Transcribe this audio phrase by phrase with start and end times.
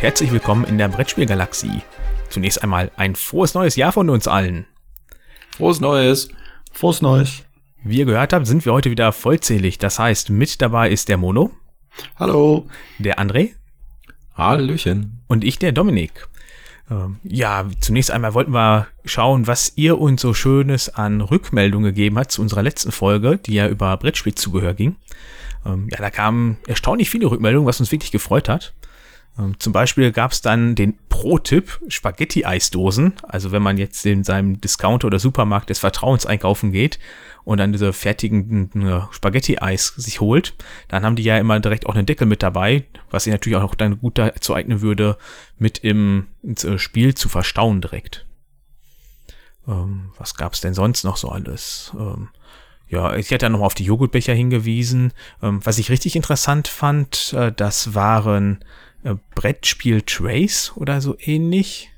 [0.00, 1.82] Und herzlich willkommen in der Brettspielgalaxie.
[2.30, 4.64] Zunächst einmal ein frohes neues Jahr von uns allen.
[5.54, 6.30] Frohes Neues.
[6.72, 7.42] Frohes Neues.
[7.84, 9.76] Wie ihr gehört habt, sind wir heute wieder vollzählig.
[9.76, 11.50] Das heißt, mit dabei ist der Mono.
[12.16, 12.66] Hallo.
[12.98, 13.50] Der André.
[14.34, 15.20] Hallöchen.
[15.26, 16.28] Und ich, der Dominik.
[16.90, 22.16] Ähm, ja, zunächst einmal wollten wir schauen, was ihr uns so Schönes an Rückmeldungen gegeben
[22.18, 24.96] hat zu unserer letzten Folge, die ja über Brettspielzubehör ging.
[25.66, 28.72] Ähm, ja, da kamen erstaunlich viele Rückmeldungen, was uns wirklich gefreut hat.
[29.38, 33.14] Ähm, zum Beispiel gab es dann den Pro-Tipp Spaghetti-Eisdosen.
[33.22, 36.98] Also wenn man jetzt in seinem Discounter oder Supermarkt des Vertrauens einkaufen geht
[37.44, 40.54] und dann diese fertigen äh, Spaghetti-Eis sich holt,
[40.88, 43.74] dann haben die ja immer direkt auch einen Deckel mit dabei, was sich natürlich auch
[43.74, 45.16] dann gut dazu eignen würde,
[45.58, 48.26] mit im äh, Spiel zu verstauen direkt.
[49.68, 51.92] Ähm, was gab es denn sonst noch so alles?
[51.98, 52.28] Ähm,
[52.88, 55.12] ja, ich hätte ja nochmal auf die Joghurtbecher hingewiesen.
[55.42, 58.64] Ähm, was ich richtig interessant fand, äh, das waren
[59.04, 61.90] äh, Brettspiel-Trace oder so ähnlich.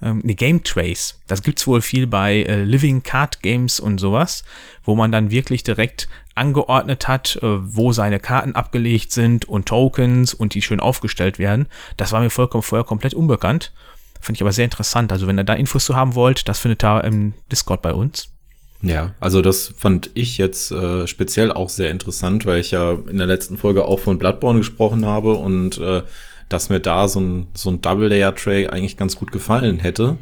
[0.00, 1.20] Ähm, ne, Game Trace.
[1.26, 4.44] Das gibt's wohl viel bei äh, Living Card Games und sowas,
[4.84, 10.34] wo man dann wirklich direkt angeordnet hat, äh, wo seine Karten abgelegt sind und Tokens
[10.34, 11.66] und die schön aufgestellt werden.
[11.96, 13.72] Das war mir vollkommen vorher komplett unbekannt.
[14.20, 15.12] Finde ich aber sehr interessant.
[15.12, 18.32] Also wenn ihr da Infos zu haben wollt, das findet ihr im Discord bei uns.
[18.80, 23.18] Ja, also das fand ich jetzt äh, speziell auch sehr interessant, weil ich ja in
[23.18, 26.02] der letzten Folge auch von Bloodborne gesprochen habe und äh,
[26.48, 30.16] dass mir da so ein, so ein Double-Layer-Tray eigentlich ganz gut gefallen hätte.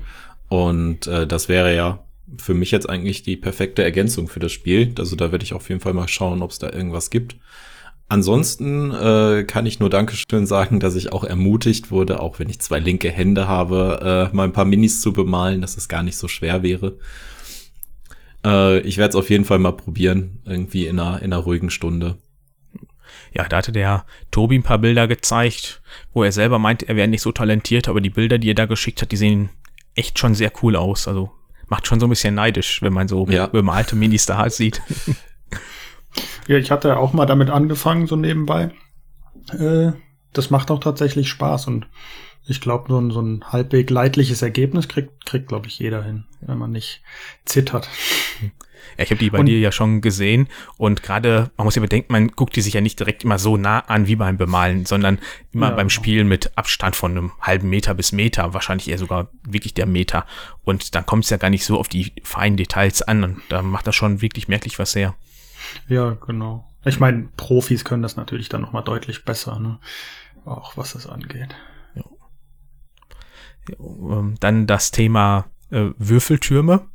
[0.49, 2.03] Und äh, das wäre ja
[2.39, 4.93] für mich jetzt eigentlich die perfekte Ergänzung für das Spiel.
[4.99, 7.37] Also da werde ich auf jeden Fall mal schauen, ob es da irgendwas gibt.
[8.09, 12.61] Ansonsten äh, kann ich nur Dankeschön sagen, dass ich auch ermutigt wurde, auch wenn ich
[12.61, 16.17] zwei linke Hände habe, äh, mal ein paar Minis zu bemalen, dass es gar nicht
[16.17, 16.99] so schwer wäre.
[18.47, 21.69] Äh, ich werde es auf jeden Fall mal probieren, irgendwie in einer, in einer ruhigen
[21.71, 22.17] Stunde.
[23.35, 27.09] Ja, da hatte der Tobi ein paar Bilder gezeigt, wo er selber meint, er wäre
[27.09, 29.51] nicht so talentiert, aber die Bilder, die er da geschickt hat, die sehen
[29.95, 31.07] echt schon sehr cool aus.
[31.09, 31.33] Also
[31.69, 33.47] macht schon so ein bisschen neidisch, wenn man so Ja.
[33.49, 34.81] bemalte Minis da sieht.
[36.49, 38.71] Ja, ich hatte auch mal damit angefangen, so nebenbei.
[39.53, 39.93] Äh,
[40.33, 41.89] das macht auch tatsächlich Spaß und
[42.47, 46.25] ich glaube, so ein, so ein halbweg leidliches Ergebnis kriegt, kriegt glaube ich, jeder hin,
[46.41, 47.03] wenn man nicht
[47.45, 47.89] zittert.
[48.99, 51.83] Ja, ich habe die bei Und- dir ja schon gesehen und gerade, man muss ja
[51.83, 54.87] bedenken, man guckt die sich ja nicht direkt immer so nah an wie beim Bemalen,
[54.87, 55.19] sondern
[55.53, 56.01] immer Ja, beim genau.
[56.01, 60.25] Spielen mit Abstand von einem halben Meter bis Meter, wahrscheinlich eher sogar wirklich der Meter.
[60.63, 63.63] Und dann kommt es ja gar nicht so auf die feinen Details an und da
[63.63, 65.15] macht das schon wirklich merklich was her.
[65.89, 66.71] Ja, genau.
[66.85, 69.79] Ich meine, Profis können das natürlich dann noch mal deutlich besser, ne?
[70.45, 71.57] Auch was das angeht.
[73.71, 76.87] Ähm, Dann das Thema äh, Würfeltürme.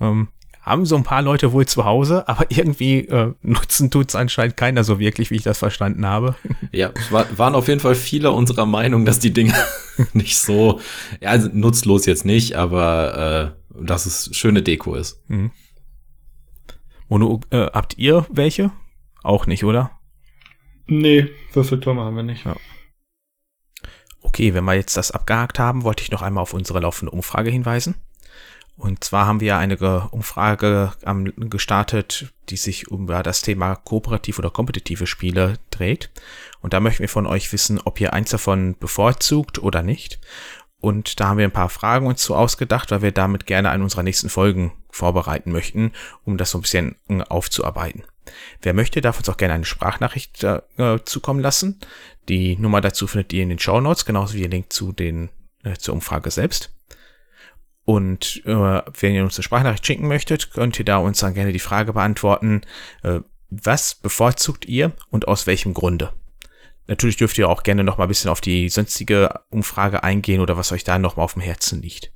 [0.00, 0.28] Ähm,
[0.66, 4.84] haben so ein paar Leute wohl zu Hause, aber irgendwie äh, nutzen tut's anscheinend keiner
[4.84, 6.34] so wirklich, wie ich das verstanden habe.
[6.72, 9.54] Ja, es war, waren auf jeden Fall viele unserer Meinung, dass die Dinge
[10.12, 10.80] nicht so,
[11.20, 15.22] ja, also nutzlos jetzt nicht, aber äh, dass es schöne Deko ist.
[15.28, 15.52] Mhm.
[17.08, 18.72] Mono, äh, habt ihr welche?
[19.22, 19.92] Auch nicht, oder?
[20.86, 22.44] Nee, Würfeltürme haben wir nicht.
[22.44, 22.56] Ja.
[24.26, 27.48] Okay, wenn wir jetzt das abgehakt haben, wollte ich noch einmal auf unsere laufende Umfrage
[27.48, 27.94] hinweisen.
[28.76, 34.38] Und zwar haben wir eine Ge- Umfrage am- gestartet, die sich um das Thema kooperativ
[34.38, 36.10] oder kompetitive Spiele dreht.
[36.60, 40.18] Und da möchten wir von euch wissen, ob ihr eins davon bevorzugt oder nicht.
[40.80, 43.80] Und da haben wir ein paar Fragen uns so ausgedacht, weil wir damit gerne an
[43.80, 45.92] unserer nächsten Folgen vorbereiten möchten,
[46.24, 48.02] um das so ein bisschen äh, aufzuarbeiten.
[48.62, 50.60] Wer möchte, darf uns auch gerne eine Sprachnachricht äh,
[51.04, 51.80] zukommen lassen.
[52.28, 55.30] Die Nummer dazu findet ihr in den Show Notes, genauso wie den Link zu den,
[55.64, 56.72] äh, zur Umfrage selbst.
[57.84, 61.52] Und äh, wenn ihr uns eine Sprachnachricht schicken möchtet, könnt ihr da uns dann gerne
[61.52, 62.62] die Frage beantworten,
[63.02, 66.12] äh, was bevorzugt ihr und aus welchem Grunde?
[66.88, 70.56] Natürlich dürft ihr auch gerne noch mal ein bisschen auf die sonstige Umfrage eingehen oder
[70.56, 72.12] was euch da noch mal auf dem Herzen liegt.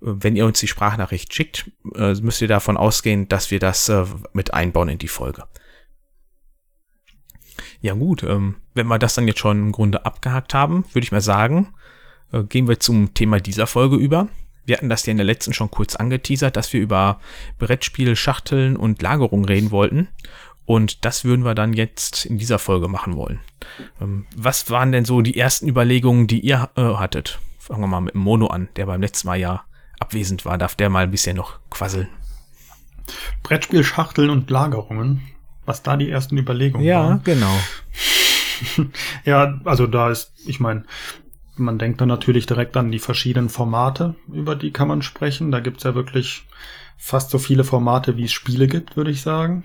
[0.00, 4.04] Wenn ihr uns die Sprachnachricht schickt, äh, müsst ihr davon ausgehen, dass wir das äh,
[4.32, 5.44] mit einbauen in die Folge.
[7.80, 11.12] Ja gut, ähm, wenn wir das dann jetzt schon im Grunde abgehakt haben, würde ich
[11.12, 11.74] mal sagen,
[12.32, 14.28] äh, gehen wir zum Thema dieser Folge über.
[14.64, 17.20] Wir hatten das ja in der letzten schon kurz angeteasert, dass wir über
[17.58, 20.08] Brettspiel, Schachteln und Lagerung reden wollten.
[20.66, 23.40] Und das würden wir dann jetzt in dieser Folge machen wollen.
[24.00, 27.40] Ähm, was waren denn so die ersten Überlegungen, die ihr äh, hattet?
[27.58, 29.64] Fangen wir mal mit dem Mono an, der beim letzten Mal ja
[30.00, 30.58] abwesend war.
[30.58, 32.08] Darf der mal ein bisschen noch quasseln?
[33.42, 35.22] Brettspiel, Schachteln und Lagerungen.
[35.66, 37.22] Was da die ersten Überlegungen waren.
[37.24, 37.54] genau.
[39.24, 40.84] Ja, also da ist, ich meine,
[41.56, 45.50] man denkt dann natürlich direkt an die verschiedenen Formate, über die kann man sprechen.
[45.50, 46.46] Da gibt's ja wirklich
[46.98, 49.64] fast so viele Formate, wie es Spiele gibt, würde ich sagen.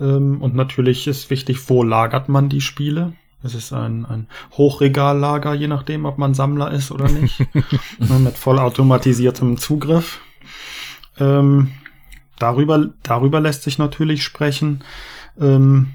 [0.00, 3.14] Ähm, Und natürlich ist wichtig, wo lagert man die Spiele.
[3.42, 7.40] Es ist ein, ein Hochregallager, je nachdem, ob man Sammler ist oder nicht.
[7.98, 10.20] Ne, mit vollautomatisiertem Zugriff.
[11.18, 11.72] Ähm,
[12.38, 14.82] darüber, darüber lässt sich natürlich sprechen.
[15.38, 15.92] Ähm,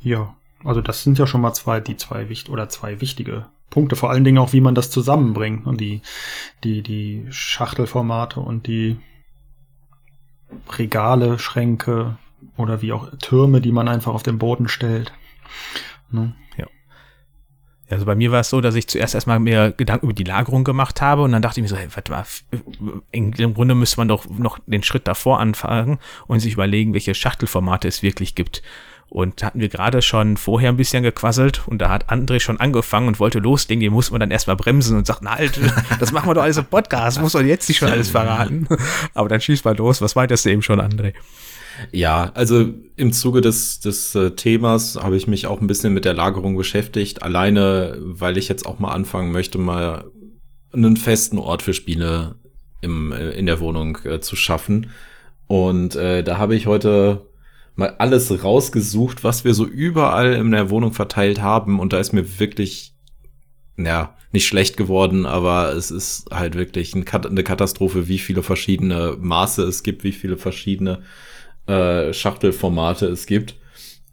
[0.00, 0.34] ja,
[0.64, 3.96] also das sind ja schon mal zwei, die zwei wichtig oder zwei wichtige Punkte.
[3.96, 6.02] Vor allen Dingen auch, wie man das zusammenbringt und die,
[6.64, 8.98] die, die Schachtelformate und die
[10.78, 12.18] Regale, Schränke
[12.56, 15.12] oder wie auch Türme, die man einfach auf den Boden stellt.
[16.10, 16.34] Ne?
[16.56, 16.66] Ja.
[17.88, 20.64] Also bei mir war es so, dass ich zuerst erstmal mir Gedanken über die Lagerung
[20.64, 22.24] gemacht habe und dann dachte ich mir so, hey, warte mal,
[23.12, 27.86] im Grunde müsste man doch noch den Schritt davor anfangen und sich überlegen, welche Schachtelformate
[27.86, 28.62] es wirklich gibt.
[29.08, 33.06] Und hatten wir gerade schon vorher ein bisschen gequasselt und da hat André schon angefangen
[33.06, 33.80] und wollte loslegen.
[33.80, 35.60] Den muss man dann erstmal bremsen und sagt, na halt,
[36.00, 38.66] das machen wir doch alles im Podcast, muss man jetzt nicht schon alles verraten.
[39.14, 40.02] Aber dann schieß mal los.
[40.02, 41.14] Was meintest du eben schon, André?
[41.92, 46.04] Ja, also im Zuge des, des äh, Themas habe ich mich auch ein bisschen mit
[46.04, 47.22] der Lagerung beschäftigt.
[47.22, 50.04] Alleine, weil ich jetzt auch mal anfangen möchte, mal
[50.72, 52.36] einen festen Ort für Spiele
[52.80, 54.90] im, äh, in der Wohnung äh, zu schaffen.
[55.46, 57.26] Und äh, da habe ich heute
[57.74, 61.78] mal alles rausgesucht, was wir so überall in der Wohnung verteilt haben.
[61.78, 62.94] Und da ist mir wirklich,
[63.76, 69.62] ja, nicht schlecht geworden, aber es ist halt wirklich eine Katastrophe, wie viele verschiedene Maße
[69.62, 71.02] es gibt, wie viele verschiedene
[71.66, 73.56] äh, Schachtelformate es gibt.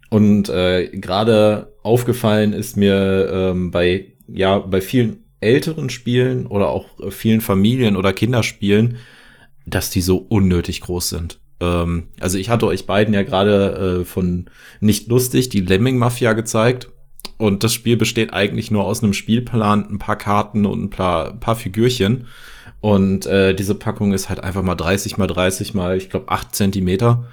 [0.10, 6.86] Und äh, gerade aufgefallen ist mir ähm, bei, ja, bei vielen älteren Spielen oder auch
[7.10, 8.98] vielen Familien- oder Kinderspielen,
[9.66, 11.40] dass die so unnötig groß sind.
[11.60, 16.34] Ähm, also ich hatte euch beiden ja gerade äh, von nicht lustig die Lemming Mafia
[16.34, 16.90] gezeigt.
[17.38, 21.34] Und das Spiel besteht eigentlich nur aus einem Spielplan, ein paar Karten und ein paar,
[21.40, 22.28] paar Figürchen.
[22.80, 26.54] Und äh, diese Packung ist halt einfach mal 30 mal 30 mal, ich glaube, 8
[26.54, 27.26] Zentimeter,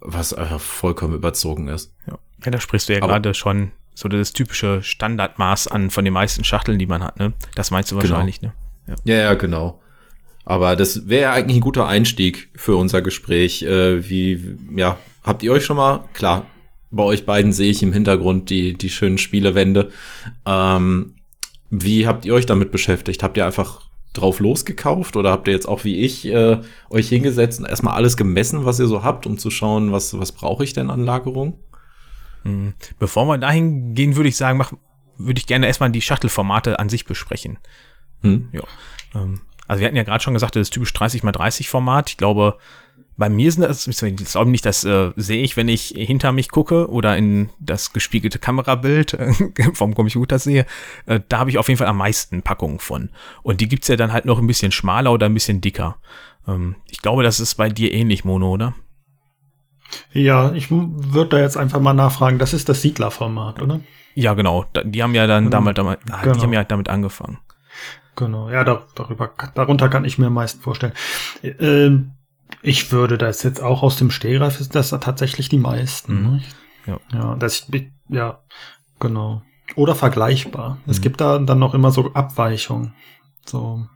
[0.00, 1.94] was einfach vollkommen überzogen ist.
[2.06, 6.14] Ja, ja da sprichst du ja gerade schon so das typische Standardmaß an von den
[6.14, 7.32] meisten Schachteln, die man hat, ne?
[7.54, 8.10] Das meinst du genau.
[8.10, 8.52] wahrscheinlich, genau.
[8.86, 8.94] ne?
[9.04, 9.14] Ja.
[9.14, 9.80] ja, ja, genau.
[10.44, 13.62] Aber das wäre eigentlich ein guter Einstieg für unser Gespräch.
[13.62, 16.46] Äh, wie, ja, habt ihr euch schon mal, klar,
[16.90, 19.90] bei euch beiden sehe ich im Hintergrund die, die schönen Spielewände.
[20.46, 21.16] Ähm,
[21.70, 23.22] wie habt ihr euch damit beschäftigt?
[23.22, 23.82] Habt ihr einfach
[24.12, 26.60] drauf losgekauft oder habt ihr jetzt auch wie ich äh,
[26.90, 30.32] euch hingesetzt und erstmal alles gemessen, was ihr so habt, um zu schauen, was, was
[30.32, 31.58] brauche ich denn an Lagerung?
[32.42, 32.74] Hm.
[32.98, 34.72] Bevor wir dahin gehen, würde ich sagen, mach,
[35.18, 37.58] würde ich gerne erstmal die Schachtelformate an sich besprechen.
[38.22, 38.48] Hm.
[38.52, 38.62] Ja.
[39.14, 42.10] Ähm, also wir hatten ja gerade schon gesagt, das ist typisch 30 x 30 Format.
[42.10, 42.58] Ich glaube,
[43.18, 46.50] bei mir sind das, ich glaube nicht, das äh, sehe ich, wenn ich hinter mich
[46.50, 49.32] gucke oder in das gespiegelte Kamerabild äh,
[49.74, 50.66] vom Computer sehe.
[51.06, 53.10] Äh, da habe ich auf jeden Fall am meisten Packungen von.
[53.42, 55.96] Und die gibt's ja dann halt noch ein bisschen schmaler oder ein bisschen dicker.
[56.46, 58.74] Ähm, ich glaube, das ist bei dir ähnlich, Mono, oder?
[60.12, 62.38] Ja, ich würde da jetzt einfach mal nachfragen.
[62.38, 63.80] Das ist das Siedlerformat, oder?
[64.14, 64.64] Ja, genau.
[64.84, 65.72] Die haben ja dann genau.
[65.72, 66.34] damals, damals genau.
[66.34, 67.38] die haben ja damit angefangen.
[68.14, 70.92] Genau, ja, da, darüber, darunter kann ich mir am meisten vorstellen.
[71.42, 71.90] Äh,
[72.62, 76.14] ich würde das jetzt auch aus dem Stehgreif ist das tatsächlich die meisten.
[76.14, 76.30] Mhm.
[76.30, 76.42] Ne?
[76.86, 77.00] Ja.
[77.12, 77.66] ja, das,
[78.08, 78.38] ja,
[78.98, 79.42] genau.
[79.74, 80.78] Oder vergleichbar.
[80.84, 80.90] Mhm.
[80.90, 82.94] Es gibt da dann noch immer so Abweichungen.
[83.44, 83.86] So.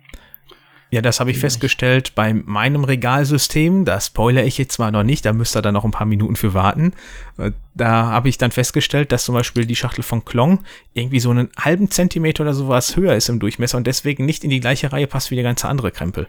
[0.93, 3.87] Ja, das habe ich festgestellt bei meinem Regalsystem.
[3.87, 6.37] Da spoilere ich jetzt zwar noch nicht, da müsst ihr dann noch ein paar Minuten
[6.37, 6.93] für warten.
[7.39, 11.31] Äh, da habe ich dann festgestellt, dass zum Beispiel die Schachtel von Klong irgendwie so
[11.31, 14.93] einen halben Zentimeter oder sowas höher ist im Durchmesser und deswegen nicht in die gleiche
[14.93, 16.29] Reihe passt wie der ganze andere Krempel.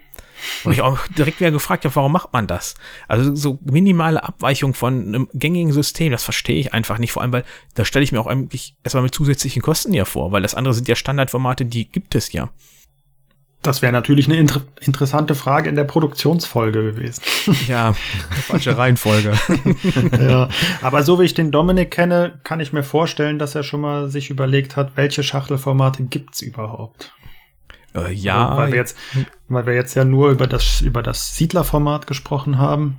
[0.63, 2.75] Und ich auch direkt wieder gefragt habe, warum macht man das?
[3.07, 7.11] Also so minimale Abweichung von einem gängigen System, das verstehe ich einfach nicht.
[7.11, 7.45] Vor allem, weil
[7.75, 10.73] da stelle ich mir auch eigentlich erstmal mit zusätzlichen Kosten ja vor, weil das andere
[10.73, 12.49] sind ja Standardformate, die gibt es ja.
[13.63, 17.23] Das wäre natürlich eine inter interessante Frage in der Produktionsfolge gewesen.
[17.67, 19.33] Ja, falsche Reihenfolge.
[20.19, 20.49] ja,
[20.81, 24.09] aber so wie ich den Dominik kenne, kann ich mir vorstellen, dass er schon mal
[24.09, 27.13] sich überlegt hat, welche Schachtelformate gibt's überhaupt.
[27.95, 28.55] Äh, ja.
[28.57, 28.97] Weil wir jetzt,
[29.47, 32.97] weil wir jetzt ja nur über das, über das Siedlerformat gesprochen haben.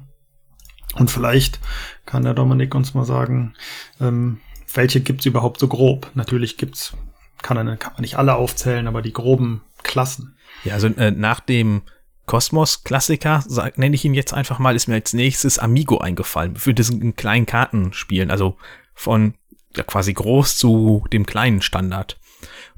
[0.94, 1.58] Und vielleicht
[2.06, 3.54] kann der Dominik uns mal sagen,
[4.00, 4.40] ähm,
[4.72, 6.10] welche gibt's überhaupt so grob?
[6.14, 6.96] Natürlich gibt's,
[7.42, 10.36] kann, kann man nicht alle aufzählen, aber die groben Klassen.
[10.62, 11.82] Ja, also äh, nach dem
[12.26, 13.44] Kosmos-Klassiker,
[13.76, 16.56] nenne ich ihn jetzt einfach mal, ist mir als nächstes Amigo eingefallen.
[16.56, 18.56] Für diesen kleinen Kartenspielen, also
[18.94, 19.34] von
[19.76, 22.18] ja, quasi groß zu dem kleinen Standard.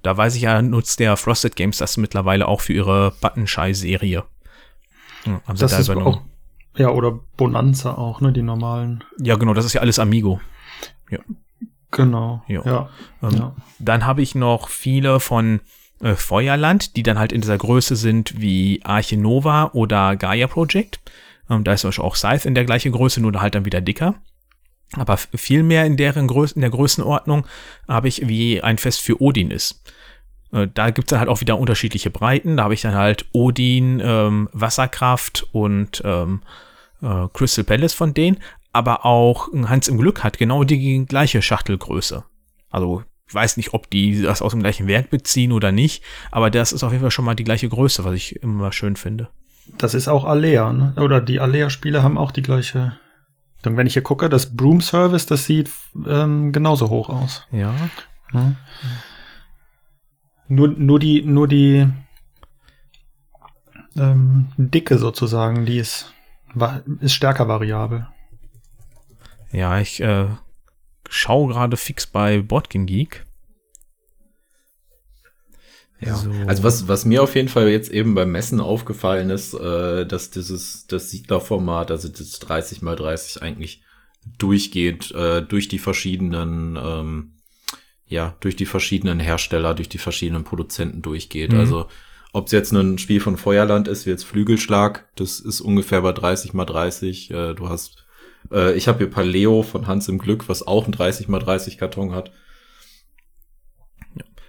[0.07, 4.23] Da weiß ich ja, nutzt der Frosted Games das mittlerweile auch für ihre Buttonschei-Serie.
[5.25, 6.07] Ja, haben das da übernommen.
[6.15, 9.03] Auch, ja, oder Bonanza auch, ne, die normalen.
[9.19, 10.41] Ja, genau, das ist ja alles Amigo.
[11.11, 11.19] Ja.
[11.91, 12.45] Genau.
[12.47, 12.63] Ja.
[12.65, 12.91] ja.
[13.21, 13.57] Ähm, ja.
[13.81, 15.61] Dann habe ich noch viele von
[16.01, 21.01] äh, Feuerland, die dann halt in dieser Größe sind wie Arche Nova oder Gaia Project.
[21.51, 24.15] Ähm, da ist auch Scythe in der gleichen Größe, nur halt dann wieder dicker.
[24.93, 27.45] Aber viel mehr in deren Größe, in der Größenordnung
[27.89, 29.83] habe ich, wie ein Fest für Odin ist.
[30.53, 32.57] Äh, da gibt es dann halt auch wieder unterschiedliche Breiten.
[32.57, 36.43] Da habe ich dann halt Odin, ähm, Wasserkraft und ähm,
[37.03, 38.39] äh, Crystal Palace von denen.
[38.73, 42.25] Aber auch Hans im Glück hat genau die gleiche Schachtelgröße.
[42.71, 46.51] Also ich weiß nicht, ob die das aus dem gleichen Werk beziehen oder nicht, aber
[46.51, 49.29] das ist auf jeden Fall schon mal die gleiche Größe, was ich immer schön finde.
[49.79, 50.95] Das ist auch Alea, ne?
[50.97, 52.97] Oder die Alea-Spiele haben auch die gleiche.
[53.63, 55.71] Dann, wenn ich hier gucke, das Broom Service, das sieht
[56.07, 57.45] ähm, genauso hoch aus.
[57.51, 57.75] Ja.
[58.33, 58.57] Ne?
[60.49, 61.89] Nur, nur die, nur die
[63.97, 66.13] ähm, Dicke sozusagen, die ist,
[67.01, 68.07] ist stärker variabel.
[69.53, 70.29] Ja, ich äh,
[71.09, 73.25] schaue gerade fix bei Boardgame Geek.
[75.99, 76.31] Ja, so.
[76.47, 80.31] also was, was mir auf jeden Fall jetzt eben beim Messen aufgefallen ist, äh, dass
[80.31, 83.83] dieses, das Siedlerformat, also das 30 mal 30 eigentlich
[84.39, 87.36] durchgeht, äh, durch die verschiedenen, ähm,
[88.09, 91.53] ja, durch die verschiedenen Hersteller, durch die verschiedenen Produzenten durchgeht.
[91.53, 91.61] Mhm.
[91.61, 91.87] Also,
[92.33, 96.13] ob es jetzt ein Spiel von Feuerland ist, wie jetzt Flügelschlag, das ist ungefähr bei
[96.13, 97.31] 30 mal 30.
[97.31, 98.05] Äh, du hast,
[98.53, 101.79] äh, ich habe hier Paleo von Hans im Glück, was auch ein 30 mal 30
[101.79, 102.31] Karton hat.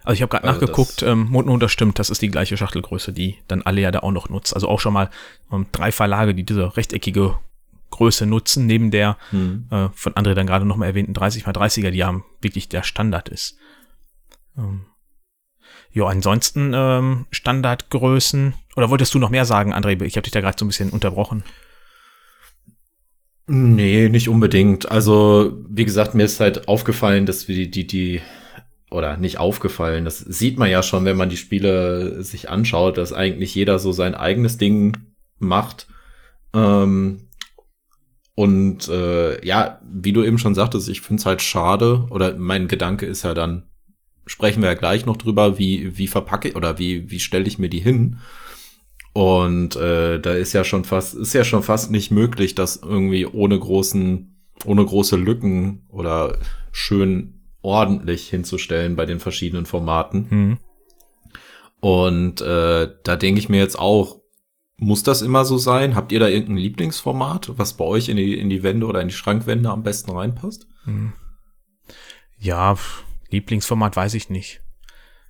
[0.03, 3.11] Also ich habe gerade also nachgeguckt, ähm, und das stimmt, das ist die gleiche Schachtelgröße,
[3.11, 4.53] die dann alle ja da auch noch nutzt.
[4.53, 5.09] Also auch schon mal
[5.51, 7.37] ähm, drei Verlage, die diese rechteckige
[7.89, 9.67] Größe nutzen, neben der hm.
[9.71, 13.57] äh, von André dann gerade nochmal erwähnten 30x30er, die ja wirklich der Standard ist.
[14.57, 14.85] Ähm,
[15.91, 18.53] ja, ansonsten ähm, Standardgrößen.
[18.75, 20.01] Oder wolltest du noch mehr sagen, André?
[20.03, 21.43] Ich habe dich da gerade so ein bisschen unterbrochen.
[23.47, 24.91] Nee, nicht unbedingt.
[24.91, 28.21] Also, wie gesagt, mir ist halt aufgefallen, dass wir die, die, die
[28.91, 30.05] oder nicht aufgefallen.
[30.05, 33.91] Das sieht man ja schon, wenn man die Spiele sich anschaut, dass eigentlich jeder so
[33.91, 34.97] sein eigenes Ding
[35.39, 35.87] macht.
[36.53, 37.26] Ähm,
[38.37, 42.67] und äh, ja, wie du eben schon sagtest, ich finde es halt schade, oder mein
[42.67, 43.63] Gedanke ist ja dann,
[44.27, 47.57] sprechen wir ja gleich noch drüber, wie, wie verpacke ich oder wie, wie stelle ich
[47.57, 48.19] mir die hin.
[49.11, 53.25] Und äh, da ist ja schon fast, ist ja schon fast nicht möglich, das irgendwie
[53.25, 56.37] ohne großen, ohne große Lücken oder
[56.71, 60.27] schön ordentlich hinzustellen bei den verschiedenen Formaten.
[60.29, 60.57] Mhm.
[61.79, 64.21] Und äh, da denke ich mir jetzt auch,
[64.77, 65.95] muss das immer so sein?
[65.95, 69.07] Habt ihr da irgendein Lieblingsformat, was bei euch in die, in die Wände oder in
[69.07, 70.67] die Schrankwände am besten reinpasst?
[70.85, 71.13] Mhm.
[72.39, 72.77] Ja,
[73.29, 74.61] Lieblingsformat weiß ich nicht.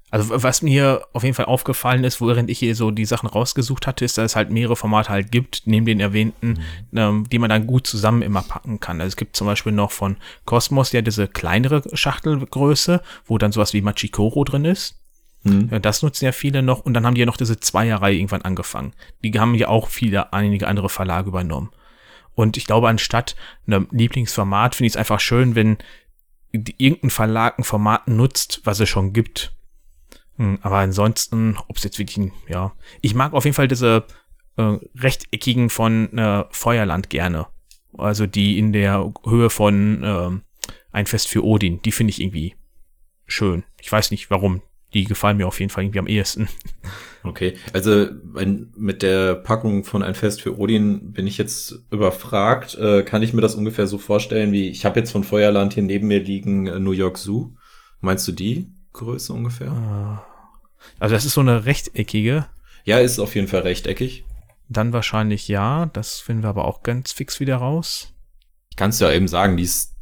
[0.09, 3.87] Also was mir auf jeden Fall aufgefallen ist, während ich hier so die Sachen rausgesucht
[3.87, 6.59] hatte, ist, dass es halt mehrere Formate halt gibt, neben den erwähnten,
[6.91, 6.97] mhm.
[6.97, 9.01] ähm, die man dann gut zusammen immer packen kann.
[9.01, 13.73] Also es gibt zum Beispiel noch von Cosmos ja diese kleinere Schachtelgröße, wo dann sowas
[13.73, 14.95] wie Machikoro drin ist.
[15.49, 15.81] Mhm.
[15.81, 18.93] Das nutzen ja viele noch und dann haben die ja noch diese Zweierreihe irgendwann angefangen.
[19.23, 21.71] Die haben ja auch viele, einige andere Verlage übernommen.
[22.33, 23.35] Und ich glaube, anstatt
[23.65, 25.77] einem Lieblingsformat finde ich es einfach schön, wenn
[26.51, 29.57] irgendein Verlag ein Format nutzt, was es schon gibt
[30.37, 34.05] hm, aber ansonsten, ob es jetzt wirklich, ein, ja, ich mag auf jeden Fall diese
[34.55, 37.47] äh, rechteckigen von äh, Feuerland gerne.
[37.97, 40.29] Also die in der Höhe von äh,
[40.91, 41.81] Ein Fest für Odin.
[41.81, 42.55] Die finde ich irgendwie
[43.25, 43.63] schön.
[43.81, 44.61] Ich weiß nicht warum.
[44.97, 46.47] Die gefallen mir auf jeden Fall irgendwie am ehesten.
[47.23, 52.75] Okay, also ein, mit der Packung von Ein Fest für Odin bin ich jetzt überfragt.
[52.75, 55.83] Äh, kann ich mir das ungefähr so vorstellen, wie ich habe jetzt von Feuerland hier
[55.83, 57.51] neben mir liegen äh, New York Zoo.
[57.99, 58.71] Meinst du die?
[58.93, 59.71] Größe ungefähr?
[59.71, 60.25] Ah.
[60.99, 62.47] Also das ist so eine rechteckige.
[62.85, 64.23] Ja, ist auf jeden Fall rechteckig.
[64.67, 65.87] Dann wahrscheinlich ja.
[65.93, 68.13] Das finden wir aber auch ganz fix wieder raus.
[68.71, 69.93] Ich kann es ja eben sagen, die ist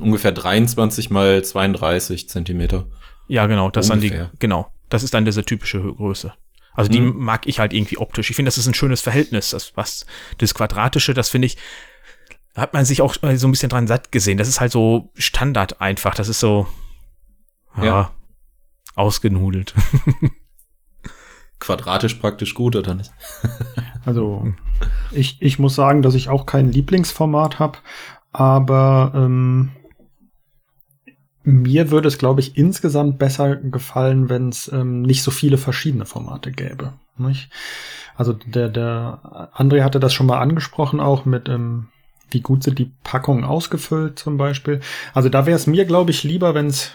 [0.00, 2.86] ungefähr 23 mal 32 Zentimeter.
[3.28, 3.70] Ja, genau.
[3.70, 4.18] Das ungefähr.
[4.18, 4.72] dann die, genau.
[4.88, 6.32] Das ist dann diese typische Größe.
[6.72, 7.16] Also die hm.
[7.16, 8.30] mag ich halt irgendwie optisch.
[8.30, 9.50] Ich finde, das ist ein schönes Verhältnis.
[9.50, 10.06] Das, was,
[10.38, 11.56] das Quadratische, das finde ich,
[12.56, 14.38] hat man sich auch so ein bisschen dran satt gesehen.
[14.38, 16.14] Das ist halt so Standard einfach.
[16.14, 16.66] Das ist so,
[17.76, 18.10] ja, ja
[18.94, 19.74] ausgenudelt.
[21.60, 23.10] Quadratisch praktisch gut, oder nicht?
[24.04, 24.52] also,
[25.10, 27.78] ich, ich muss sagen, dass ich auch kein Lieblingsformat habe,
[28.32, 29.72] aber ähm,
[31.42, 36.04] mir würde es, glaube ich, insgesamt besser gefallen, wenn es ähm, nicht so viele verschiedene
[36.04, 36.94] Formate gäbe.
[37.16, 37.50] Nicht?
[38.16, 41.88] Also der, der André hatte das schon mal angesprochen, auch mit ähm,
[42.30, 44.80] wie gut sind die Packungen ausgefüllt zum Beispiel.
[45.14, 46.92] Also da wäre es mir, glaube ich, lieber, wenn es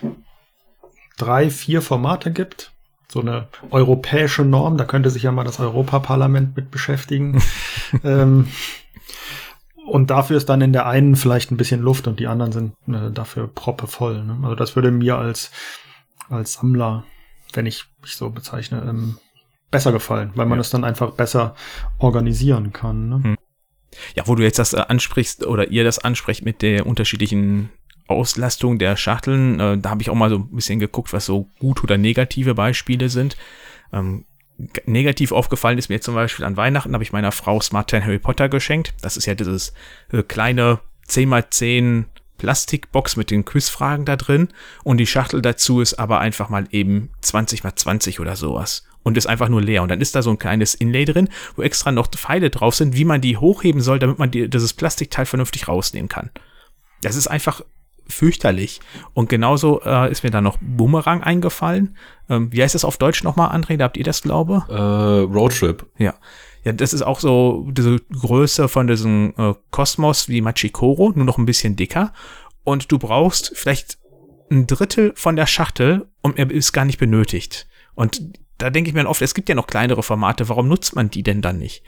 [1.17, 2.71] drei, vier Formate gibt.
[3.07, 7.41] So eine europäische Norm, da könnte sich ja mal das Europaparlament mit beschäftigen.
[8.03, 8.47] ähm,
[9.85, 12.73] und dafür ist dann in der einen vielleicht ein bisschen Luft und die anderen sind
[12.87, 14.23] äh, dafür proppevoll.
[14.23, 14.37] Ne?
[14.43, 15.51] Also das würde mir als,
[16.29, 17.03] als Sammler,
[17.53, 19.17] wenn ich mich so bezeichne, ähm,
[19.71, 21.55] besser gefallen, weil man es dann einfach besser
[21.97, 23.09] organisieren kann.
[23.09, 23.23] Ne?
[23.23, 23.37] Hm.
[24.15, 27.69] Ja, wo du jetzt das äh, ansprichst oder ihr das ansprecht mit der unterschiedlichen
[28.07, 31.49] Auslastung der Schachteln, äh, da habe ich auch mal so ein bisschen geguckt, was so
[31.59, 33.37] gute oder negative Beispiele sind.
[33.91, 34.25] Ähm,
[34.85, 38.19] negativ aufgefallen ist mir zum Beispiel an Weihnachten, habe ich meiner Frau Smart 10 Harry
[38.19, 38.93] Potter geschenkt.
[39.01, 39.73] Das ist ja dieses
[40.11, 40.79] äh, kleine
[41.09, 42.05] 10x10
[42.37, 44.49] Plastikbox mit den Quizfragen da drin
[44.83, 49.17] und die Schachtel dazu ist aber einfach mal eben 20 x 20 oder sowas und
[49.17, 49.83] ist einfach nur leer.
[49.83, 52.95] Und dann ist da so ein kleines Inlay drin, wo extra noch Pfeile drauf sind,
[52.95, 56.31] wie man die hochheben soll, damit man die, dieses Plastikteil vernünftig rausnehmen kann.
[57.01, 57.61] Das ist einfach
[58.13, 58.79] fürchterlich.
[59.13, 61.97] Und genauso äh, ist mir da noch Boomerang eingefallen.
[62.29, 63.77] Ähm, wie heißt das auf Deutsch nochmal, André?
[63.77, 64.63] Da habt ihr das, glaube?
[64.69, 65.85] Äh, Roadtrip.
[65.97, 66.15] Ja.
[66.63, 71.37] Ja, das ist auch so diese Größe von diesem äh, Kosmos wie Machikoro, nur noch
[71.37, 72.13] ein bisschen dicker.
[72.63, 73.97] Und du brauchst vielleicht
[74.49, 77.67] ein Drittel von der Schachtel und er ist gar nicht benötigt.
[77.95, 81.09] Und da denke ich mir oft, es gibt ja noch kleinere Formate, warum nutzt man
[81.09, 81.83] die denn dann nicht?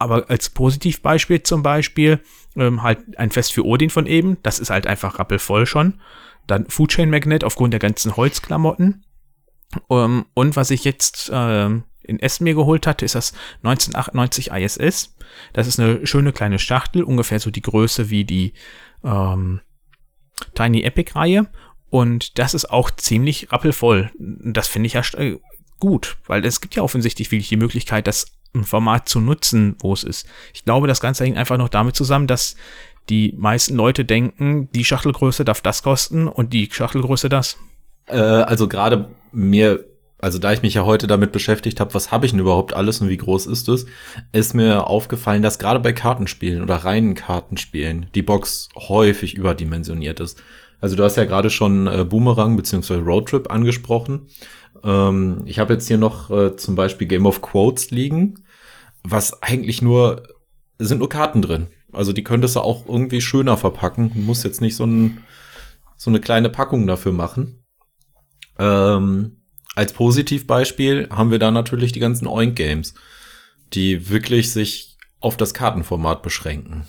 [0.00, 2.20] Aber als Positivbeispiel zum Beispiel,
[2.56, 6.00] ähm, halt ein Fest für Odin von eben, das ist halt einfach rappelvoll schon.
[6.46, 9.04] Dann Food Chain Magnet aufgrund der ganzen Holzklamotten.
[9.90, 15.16] Ähm, und was ich jetzt ähm, in Essen mir geholt hatte, ist das 1998 ISS.
[15.52, 18.54] Das ist eine schöne kleine Schachtel, ungefähr so die Größe wie die
[19.04, 19.60] ähm,
[20.54, 21.46] Tiny Epic Reihe.
[21.90, 24.10] Und das ist auch ziemlich rappelvoll.
[24.18, 25.38] Das finde ich ja äh,
[25.78, 30.04] gut, weil es gibt ja offensichtlich wirklich die Möglichkeit, das Format zu nutzen, wo es
[30.04, 30.26] ist.
[30.54, 32.56] Ich glaube, das Ganze hängt einfach noch damit zusammen, dass
[33.08, 37.56] die meisten Leute denken, die Schachtelgröße darf das kosten und die Schachtelgröße das.
[38.06, 39.84] Äh, also gerade mir,
[40.18, 43.00] also da ich mich ja heute damit beschäftigt habe, was habe ich denn überhaupt alles
[43.00, 43.86] und wie groß ist es,
[44.32, 50.42] ist mir aufgefallen, dass gerade bei Kartenspielen oder reinen Kartenspielen die Box häufig überdimensioniert ist.
[50.80, 54.28] Also du hast ja gerade schon äh, Boomerang beziehungsweise Roadtrip angesprochen.
[54.84, 58.44] Ähm, ich habe jetzt hier noch äh, zum Beispiel Game of Quotes liegen,
[59.02, 60.22] was eigentlich nur,
[60.78, 61.68] sind nur Karten drin.
[61.92, 64.12] Also die könntest du auch irgendwie schöner verpacken.
[64.14, 65.24] Du musst jetzt nicht so, ein,
[65.96, 67.64] so eine kleine Packung dafür machen.
[68.58, 69.42] Ähm,
[69.74, 72.94] als Positivbeispiel haben wir da natürlich die ganzen Oink Games,
[73.72, 76.86] die wirklich sich auf das Kartenformat beschränken.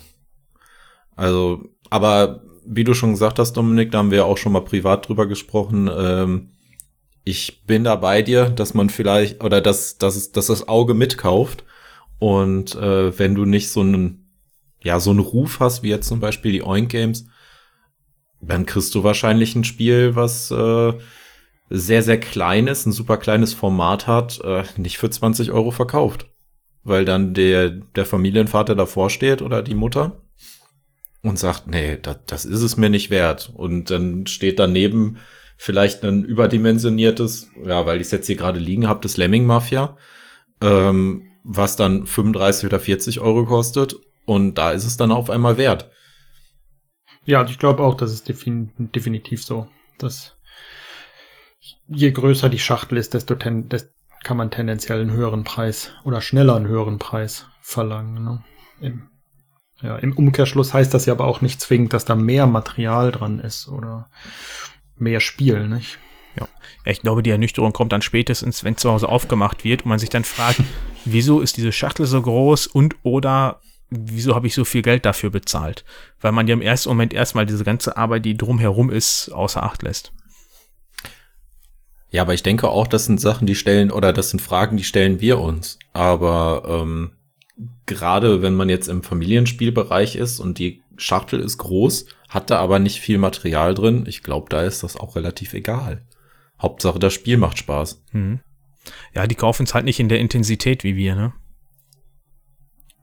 [1.16, 5.08] Also, aber wie du schon gesagt hast, Dominik, da haben wir auch schon mal privat
[5.08, 5.90] drüber gesprochen.
[5.92, 6.50] Ähm,
[7.24, 11.64] ich bin da bei dir, dass man vielleicht oder dass, dass, dass das Auge mitkauft.
[12.18, 14.30] Und äh, wenn du nicht so einen,
[14.82, 17.26] ja, so einen Ruf hast, wie jetzt zum Beispiel die Oink Games,
[18.40, 20.92] dann kriegst du wahrscheinlich ein Spiel, was äh,
[21.70, 26.26] sehr, sehr klein ist, ein super kleines Format hat, äh, nicht für 20 Euro verkauft.
[26.84, 30.20] Weil dann der, der Familienvater davor steht oder die Mutter
[31.22, 33.52] und sagt, nee, das, das ist es mir nicht wert.
[33.54, 35.18] Und dann steht daneben
[35.62, 39.96] vielleicht ein überdimensioniertes, ja, weil ich es jetzt hier gerade liegen habe, das Lemming Mafia,
[40.60, 43.94] ähm, was dann 35 oder 40 Euro kostet.
[44.24, 45.88] Und da ist es dann auf einmal wert.
[47.24, 49.68] Ja, ich glaube auch, das ist defin definitiv so.
[49.98, 50.36] Dass
[51.86, 53.90] je größer die Schachtel ist, desto, ten desto
[54.24, 58.24] kann man tendenziell einen höheren Preis oder schneller einen höheren Preis verlangen.
[58.24, 58.44] Ne?
[58.80, 59.10] Im,
[59.80, 63.38] ja, Im Umkehrschluss heißt das ja aber auch nicht zwingend, dass da mehr Material dran
[63.38, 64.10] ist oder
[65.02, 65.98] mehr Spiel, nicht?
[66.36, 66.48] Ja.
[66.86, 69.98] ja, ich glaube, die Ernüchterung kommt dann spätestens, wenn zu Hause aufgemacht wird und man
[69.98, 70.60] sich dann fragt,
[71.04, 73.60] wieso ist diese Schachtel so groß und oder
[73.90, 75.84] wieso habe ich so viel Geld dafür bezahlt?
[76.20, 79.82] Weil man ja im ersten Moment erstmal diese ganze Arbeit, die drumherum ist, außer Acht
[79.82, 80.12] lässt.
[82.10, 84.84] Ja, aber ich denke auch, das sind Sachen, die stellen, oder das sind Fragen, die
[84.84, 85.78] stellen wir uns.
[85.94, 87.12] Aber ähm,
[87.86, 92.78] gerade wenn man jetzt im Familienspielbereich ist und die Schachtel ist groß, hat da aber
[92.78, 94.04] nicht viel Material drin.
[94.08, 96.02] Ich glaube, da ist das auch relativ egal.
[96.60, 98.02] Hauptsache, das Spiel macht Spaß.
[98.12, 98.40] Mhm.
[99.14, 101.32] Ja, die kaufen es halt nicht in der Intensität wie wir, ne?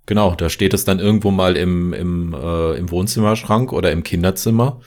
[0.08, 4.82] Genau, da steht es dann irgendwo mal im, im, äh, im Wohnzimmerschrank oder im Kinderzimmer.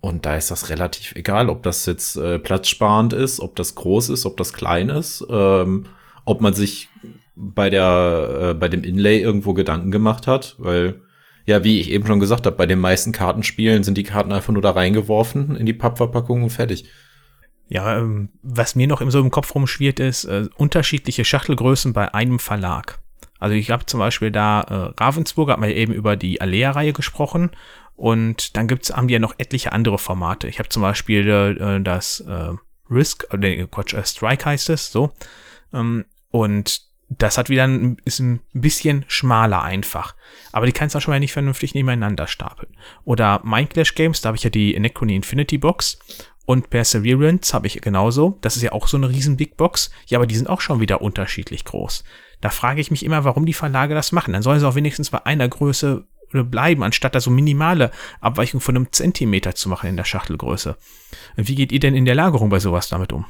[0.00, 4.10] Und da ist das relativ egal, ob das jetzt äh, platzsparend ist, ob das groß
[4.10, 5.86] ist, ob das klein ist, ähm,
[6.26, 6.90] ob man sich
[7.34, 11.00] bei der, äh, bei dem Inlay irgendwo Gedanken gemacht hat, weil
[11.46, 14.52] ja, wie ich eben schon gesagt habe, bei den meisten Kartenspielen sind die Karten einfach
[14.52, 16.90] nur da reingeworfen in die Pappverpackung und fertig.
[17.68, 22.38] Ja, ähm, was mir noch so im Kopf rumschwirrt, ist äh, unterschiedliche Schachtelgrößen bei einem
[22.38, 22.98] Verlag.
[23.38, 27.50] Also ich habe zum Beispiel da äh, Ravensburg, hat man eben über die Alea-Reihe gesprochen
[27.94, 30.48] und dann gibt's, haben die ja noch etliche andere Formate.
[30.48, 32.52] Ich habe zum Beispiel äh, das äh,
[32.90, 35.12] Risk, äh, nee, Quatsch, äh, Strike heißt es, so.
[35.72, 40.14] Ähm, und das hat wieder ein, ist ein bisschen schmaler einfach.
[40.52, 42.76] Aber die kannst du auch schon mal nicht vernünftig nebeneinander stapeln.
[43.04, 45.98] Oder Mindclash Games, da habe ich ja die Anachrony Infinity Box.
[46.46, 48.38] Und Perseverance habe ich genauso.
[48.40, 49.90] Das ist ja auch so eine riesen Big Box.
[50.06, 52.04] Ja, aber die sind auch schon wieder unterschiedlich groß.
[52.40, 54.32] Da frage ich mich immer, warum die Verlage das machen.
[54.32, 57.90] Dann sollen sie auch wenigstens bei einer Größe bleiben, anstatt da so minimale
[58.20, 60.76] Abweichungen von einem Zentimeter zu machen in der Schachtelgröße.
[61.36, 63.26] Wie geht ihr denn in der Lagerung bei sowas damit um?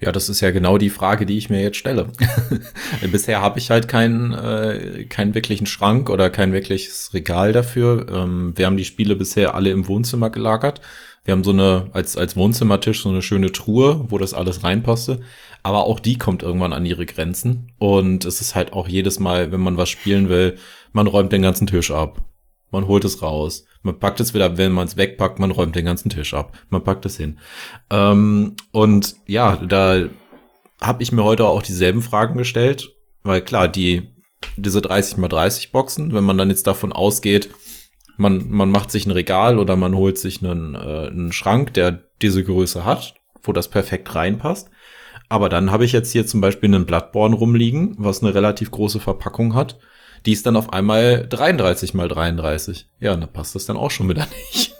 [0.00, 2.08] Ja, das ist ja genau die Frage, die ich mir jetzt stelle.
[3.12, 8.06] Bisher habe ich halt keinen, äh, keinen wirklichen Schrank oder kein wirkliches Regal dafür.
[8.10, 10.80] Ähm, wir haben die Spiele bisher alle im Wohnzimmer gelagert.
[11.24, 15.20] Wir haben so eine, als, als Wohnzimmertisch so eine schöne Truhe, wo das alles reinpasste.
[15.62, 17.72] Aber auch die kommt irgendwann an ihre Grenzen.
[17.78, 20.56] Und es ist halt auch jedes Mal, wenn man was spielen will,
[20.92, 22.22] man räumt den ganzen Tisch ab.
[22.70, 23.66] Man holt es raus.
[23.82, 26.56] Man packt es wieder, wenn man es wegpackt, man räumt den ganzen Tisch ab.
[26.68, 27.38] Man packt es hin.
[27.90, 30.04] Ähm, und ja, da
[30.80, 34.14] habe ich mir heute auch dieselben Fragen gestellt, weil klar, die
[34.56, 37.50] diese 30 mal 30 Boxen, wenn man dann jetzt davon ausgeht,
[38.16, 42.04] man, man macht sich ein Regal oder man holt sich einen, äh, einen Schrank, der
[42.20, 44.70] diese Größe hat, wo das perfekt reinpasst.
[45.30, 49.00] Aber dann habe ich jetzt hier zum Beispiel einen Bloodborne rumliegen, was eine relativ große
[49.00, 49.78] Verpackung hat
[50.26, 52.88] die ist dann auf einmal 33 mal 33.
[53.00, 54.74] Ja, da passt das dann auch schon wieder nicht.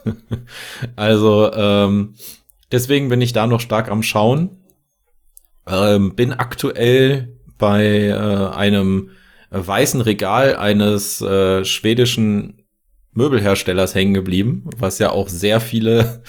[0.97, 2.15] also, ähm,
[2.73, 4.59] deswegen bin ich da noch stark am Schauen.
[5.67, 9.11] Ähm, bin aktuell bei äh, einem
[9.51, 12.63] weißen Regal eines äh, schwedischen
[13.13, 16.23] Möbelherstellers hängen geblieben, was ja auch sehr viele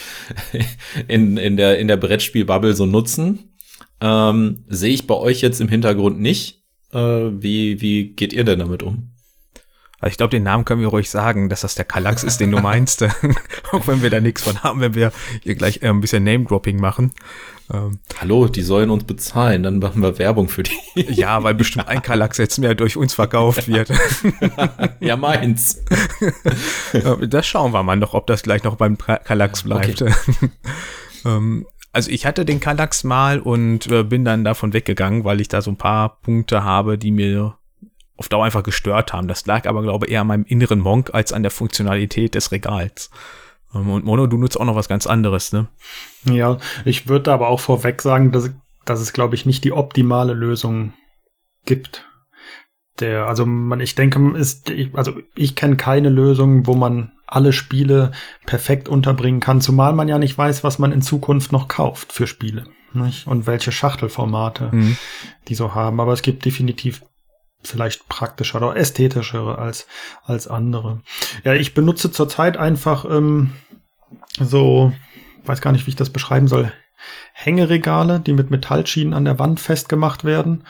[1.07, 3.55] in, in der, in der Brettspielbubble so nutzen.
[3.99, 6.60] Ähm, Sehe ich bei euch jetzt im Hintergrund nicht.
[6.93, 6.97] Äh,
[7.41, 9.11] wie, wie geht ihr denn damit um?
[10.01, 12.49] Also ich glaube, den Namen können wir ruhig sagen, dass das der Kalax ist, den
[12.49, 13.03] du meinst.
[13.71, 15.11] Auch wenn wir da nichts von haben, wenn wir
[15.43, 17.13] hier gleich äh, ein bisschen Name-Dropping machen.
[17.71, 20.73] Ähm, Hallo, die sollen uns bezahlen, dann machen wir Werbung für die.
[20.95, 23.91] ja, weil bestimmt ein Kalax jetzt mehr durch uns verkauft wird.
[24.99, 25.83] ja, meins.
[27.27, 30.01] das schauen wir mal noch, ob das gleich noch beim Kalax bleibt.
[30.01, 30.13] Okay.
[31.25, 35.47] ähm, also ich hatte den Kallax mal und äh, bin dann davon weggegangen, weil ich
[35.47, 37.57] da so ein paar Punkte habe, die mir
[38.17, 39.27] auf Dauer einfach gestört haben.
[39.27, 42.51] Das lag aber, glaube ich, eher an meinem inneren Monk als an der Funktionalität des
[42.51, 43.09] Regals.
[43.73, 45.67] Ähm, und Mono, du nutzt auch noch was ganz anderes, ne?
[46.25, 48.51] Ja, ich würde aber auch vorweg sagen, dass,
[48.85, 50.93] dass es, glaube ich, nicht die optimale Lösung
[51.65, 52.05] gibt.
[53.01, 58.11] Der, also man, ich denke, ist, also ich kenne keine Lösung, wo man alle Spiele
[58.45, 62.27] perfekt unterbringen kann, zumal man ja nicht weiß, was man in Zukunft noch kauft für
[62.27, 62.65] Spiele.
[62.93, 63.25] Nicht?
[63.25, 64.97] Und welche Schachtelformate mhm.
[65.47, 65.99] die so haben.
[65.99, 67.01] Aber es gibt definitiv
[67.63, 69.87] vielleicht praktischer oder ästhetischere als,
[70.25, 71.01] als andere.
[71.43, 73.51] Ja, ich benutze zurzeit einfach ähm,
[74.39, 74.93] so,
[75.45, 76.71] weiß gar nicht, wie ich das beschreiben soll,
[77.43, 80.63] Hängeregale, die mit Metallschienen an der Wand festgemacht werden,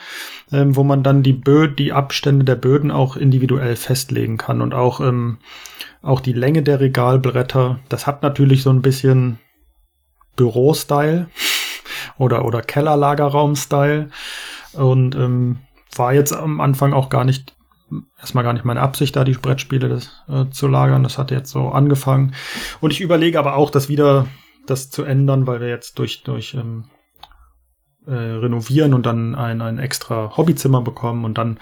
[0.50, 4.72] ähm, wo man dann die Böden, die Abstände der Böden auch individuell festlegen kann und
[4.72, 5.38] auch ähm,
[6.00, 7.78] auch die Länge der Regalbretter.
[7.88, 9.38] Das hat natürlich so ein bisschen
[10.36, 11.28] Büro-Style
[12.18, 14.08] oder oder Kellerlagerraum-Style
[14.72, 15.58] und ähm,
[15.94, 17.54] war jetzt am Anfang auch gar nicht
[18.18, 21.02] erstmal gar nicht meine Absicht, da die Brettspiele das, äh, zu lagern.
[21.02, 22.34] Das hat jetzt so angefangen.
[22.80, 24.26] Und ich überlege aber auch, das wieder
[24.66, 26.84] das zu ändern, weil wir jetzt durch, durch ähm,
[28.06, 31.24] äh, renovieren und dann ein, ein extra Hobbyzimmer bekommen.
[31.24, 31.58] Und dann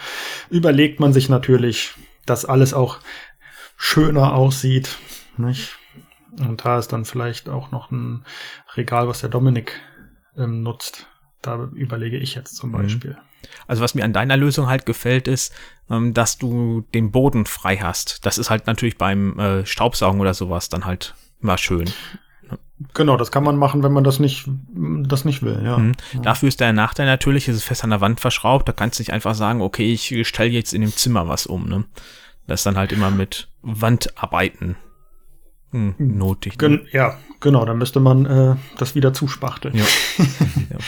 [0.49, 1.95] überlegt man sich natürlich,
[2.27, 2.99] dass alles auch
[3.77, 4.99] schöner aussieht.
[5.37, 5.77] Nicht?
[6.39, 8.25] Und da ist dann vielleicht auch noch ein
[8.77, 9.81] Regal, was der Dominik
[10.37, 11.07] ähm, nutzt.
[11.43, 12.75] Da überlege ich jetzt zum mhm.
[12.75, 13.19] Beispiel.
[13.67, 15.55] Also was mir an deiner Lösung halt gefällt, ist,
[15.89, 18.27] ähm, dass du den Boden frei hast.
[18.27, 21.91] Das ist halt natürlich beim äh, Staubsaugen oder sowas dann halt immer schön.
[22.95, 25.77] Genau, das kann man machen, wenn man das nicht, das nicht will, ja.
[25.77, 25.93] Mhm.
[26.23, 29.03] Dafür ist der Nachteil natürlich, ist es fest an der Wand verschraubt, da kannst du
[29.03, 31.85] nicht einfach sagen, okay, ich stelle jetzt in dem Zimmer was um, ne?
[32.47, 34.77] Das ist dann halt immer mit Wandarbeiten
[35.73, 36.61] hm, notig.
[36.61, 36.81] Ne?
[36.90, 39.77] ja, genau, dann müsste man äh, das wieder zuspachteln.
[39.77, 39.85] Ja.
[40.71, 40.79] ja.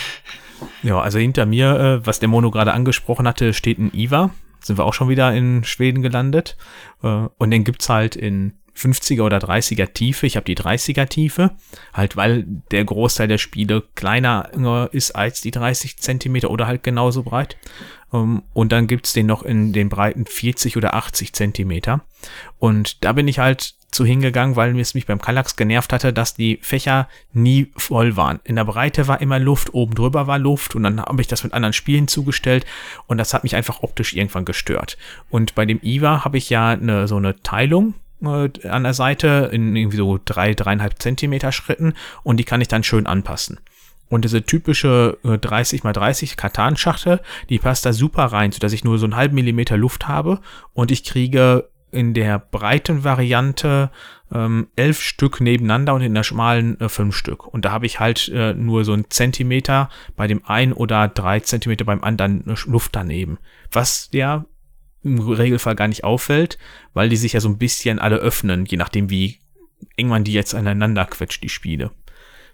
[0.82, 1.00] ja.
[1.00, 4.30] also hinter mir, äh, was der Mono gerade angesprochen hatte, steht ein IVA.
[4.60, 6.56] Sind wir auch schon wieder in Schweden gelandet.
[7.02, 10.26] Äh, und den gibt's halt in 50er oder 30er Tiefe.
[10.26, 11.50] Ich habe die 30er Tiefe,
[11.92, 14.50] halt weil der Großteil der Spiele kleiner
[14.92, 17.56] ist als die 30 Zentimeter oder halt genauso breit.
[18.12, 22.00] Ähm, und dann gibt's den noch in den Breiten 40 oder 80 Zentimeter.
[22.58, 26.34] Und da bin ich halt zu hingegangen, weil es mich beim Kallax genervt hatte, dass
[26.34, 28.40] die Fächer nie voll waren.
[28.44, 31.44] In der Breite war immer Luft, oben drüber war Luft und dann habe ich das
[31.44, 32.64] mit anderen Spielen zugestellt
[33.06, 34.96] und das hat mich einfach optisch irgendwann gestört.
[35.28, 39.50] Und bei dem IVA habe ich ja eine, so eine Teilung, äh, an der Seite
[39.52, 43.60] in irgendwie so drei, dreieinhalb Zentimeter Schritten und die kann ich dann schön anpassen.
[44.08, 48.98] Und diese typische 30 x 30 Katan-Schachtel, die passt da super rein, sodass ich nur
[48.98, 50.40] so einen halben Millimeter Luft habe
[50.74, 53.90] und ich kriege in der breiten Variante
[54.32, 57.46] ähm, elf Stück nebeneinander und in der schmalen äh, fünf Stück.
[57.46, 61.40] Und da habe ich halt äh, nur so einen Zentimeter bei dem einen oder drei
[61.40, 63.38] Zentimeter beim anderen äh, Luft daneben.
[63.70, 64.46] Was ja
[65.04, 66.58] im Regelfall gar nicht auffällt,
[66.94, 69.40] weil die sich ja so ein bisschen alle öffnen, je nachdem wie
[69.96, 71.90] eng man die jetzt aneinander quetscht, die Spiele.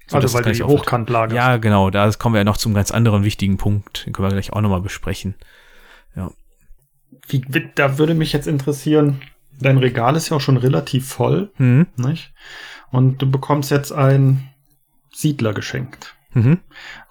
[0.06, 1.36] So, also weil die hochkant lagerst.
[1.36, 4.32] Ja, genau, da kommen wir ja noch zum ganz anderen wichtigen Punkt, den können wir
[4.32, 5.34] gleich auch nochmal besprechen.
[6.16, 6.30] Ja.
[7.28, 9.20] Wie, da würde mich jetzt interessieren,
[9.60, 11.86] dein Regal ist ja auch schon relativ voll, mhm.
[11.96, 12.32] nicht?
[12.90, 14.48] Und du bekommst jetzt ein
[15.12, 16.14] Siedler geschenkt.
[16.38, 16.58] Mhm.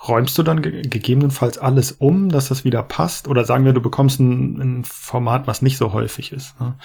[0.07, 3.27] Räumst du dann ge gegebenenfalls alles um, dass das wieder passt?
[3.27, 6.59] Oder sagen wir, du bekommst ein, ein Format, was nicht so häufig ist.
[6.61, 6.75] Ne?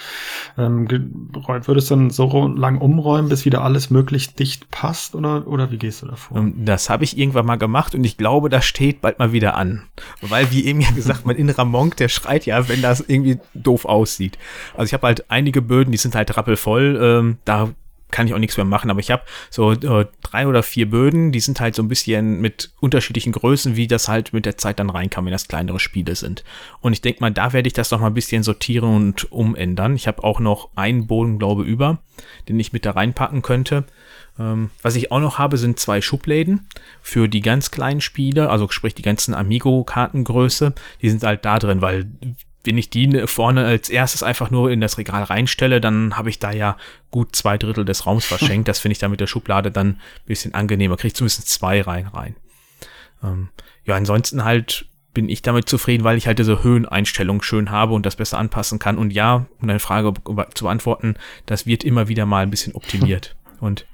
[0.59, 5.15] Ähm, würdest du dann so lang umräumen, bis wieder alles möglichst dicht passt?
[5.15, 6.39] Oder, oder wie gehst du davor?
[6.39, 9.57] Ähm, das habe ich irgendwann mal gemacht und ich glaube, das steht bald mal wieder
[9.57, 9.85] an.
[10.21, 13.85] Weil, wie eben ja gesagt, mein innerer Monk, der schreit ja, wenn das irgendwie doof
[13.85, 14.39] aussieht.
[14.75, 16.99] Also ich habe halt einige Böden, die sind halt rappelvoll.
[17.01, 17.71] Ähm, da
[18.13, 18.91] kann ich auch nichts mehr machen.
[18.91, 22.41] Aber ich habe so äh, drei oder vier Böden, die sind halt so ein bisschen
[22.41, 26.15] mit unterschiedlichen Größen, wie das halt mit der Zeit dann reinkam, wenn das kleinere Spiele
[26.15, 26.45] sind.
[26.81, 29.97] Und ich denke mal, da werde ich das noch mal ein bisschen sortieren und umändern.
[29.97, 31.99] Ich habe auch noch einen Boden, glaube über,
[32.49, 33.85] den ich mit da reinpacken könnte.
[34.39, 36.69] Ähm, was ich auch noch habe, sind zwei Schubläden
[37.01, 40.75] für die ganz kleinen Spiele, also sprich die ganzen Amigo-Kartengröße.
[41.03, 42.07] Die sind halt da drin, weil
[42.65, 46.39] wenn ich die vorne als erstes einfach nur in das Regal reinstelle, dann habe ich
[46.39, 46.77] da ja
[47.11, 48.69] gut zwei Drittel des Raums verschenkt.
[48.69, 50.97] Das finde ich da mit der Schublade dann ein bisschen angenehmer.
[50.97, 52.37] Kriege ich zumindest zwei rein rein.
[53.23, 53.49] Ähm,
[53.85, 58.07] ja, ansonsten halt bin ich damit zufrieden, weil ich halt diese Höheneinstellung schön habe und
[58.07, 58.97] das besser anpassen kann.
[58.97, 60.15] Und ja, um deine Frage
[60.55, 63.37] zu beantworten, das wird immer wieder mal ein bisschen optimiert.
[63.61, 63.87] Und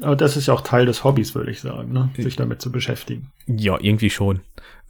[0.00, 2.10] aber das ist ja auch Teil des Hobbys, würde ich sagen, ne?
[2.16, 3.30] sich damit zu beschäftigen.
[3.46, 4.40] Ja, irgendwie schon.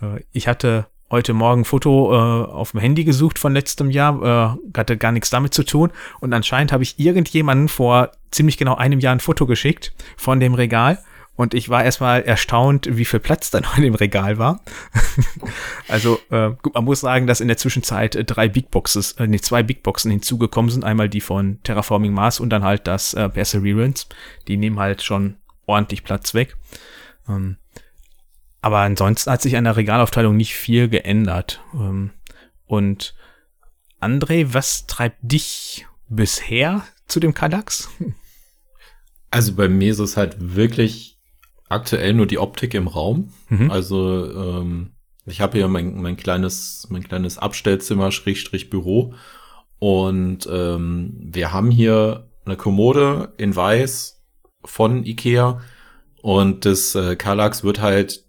[0.00, 4.76] Äh, ich hatte heute Morgen Foto äh, auf dem Handy gesucht von letztem Jahr, äh,
[4.76, 5.92] hatte gar nichts damit zu tun.
[6.18, 10.54] Und anscheinend habe ich irgendjemanden vor ziemlich genau einem Jahr ein Foto geschickt von dem
[10.54, 10.98] Regal.
[11.36, 14.60] Und ich war erstmal erstaunt, wie viel Platz da noch in dem Regal war.
[15.88, 19.28] also äh, gut, man muss sagen, dass in der Zwischenzeit äh, drei Big Boxes, äh,
[19.28, 20.82] nee, zwei Big Boxen hinzugekommen sind.
[20.82, 24.06] Einmal die von Terraforming Mars und dann halt das äh, Perseverance.
[24.48, 26.56] Die nehmen halt schon ordentlich Platz weg.
[27.28, 27.56] Ähm,
[28.64, 31.60] aber ansonsten hat sich an der Regalaufteilung nicht viel geändert.
[31.74, 32.12] Ähm,
[32.64, 33.14] und
[34.00, 37.90] André, was treibt dich bisher zu dem Kallax?
[39.30, 41.20] Also bei mir ist es halt wirklich
[41.68, 43.34] aktuell nur die Optik im Raum.
[43.50, 43.70] Mhm.
[43.70, 44.92] Also ähm,
[45.26, 49.12] ich habe hier mein, mein kleines mein kleines Abstellzimmer Schrägstrich Büro
[49.78, 54.22] und ähm, wir haben hier eine Kommode in Weiß
[54.64, 55.60] von Ikea
[56.22, 58.23] und das äh, Kallax wird halt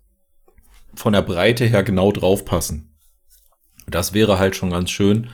[0.96, 2.96] von der Breite her genau drauf passen.
[3.88, 5.30] Das wäre halt schon ganz schön.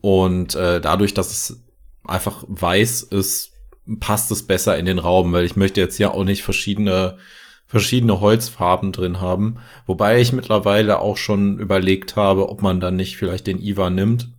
[0.00, 1.64] Und äh, dadurch, dass es
[2.04, 3.52] einfach weiß ist,
[4.00, 7.18] passt es besser in den Raum, weil ich möchte jetzt ja auch nicht verschiedene
[7.66, 9.56] verschiedene Holzfarben drin haben.
[9.86, 14.30] Wobei ich mittlerweile auch schon überlegt habe, ob man dann nicht vielleicht den Iva nimmt.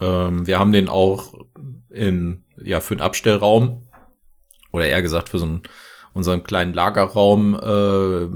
[0.00, 1.34] Ähm, wir haben den auch
[1.88, 3.88] in, ja, für einen Abstellraum.
[4.70, 5.62] Oder eher gesagt für so einen,
[6.12, 8.28] unseren kleinen Lagerraum äh,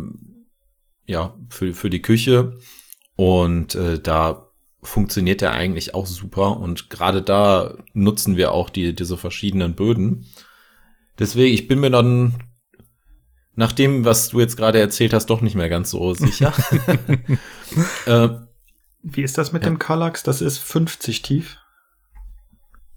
[1.07, 2.59] ja, für, für die Küche.
[3.17, 4.49] Und äh, da
[4.83, 6.59] funktioniert der eigentlich auch super.
[6.59, 10.27] Und gerade da nutzen wir auch die, diese verschiedenen Böden.
[11.19, 12.43] Deswegen, ich bin mir dann
[13.55, 16.53] nach dem, was du jetzt gerade erzählt hast, doch nicht mehr ganz so sicher.
[18.07, 18.29] äh,
[19.03, 19.69] Wie ist das mit ja.
[19.69, 20.23] dem Kallax?
[20.23, 21.59] Das ist 50 tief.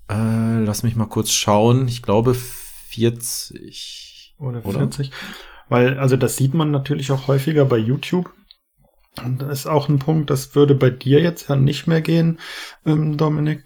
[0.10, 1.88] Äh, lass mich mal kurz schauen.
[1.88, 4.36] Ich glaube 40.
[4.40, 5.10] Oder 40.
[5.10, 5.18] Oder?
[5.70, 8.32] Weil, also das sieht man natürlich auch häufiger bei YouTube.
[9.24, 12.40] Und das ist auch ein Punkt, das würde bei dir jetzt ja nicht mehr gehen,
[12.86, 13.64] ähm, Dominik,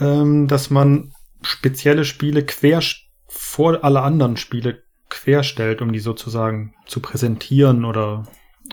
[0.00, 2.82] ähm, dass man spezielle Spiele quer
[3.28, 8.24] vor alle anderen Spiele querstellt, um die sozusagen zu präsentieren oder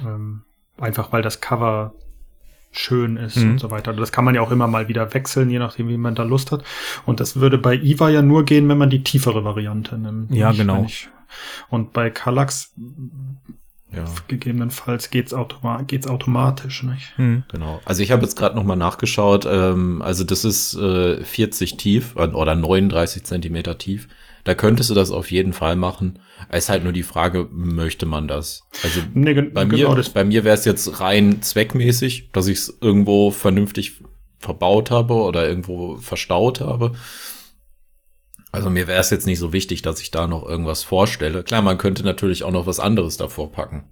[0.01, 0.41] ähm,
[0.77, 1.93] einfach weil das Cover
[2.71, 3.51] schön ist mhm.
[3.51, 3.93] und so weiter.
[3.93, 6.51] Das kann man ja auch immer mal wieder wechseln, je nachdem, wie man da Lust
[6.51, 6.63] hat.
[7.05, 10.31] Und das würde bei Iva ja nur gehen, wenn man die tiefere Variante nimmt.
[10.31, 10.83] Ja, genau.
[10.85, 11.09] Ich,
[11.69, 12.73] und bei Kallax
[13.95, 14.05] ja.
[14.27, 17.17] gegebenenfalls geht's, automa geht's automatisch, nicht?
[17.17, 17.43] Hm.
[17.51, 17.81] Genau.
[17.85, 19.45] Also ich habe jetzt gerade noch mal nachgeschaut.
[19.49, 24.07] Ähm, also das ist äh, 40 tief oder 39 Zentimeter tief.
[24.43, 26.19] Da könntest du das auf jeden Fall machen.
[26.49, 28.63] Es ist halt nur die Frage, möchte man das?
[28.83, 32.77] Also nee, bei genau mir, bei mir wäre es jetzt rein zweckmäßig, dass ich es
[32.79, 34.01] irgendwo vernünftig
[34.37, 36.91] verbaut habe oder irgendwo verstaut habe.
[38.55, 41.43] Also mir wäre es jetzt nicht so wichtig, dass ich da noch irgendwas vorstelle.
[41.43, 43.83] Klar, man könnte natürlich auch noch was anderes davor packen.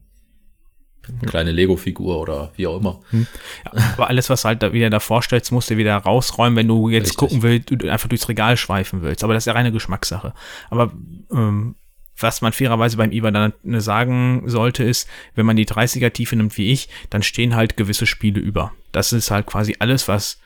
[1.08, 3.02] Eine kleine Lego-Figur oder wie auch immer.
[3.10, 3.28] Hm.
[3.65, 6.88] Ja, aber alles, was halt da wieder da vorstellst, musst du wieder rausräumen, wenn du
[6.88, 7.17] jetzt Richtig.
[7.17, 9.23] gucken willst, du einfach durchs Regal schweifen willst.
[9.23, 10.34] Aber das ist ja reine Geschmackssache.
[10.69, 10.93] Aber
[11.32, 11.76] ähm,
[12.17, 16.58] was man fairerweise beim IWA dann sagen sollte, ist, wenn man die 30er Tiefe nimmt
[16.58, 18.71] wie ich, dann stehen halt gewisse Spiele über.
[18.91, 20.39] Das ist halt quasi alles, was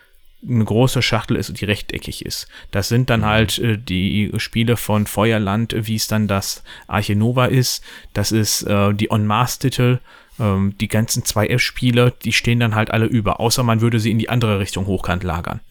[0.47, 2.47] eine große Schachtel ist, die rechteckig ist.
[2.71, 7.45] Das sind dann halt äh, die Spiele von Feuerland, wie es dann das Arche Nova
[7.45, 7.83] ist.
[8.13, 9.99] Das ist äh, die On-Mars-Titel.
[10.39, 14.19] Ähm, die ganzen 2F-Spiele, die stehen dann halt alle über, außer man würde sie in
[14.19, 15.61] die andere Richtung hochkant lagern.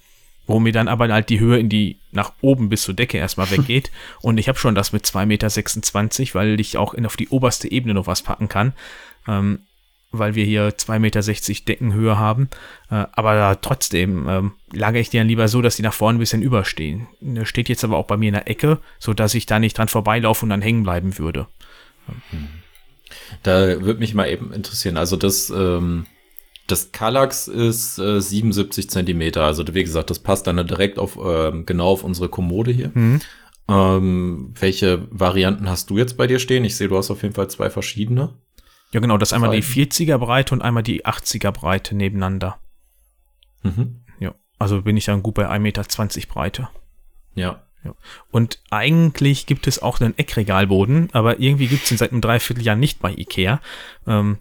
[0.48, 3.50] Wo mir dann aber halt die Höhe in die nach oben bis zur Decke erstmal
[3.50, 3.90] weggeht.
[4.20, 7.70] Und ich habe schon das mit 2,26 Meter, weil ich auch in, auf die oberste
[7.70, 8.72] Ebene noch was packen kann.
[9.29, 9.61] Ähm,
[10.18, 12.48] weil wir hier 2,60 Meter Deckenhöhe haben.
[12.90, 16.20] Äh, aber trotzdem ähm, lagere ich die dann lieber so, dass die nach vorne ein
[16.20, 17.09] bisschen überstehen.
[17.20, 19.88] Das steht jetzt aber auch bei mir in der Ecke, sodass ich da nicht dran
[19.88, 21.46] vorbeilaufe und dann hängen bleiben würde.
[23.42, 24.96] Da würde mich mal eben interessieren.
[24.96, 26.07] Also das, ähm,
[26.66, 29.44] das Kallax ist äh, 77 Zentimeter.
[29.44, 32.90] Also wie gesagt, das passt dann direkt auf äh, genau auf unsere Kommode hier.
[32.94, 33.20] Mhm.
[33.68, 36.64] Ähm, welche Varianten hast du jetzt bei dir stehen?
[36.64, 38.35] Ich sehe, du hast auf jeden Fall zwei verschiedene.
[38.96, 42.59] Ja, genau, das ist einmal die 40er Breite und einmal die 80er Breite nebeneinander.
[43.62, 44.00] Mhm.
[44.18, 45.85] Ja, also bin ich dann gut bei 1,20 Meter
[46.32, 46.68] Breite.
[47.35, 47.62] Ja.
[47.85, 47.94] ja.
[48.30, 52.74] Und eigentlich gibt es auch einen Eckregalboden, aber irgendwie gibt es den seit einem Dreivierteljahr
[52.74, 53.61] nicht bei Ikea.
[54.06, 54.38] Ähm,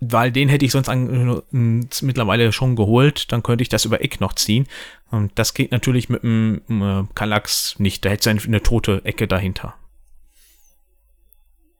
[0.00, 4.02] weil den hätte ich sonst an, äh, mittlerweile schon geholt, dann könnte ich das über
[4.02, 4.66] Eck noch ziehen.
[5.10, 8.04] Und das geht natürlich mit dem äh, Kallax nicht.
[8.04, 9.76] Da hätte es eine tote Ecke dahinter.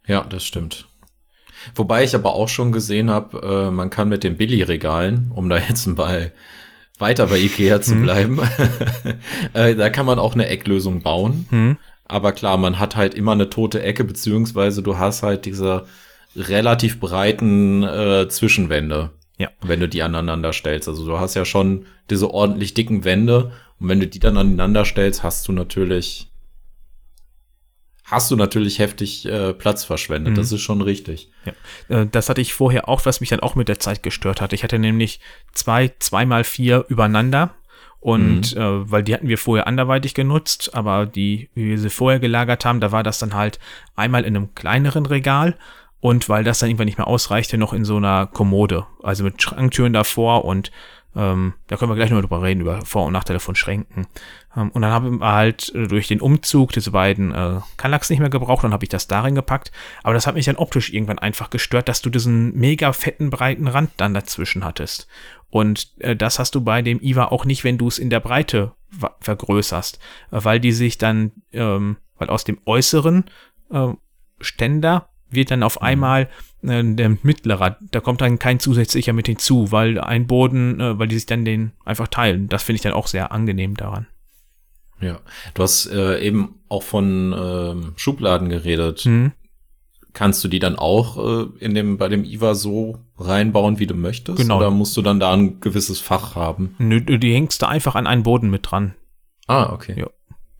[0.06, 0.88] Ja, das stimmt.
[1.74, 5.58] Wobei ich aber auch schon gesehen habe, äh, man kann mit den Billy-Regalen, um da
[5.58, 6.32] jetzt mal
[6.98, 8.02] weiter bei Ikea zu mhm.
[8.02, 8.40] bleiben,
[9.52, 11.46] äh, da kann man auch eine Ecklösung bauen.
[11.50, 11.76] Mhm.
[12.06, 15.86] Aber klar, man hat halt immer eine tote Ecke, beziehungsweise du hast halt diese
[16.36, 19.10] relativ breiten äh, Zwischenwände.
[19.38, 19.48] Ja.
[19.62, 20.88] Wenn du die aneinander stellst.
[20.88, 24.84] Also du hast ja schon diese ordentlich dicken Wände und wenn du die dann aneinander
[24.84, 26.28] stellst, hast du natürlich
[28.04, 30.34] hast du natürlich heftig äh, Platz verschwendet.
[30.34, 30.36] Mhm.
[30.36, 31.30] Das ist schon richtig.
[31.44, 32.02] Ja.
[32.02, 34.52] Äh, das hatte ich vorher auch, was mich dann auch mit der Zeit gestört hat.
[34.52, 35.20] Ich hatte nämlich
[35.52, 37.54] zwei, zweimal vier übereinander.
[38.00, 38.60] Und mhm.
[38.60, 42.66] äh, weil die hatten wir vorher anderweitig genutzt, aber die, wie wir sie vorher gelagert
[42.66, 43.58] haben, da war das dann halt
[43.96, 45.56] einmal in einem kleineren Regal
[46.00, 48.84] und weil das dann irgendwann nicht mehr ausreichte, noch in so einer Kommode.
[49.02, 50.70] Also mit Schranktüren davor und
[51.16, 54.06] ähm, da können wir gleich noch drüber reden, über Vor- und Nachteile von Schränken.
[54.56, 58.20] Ähm, und dann haben wir halt äh, durch den Umzug diese beiden äh, Kallax nicht
[58.20, 59.72] mehr gebraucht, dann habe ich das darin gepackt.
[60.02, 63.68] Aber das hat mich dann optisch irgendwann einfach gestört, dass du diesen mega fetten, breiten
[63.68, 65.08] Rand dann dazwischen hattest.
[65.50, 68.20] Und äh, das hast du bei dem IWA auch nicht, wenn du es in der
[68.20, 68.72] Breite
[69.20, 69.98] vergrößerst,
[70.30, 73.24] weil die sich dann, ähm, weil aus dem äußeren
[73.70, 73.88] äh,
[74.40, 75.86] Ständer wird dann auf mhm.
[75.86, 76.28] einmal
[76.62, 81.08] äh, der mittlerer, da kommt dann kein zusätzlicher mit hinzu, weil ein Boden, äh, weil
[81.08, 82.48] die sich dann den einfach teilen.
[82.48, 84.06] Das finde ich dann auch sehr angenehm daran.
[85.04, 85.20] Ja,
[85.54, 89.04] du hast äh, eben auch von äh, Schubladen geredet.
[89.06, 89.32] Mhm.
[90.12, 93.94] Kannst du die dann auch äh, in dem, bei dem IWA so reinbauen, wie du
[93.94, 94.38] möchtest?
[94.38, 94.58] Genau.
[94.58, 96.76] Oder musst du dann da ein gewisses Fach haben?
[96.78, 98.94] Nö, die hängst du einfach an einen Boden mit dran.
[99.48, 99.98] Ah, okay.
[99.98, 100.08] Ja.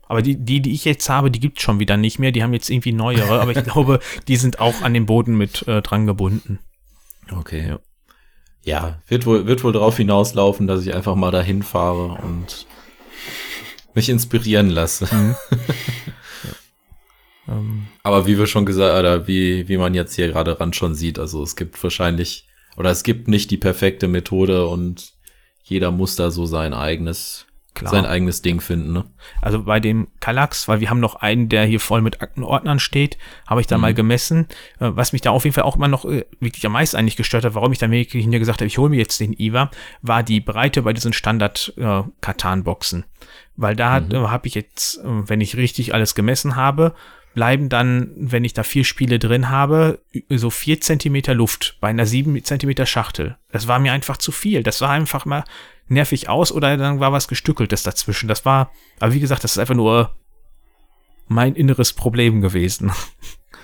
[0.07, 2.31] Aber die, die, die ich jetzt habe, die gibt's schon wieder nicht mehr.
[2.31, 5.67] Die haben jetzt irgendwie neuere, aber ich glaube, die sind auch an den Boden mit
[5.67, 6.59] äh, dran gebunden.
[7.31, 7.67] Okay.
[7.67, 7.79] Ja.
[8.63, 12.67] ja, wird wohl, wird wohl darauf hinauslaufen, dass ich einfach mal dahin fahre und
[13.95, 15.07] mich inspirieren lasse.
[15.13, 15.35] Mhm.
[17.47, 17.55] ja.
[17.55, 17.87] ähm.
[18.03, 21.17] Aber wie wir schon gesagt, oder wie, wie man jetzt hier gerade ran schon sieht,
[21.17, 25.13] also es gibt wahrscheinlich, oder es gibt nicht die perfekte Methode und
[25.63, 27.91] jeder muss da so sein eigenes Klar.
[27.91, 28.93] sein eigenes Ding finden.
[28.93, 29.03] Ne?
[29.41, 33.17] Also bei dem Kallax, weil wir haben noch einen, der hier voll mit Aktenordnern steht,
[33.45, 33.81] habe ich da mhm.
[33.81, 34.47] mal gemessen.
[34.79, 37.17] Äh, was mich da auf jeden Fall auch immer noch äh, wirklich am meisten eigentlich
[37.17, 39.69] gestört hat, warum ich dann wirklich hinter gesagt habe, ich hole mir jetzt den IWA,
[40.01, 43.01] war die Breite bei diesen Standard-Katan-Boxen.
[43.01, 44.31] Äh, weil da mhm.
[44.31, 46.95] habe ich jetzt, wenn ich richtig alles gemessen habe,
[47.33, 52.05] bleiben dann, wenn ich da vier Spiele drin habe, so vier Zentimeter Luft bei einer
[52.05, 53.37] sieben Zentimeter Schachtel.
[53.51, 54.63] Das war mir einfach zu viel.
[54.63, 55.43] Das war einfach mal
[55.87, 58.27] nervig aus oder dann war was gestückeltes dazwischen.
[58.27, 60.15] Das war, aber wie gesagt, das ist einfach nur
[61.27, 62.91] mein inneres Problem gewesen.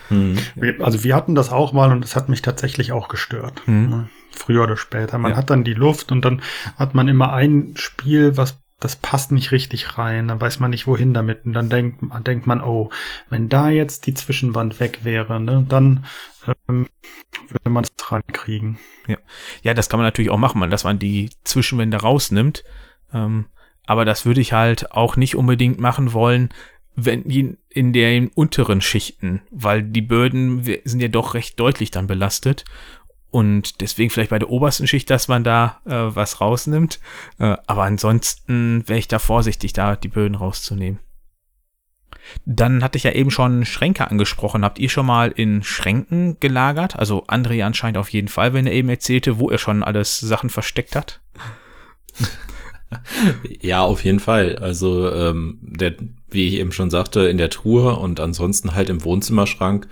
[0.09, 0.37] Hm.
[0.79, 3.61] Also wir hatten das auch mal und es hat mich tatsächlich auch gestört.
[3.65, 4.09] Hm.
[4.31, 5.17] Früher oder später.
[5.17, 5.37] Man ja.
[5.37, 6.41] hat dann die Luft und dann
[6.75, 10.87] hat man immer ein Spiel, was das passt nicht richtig rein, dann weiß man nicht
[10.87, 12.89] wohin damit und dann denkt, denkt man, oh,
[13.29, 16.03] wenn da jetzt die Zwischenwand weg wäre, ne, dann
[16.71, 18.77] würde man es reinkriegen.
[19.07, 19.17] Ja.
[19.63, 22.63] ja, das kann man natürlich auch machen, dass man die Zwischenwände rausnimmt.
[23.13, 23.45] Ähm,
[23.85, 26.49] aber das würde ich halt auch nicht unbedingt machen wollen,
[26.95, 27.23] wenn
[27.69, 32.65] in, den unteren Schichten, weil die Böden sind ja doch recht deutlich dann belastet.
[33.31, 36.99] Und deswegen vielleicht bei der obersten Schicht, dass man da äh, was rausnimmt.
[37.39, 40.99] Äh, aber ansonsten wäre ich da vorsichtig, da die Böden rauszunehmen.
[42.45, 44.63] Dann hatte ich ja eben schon Schränke angesprochen.
[44.63, 46.97] Habt ihr schon mal in Schränken gelagert?
[46.97, 50.49] Also André anscheinend auf jeden Fall, wenn er eben erzählte, wo er schon alles Sachen
[50.49, 51.21] versteckt hat.
[53.61, 54.57] ja, auf jeden Fall.
[54.57, 55.95] Also, ähm, der,
[56.29, 59.87] wie ich eben schon sagte, in der Truhe und ansonsten halt im Wohnzimmerschrank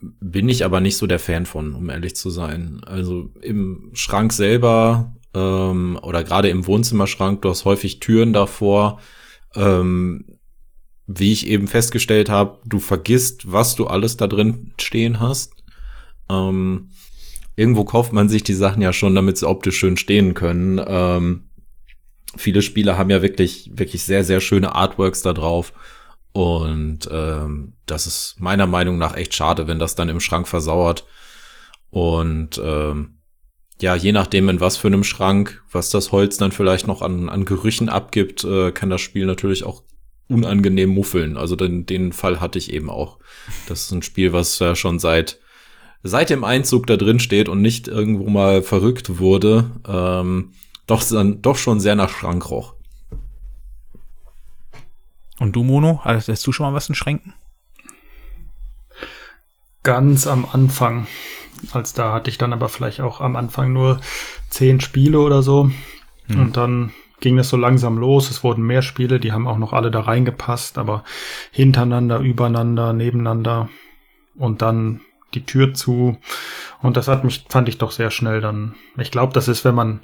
[0.00, 2.82] bin ich aber nicht so der Fan von, um ehrlich zu sein.
[2.86, 9.00] Also im Schrank selber ähm, oder gerade im Wohnzimmerschrank, du hast häufig Türen davor.
[9.54, 10.37] Ähm,
[11.08, 15.54] wie ich eben festgestellt habe, du vergisst, was du alles da drin stehen hast.
[16.28, 16.90] Ähm,
[17.56, 20.78] irgendwo kauft man sich die Sachen ja schon, damit sie optisch schön stehen können.
[20.86, 21.48] Ähm,
[22.36, 25.72] viele Spiele haben ja wirklich, wirklich sehr, sehr schöne Artworks da drauf.
[26.32, 31.06] Und ähm, das ist meiner Meinung nach echt schade, wenn das dann im Schrank versauert.
[31.88, 33.20] Und ähm,
[33.80, 37.30] ja, je nachdem, in was für einem Schrank, was das Holz dann vielleicht noch an,
[37.30, 39.84] an Gerüchen abgibt, äh, kann das Spiel natürlich auch
[40.28, 41.36] unangenehm muffeln.
[41.36, 43.18] Also den, den Fall hatte ich eben auch.
[43.66, 45.38] Das ist ein Spiel, was ja schon seit
[46.02, 50.52] seit dem Einzug da drin steht und nicht irgendwo mal verrückt wurde, ähm,
[50.86, 52.74] doch, dann, doch schon sehr nach Schrank roch.
[55.38, 57.34] Und du, Mono, hattest du schon mal was in Schränken?
[59.82, 61.06] Ganz am Anfang.
[61.72, 64.00] Als da hatte ich dann aber vielleicht auch am Anfang nur
[64.48, 65.70] zehn Spiele oder so.
[66.26, 66.40] Hm.
[66.40, 68.30] Und dann ging es so langsam los.
[68.30, 71.04] Es wurden mehr Spiele, die haben auch noch alle da reingepasst, aber
[71.50, 73.68] hintereinander, übereinander, nebeneinander.
[74.36, 75.00] Und dann
[75.34, 76.18] die Tür zu.
[76.80, 78.74] Und das hat mich, fand ich doch sehr schnell dann.
[78.96, 80.00] Ich glaube, das ist, wenn man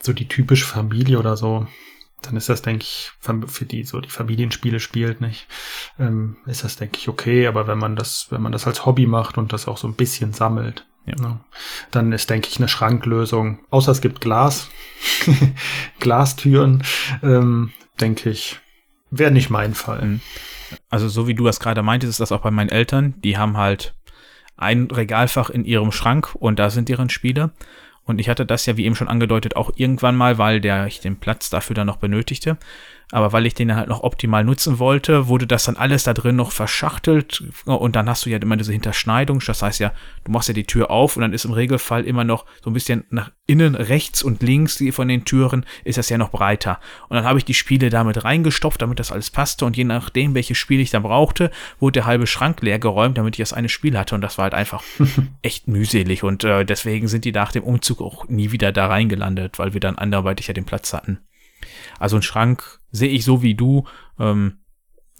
[0.00, 1.66] so die typische Familie oder so,
[2.22, 5.46] dann ist das, denke ich, für die so die Familienspiele spielt, nicht,
[5.98, 7.46] ähm, ist das, denke ich, okay.
[7.46, 9.94] Aber wenn man das, wenn man das als Hobby macht und das auch so ein
[9.94, 11.14] bisschen sammelt, ja.
[11.20, 11.40] ne,
[11.90, 13.60] dann ist, denke ich, eine Schranklösung.
[13.70, 14.68] Außer es gibt Glas,
[16.00, 16.82] Glastüren,
[17.22, 18.58] ähm, denke ich,
[19.10, 20.04] wäre nicht mein Fall.
[20.04, 20.20] Mhm.
[20.90, 23.14] Also so wie du das gerade meintest, ist das auch bei meinen Eltern.
[23.22, 23.94] Die haben halt
[24.56, 27.52] ein Regalfach in ihrem Schrank und da sind deren Spiele.
[28.04, 31.00] Und ich hatte das ja, wie eben schon angedeutet, auch irgendwann mal, weil der ich
[31.00, 32.56] den Platz dafür dann noch benötigte.
[33.12, 36.34] Aber weil ich den halt noch optimal nutzen wollte, wurde das dann alles da drin
[36.34, 37.44] noch verschachtelt.
[37.64, 39.40] Und dann hast du ja immer diese Hinterschneidung.
[39.46, 39.92] Das heißt ja,
[40.24, 42.72] du machst ja die Tür auf und dann ist im Regelfall immer noch so ein
[42.72, 46.80] bisschen nach innen rechts und links die von den Türen ist das ja noch breiter.
[47.08, 49.66] Und dann habe ich die Spiele damit reingestopft, damit das alles passte.
[49.66, 53.36] Und je nachdem, welche Spiele ich dann brauchte, wurde der halbe Schrank leer geräumt, damit
[53.36, 54.16] ich das eine Spiel hatte.
[54.16, 54.82] Und das war halt einfach
[55.42, 56.24] echt mühselig.
[56.24, 59.80] Und äh, deswegen sind die nach dem Umzug auch nie wieder da reingelandet, weil wir
[59.80, 61.20] dann anderweitig ja den Platz hatten.
[61.98, 63.86] Also ein Schrank sehe ich so wie du.
[64.18, 64.58] Ähm,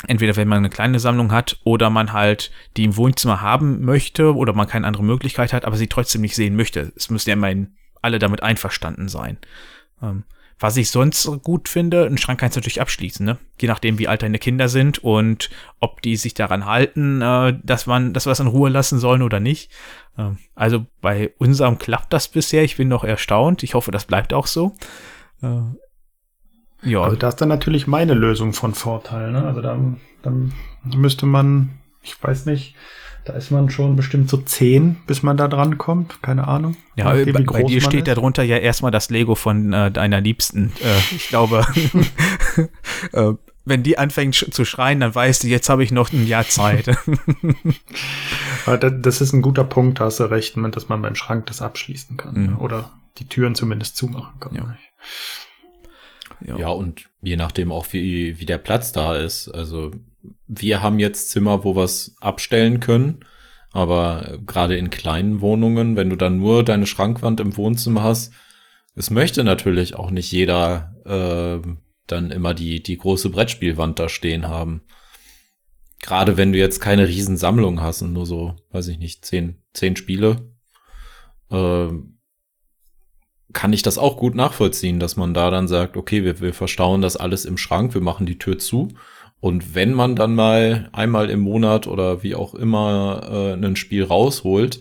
[0.07, 4.35] entweder wenn man eine kleine Sammlung hat oder man halt die im Wohnzimmer haben möchte
[4.35, 6.93] oder man keine andere Möglichkeit hat, aber sie trotzdem nicht sehen möchte.
[6.97, 9.39] Es müssen ja immerhin alle damit einverstanden sein.
[10.03, 10.25] Ähm,
[10.59, 13.37] was ich sonst gut finde, einen Schrank kannst du natürlich abschließen, ne?
[13.61, 15.51] Je nachdem, wie alt deine Kinder sind und
[15.81, 19.21] ob die sich daran halten, äh, dass man, dass wir es in Ruhe lassen sollen
[19.21, 19.71] oder nicht.
[20.17, 22.65] Ähm, also bei unserem klappt das bisher.
[22.65, 23.63] Ich bin noch erstaunt.
[23.65, 24.75] Ich hoffe, das bleibt auch so.
[25.43, 25.61] Äh,
[26.87, 27.03] ja.
[27.03, 29.32] Also da ist dann natürlich meine Lösung von Vorteil.
[29.32, 29.45] Ne?
[29.45, 29.78] Also da,
[30.22, 30.53] dann
[30.84, 31.70] müsste man,
[32.03, 32.74] ich weiß nicht,
[33.26, 36.22] da ist man schon bestimmt so zehn, bis man da dran kommt.
[36.22, 36.76] Keine Ahnung.
[36.95, 40.72] Ja, bei, bei dir steht darunter ja erstmal das Lego von äh, deiner Liebsten.
[40.80, 41.66] Äh, ich glaube,
[43.12, 43.32] äh,
[43.64, 46.87] wenn die anfängt zu schreien, dann weißt du, jetzt habe ich noch ein Jahr Zeit.
[48.80, 52.53] das ist ein guter Punkt, hast du recht, dass man beim Schrank das abschließen kann.
[52.53, 52.59] Mhm.
[52.61, 54.55] Oder die Türen zumindest zumachen kann.
[54.55, 54.76] Ja.
[56.45, 56.59] Ja.
[56.59, 59.49] ja, und je nachdem auch, wie, wie der Platz da ist.
[59.49, 59.93] Also
[60.47, 63.20] wir haben jetzt Zimmer, wo wir es abstellen können.
[63.72, 68.32] Aber gerade in kleinen Wohnungen, wenn du dann nur deine Schrankwand im Wohnzimmer hast,
[68.95, 71.68] es möchte natürlich auch nicht jeder äh,
[72.07, 74.82] dann immer die, die große Brettspielwand da stehen haben.
[76.01, 79.97] Gerade wenn du jetzt keine Riesensammlung hast und nur so, weiß ich nicht, zehn, zehn
[79.97, 80.51] Spiele.
[81.51, 81.89] Äh,
[83.57, 87.01] kann ich das auch gut nachvollziehen, dass man da dann sagt, okay, wir, wir verstauen
[87.01, 88.89] das alles im Schrank, wir machen die Tür zu.
[89.41, 94.05] Und wenn man dann mal einmal im Monat oder wie auch immer äh, ein Spiel
[94.05, 94.81] rausholt,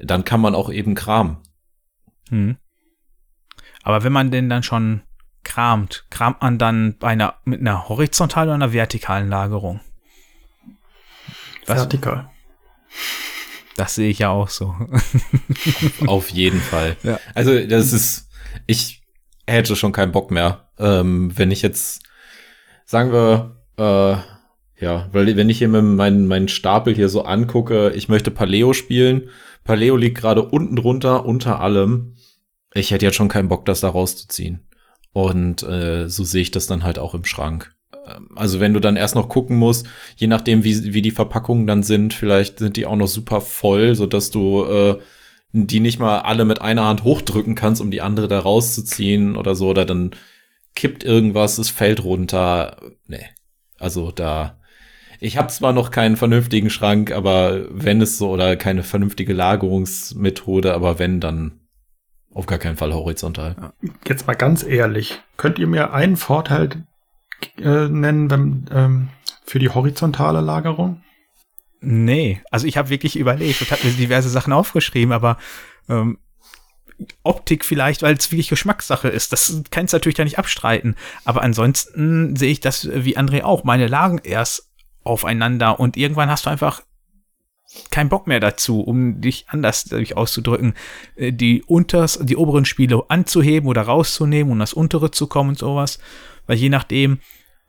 [0.00, 1.36] dann kann man auch eben kramen.
[2.30, 2.56] Hm.
[3.84, 5.02] Aber wenn man denn dann schon
[5.44, 9.80] kramt, kramt man dann bei einer, mit einer horizontalen oder einer vertikalen Lagerung?
[11.66, 11.78] Was?
[11.78, 12.28] Vertikal.
[13.80, 14.74] Das sehe ich ja auch so.
[16.06, 16.98] Auf jeden Fall.
[17.02, 17.18] Ja.
[17.34, 18.28] Also das ist,
[18.66, 19.00] ich
[19.46, 22.02] hätte schon keinen Bock mehr, ähm, wenn ich jetzt,
[22.84, 28.10] sagen wir, äh, ja, weil wenn ich hier meinen, meinen Stapel hier so angucke, ich
[28.10, 29.30] möchte Paleo spielen.
[29.64, 32.16] Paleo liegt gerade unten drunter, unter allem.
[32.74, 34.68] Ich hätte jetzt schon keinen Bock, das da rauszuziehen.
[35.14, 37.74] Und äh, so sehe ich das dann halt auch im Schrank.
[38.34, 39.86] Also wenn du dann erst noch gucken musst,
[40.16, 43.94] je nachdem, wie, wie die Verpackungen dann sind, vielleicht sind die auch noch super voll,
[43.94, 44.98] so dass du äh,
[45.52, 49.54] die nicht mal alle mit einer Hand hochdrücken kannst, um die andere da rauszuziehen oder
[49.54, 50.12] so, oder dann
[50.74, 52.76] kippt irgendwas, es fällt runter.
[53.06, 53.26] Nee.
[53.78, 54.60] Also da.
[55.18, 60.72] Ich habe zwar noch keinen vernünftigen Schrank, aber wenn es so oder keine vernünftige Lagerungsmethode,
[60.72, 61.60] aber wenn, dann
[62.32, 63.72] auf gar keinen Fall horizontal.
[64.06, 66.86] Jetzt mal ganz ehrlich, könnt ihr mir einen Vorteil
[67.58, 69.08] äh, nennen wenn, ähm,
[69.44, 71.02] für die horizontale Lagerung?
[71.80, 75.38] Nee, also ich habe wirklich überlegt und habe mir diverse Sachen aufgeschrieben, aber
[75.88, 76.18] ähm,
[77.22, 79.32] Optik vielleicht, weil es wirklich Geschmackssache ist.
[79.32, 80.96] Das kannst du natürlich da nicht abstreiten.
[81.24, 83.64] Aber ansonsten sehe ich das wie André auch.
[83.64, 84.68] Meine lagen erst
[85.02, 86.82] aufeinander und irgendwann hast du einfach
[87.90, 90.74] keinen Bock mehr dazu, um dich anders dadurch auszudrücken,
[91.16, 95.58] äh, die unters, die oberen Spiele anzuheben oder rauszunehmen und das untere zu kommen und
[95.58, 95.98] sowas.
[96.50, 97.20] Weil je nachdem,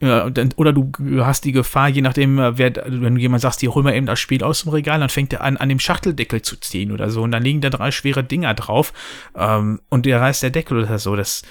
[0.01, 0.91] oder du
[1.23, 4.07] hast die Gefahr, je nachdem, äh, wer, wenn du jemand sagst, hier hol mal eben
[4.07, 7.11] das Spiel aus dem Regal, dann fängt er an, an dem Schachteldeckel zu ziehen oder
[7.11, 7.21] so.
[7.21, 8.91] Und dann liegen da drei schwere Dinger drauf
[9.35, 11.15] ähm, und der reißt der Deckel oder so.
[11.15, 11.43] Das.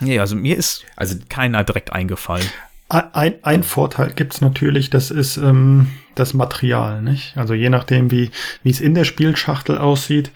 [0.00, 2.46] Nee, also mir ist also keiner direkt eingefallen.
[2.88, 7.36] Ein, ein Vorteil gibt's natürlich, das ist ähm, das Material, nicht?
[7.36, 8.32] Also je nachdem, wie
[8.64, 10.32] wie es in der Spielschachtel aussieht,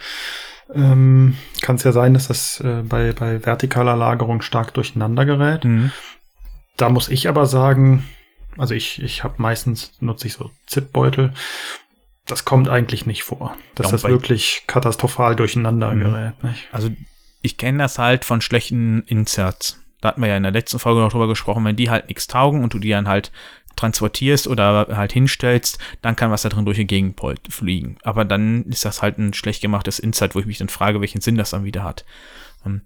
[0.73, 5.65] ähm, kann es ja sein, dass das äh, bei, bei vertikaler Lagerung stark durcheinander gerät.
[5.65, 5.91] Mhm.
[6.77, 8.05] Da muss ich aber sagen,
[8.57, 11.33] also ich, ich habe meistens nutze ich so Zipbeutel.
[12.27, 16.01] Das kommt eigentlich nicht vor, dass das wirklich katastrophal durcheinander mhm.
[16.01, 16.43] gerät.
[16.43, 16.69] Nicht?
[16.73, 16.91] Also
[17.43, 19.81] ich kenne das halt von schlechten Inserts.
[20.01, 22.27] Da hatten wir ja in der letzten Folge noch drüber gesprochen, wenn die halt nichts
[22.27, 23.33] taugen und du die dann halt
[23.77, 27.97] transportierst oder halt hinstellst, dann kann was da drin durch die Gegend fliegen.
[28.03, 31.21] Aber dann ist das halt ein schlecht gemachtes Insert, wo ich mich dann frage, welchen
[31.21, 32.05] Sinn das dann wieder hat.
[32.65, 32.83] Ähm,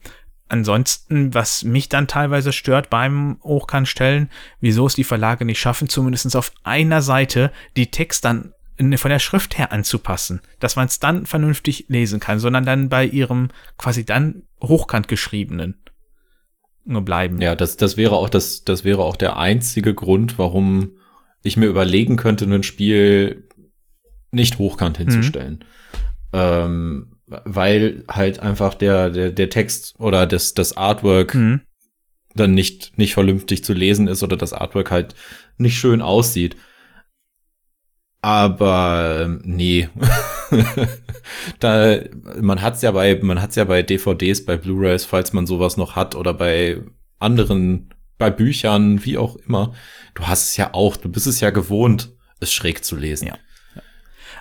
[0.49, 4.30] ansonsten, was mich dann teilweise stört beim Hochkantstellen,
[4.61, 8.53] wieso es die Verlage nicht schaffen, zumindest auf einer Seite die Text dann
[8.97, 13.05] von der Schrift her anzupassen, dass man es dann vernünftig lesen kann, sondern dann bei
[13.05, 15.82] ihrem quasi dann hochkant geschriebenen
[16.89, 17.41] bleiben.
[17.41, 20.93] Ja, das, das wäre auch das, das wäre auch der einzige Grund, warum
[21.43, 23.49] ich mir überlegen könnte, ein Spiel
[24.30, 25.64] nicht hochkant hinzustellen.
[26.32, 26.39] Mhm.
[26.41, 31.61] Ähm, weil halt einfach der, der, der Text oder das, das Artwork mhm.
[32.34, 35.14] dann nicht, nicht vernünftig zu lesen ist oder das Artwork halt
[35.59, 36.57] nicht schön aussieht.
[38.21, 39.89] Aber ähm, nee.
[41.61, 41.99] da,
[42.41, 45.95] man hat's ja bei, man hat's ja bei DVDs, bei Blu-rays, falls man sowas noch
[45.95, 46.81] hat, oder bei
[47.19, 49.73] anderen, bei Büchern, wie auch immer.
[50.14, 53.29] Du hast es ja auch, du bist es ja gewohnt, es schräg zu lesen.
[53.29, 53.39] Ja.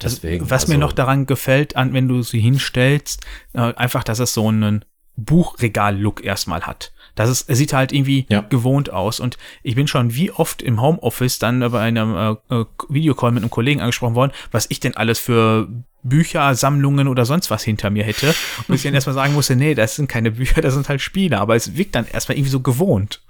[0.01, 4.03] Deswegen, also, was also, mir noch daran gefällt, an, wenn du sie hinstellst, äh, einfach,
[4.03, 6.93] dass es so einen Buchregal-Look erstmal hat.
[7.18, 8.41] Das ist, es sieht halt irgendwie ja.
[8.41, 9.20] gewohnt aus.
[9.20, 13.43] Und ich bin schon wie oft im Homeoffice dann bei einem äh, äh, Videocall mit
[13.43, 15.68] einem Kollegen angesprochen worden, was ich denn alles für
[16.03, 18.34] Bücher, Sammlungen oder sonst was hinter mir hätte.
[18.68, 21.39] Und ich dann erstmal sagen musste, nee, das sind keine Bücher, das sind halt Spiele.
[21.39, 23.22] Aber es wirkt dann erstmal irgendwie so gewohnt.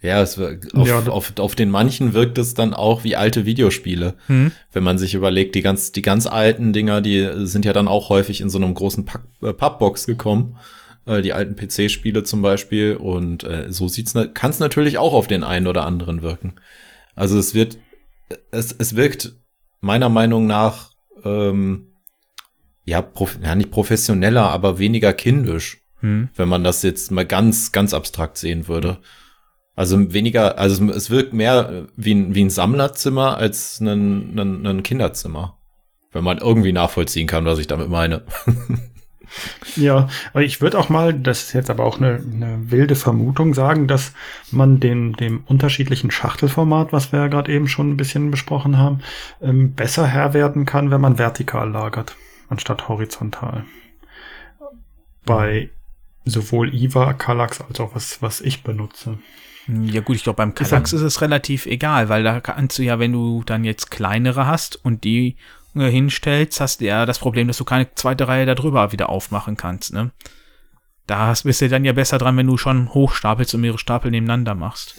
[0.00, 1.00] Ja, es, auf, ja.
[1.06, 4.14] auf, auf den manchen wirkt es dann auch wie alte Videospiele.
[4.26, 4.52] Hm.
[4.72, 8.08] Wenn man sich überlegt, die ganz, die ganz alten Dinger, die sind ja dann auch
[8.08, 10.56] häufig in so einem großen Pack, äh, Pappbox gekommen.
[11.08, 12.96] Äh, die alten PC-Spiele zum Beispiel.
[12.96, 16.54] Und äh, so sieht's, kann es natürlich auch auf den einen oder anderen wirken.
[17.14, 17.78] Also es wird,
[18.50, 19.32] es, es wirkt
[19.80, 20.90] meiner Meinung nach,
[21.24, 21.88] ähm,
[22.84, 25.82] ja, prof ja, nicht professioneller, aber weniger kindisch.
[26.00, 26.28] Hm.
[26.36, 28.98] Wenn man das jetzt mal ganz, ganz abstrakt sehen würde.
[29.74, 34.82] Also weniger, also es wirkt mehr wie ein, wie ein Sammlerzimmer als ein, ein, ein
[34.82, 35.58] Kinderzimmer.
[36.12, 38.22] Wenn man irgendwie nachvollziehen kann, was ich damit meine.
[39.76, 43.54] ja, aber ich würde auch mal, das ist jetzt aber auch eine, eine wilde Vermutung,
[43.54, 44.12] sagen, dass
[44.50, 49.00] man dem, dem unterschiedlichen Schachtelformat, was wir ja gerade eben schon ein bisschen besprochen haben,
[49.40, 52.16] ähm, besser Herr werden kann, wenn man vertikal lagert,
[52.48, 53.64] anstatt horizontal.
[55.24, 55.70] Bei
[56.24, 59.18] sowohl IVA, Kallax als auch was, was ich benutze.
[59.68, 62.98] Ja gut, ich glaube beim Kallax ist, es relativ egal, weil da kannst du ja,
[62.98, 65.36] wenn du dann jetzt kleinere hast und die
[65.74, 69.92] hinstellst, hast du ja das Problem, dass du keine zweite Reihe darüber wieder aufmachen kannst.
[69.92, 70.10] Ne?
[71.06, 74.54] Da bist du dann ja besser dran, wenn du schon hochstapelst und mehrere Stapel nebeneinander
[74.54, 74.96] machst.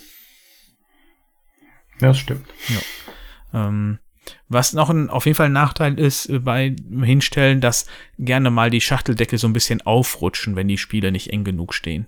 [2.00, 2.46] Ja, das stimmt.
[2.70, 3.68] Ja.
[3.68, 4.00] Ähm,
[4.48, 7.86] was noch ein, auf jeden Fall ein Nachteil ist äh, bei Hinstellen, dass
[8.18, 12.08] gerne mal die Schachteldeckel so ein bisschen aufrutschen, wenn die Spiele nicht eng genug stehen.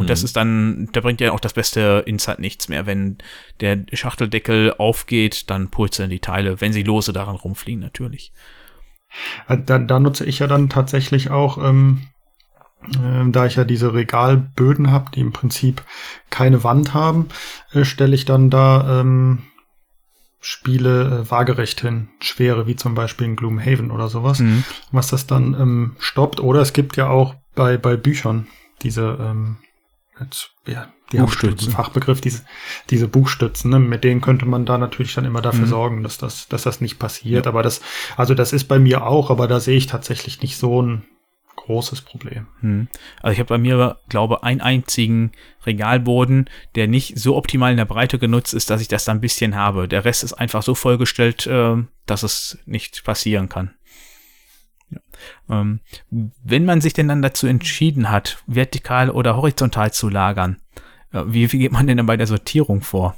[0.00, 0.08] Und mhm.
[0.08, 2.86] das ist dann, da bringt ja auch das beste Insight nichts mehr.
[2.86, 3.18] Wenn
[3.60, 8.32] der Schachteldeckel aufgeht, dann purzeln die Teile, wenn sie lose daran rumfliegen, natürlich.
[9.46, 12.06] Äh, da, da nutze ich ja dann tatsächlich auch, ähm,
[12.94, 15.82] äh, da ich ja diese Regalböden habe, die im Prinzip
[16.30, 17.28] keine Wand haben,
[17.74, 19.42] äh, stelle ich dann da ähm,
[20.40, 24.64] Spiele äh, waagerecht hin, schwere, wie zum Beispiel in Gloomhaven oder sowas, mhm.
[24.92, 26.40] was das dann ähm, stoppt.
[26.40, 28.46] Oder es gibt ja auch bei, bei Büchern
[28.80, 29.58] diese, ähm,
[30.20, 31.72] jetzt, ja, die Buchstützen.
[31.72, 32.42] Fachbegriff, diese,
[32.90, 33.78] diese Buchstützen, ne?
[33.78, 35.70] mit denen könnte man da natürlich dann immer dafür Mhm.
[35.70, 37.46] sorgen, dass das, dass das nicht passiert.
[37.46, 37.80] Aber das,
[38.16, 41.02] also das ist bei mir auch, aber da sehe ich tatsächlich nicht so ein
[41.56, 42.46] großes Problem.
[42.60, 42.88] Hm.
[43.22, 45.32] Also ich habe bei mir, glaube einen einzigen
[45.66, 49.20] Regalboden, der nicht so optimal in der Breite genutzt ist, dass ich das da ein
[49.20, 49.86] bisschen habe.
[49.86, 53.74] Der Rest ist einfach so vollgestellt, äh, dass es nicht passieren kann.
[55.48, 60.58] Ähm, wenn man sich denn dann dazu entschieden hat, vertikal oder horizontal zu lagern,
[61.12, 63.16] äh, wie, wie geht man denn dann bei der Sortierung vor?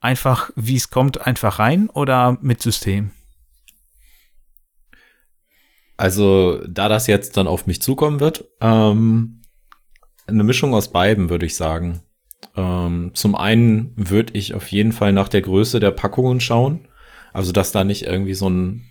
[0.00, 3.10] Einfach, wie es kommt, einfach rein oder mit System?
[5.96, 9.40] Also, da das jetzt dann auf mich zukommen wird, ähm,
[10.26, 12.02] eine Mischung aus beiden, würde ich sagen.
[12.54, 16.88] Ähm, zum einen würde ich auf jeden Fall nach der Größe der Packungen schauen.
[17.32, 18.84] Also, dass da nicht irgendwie so ein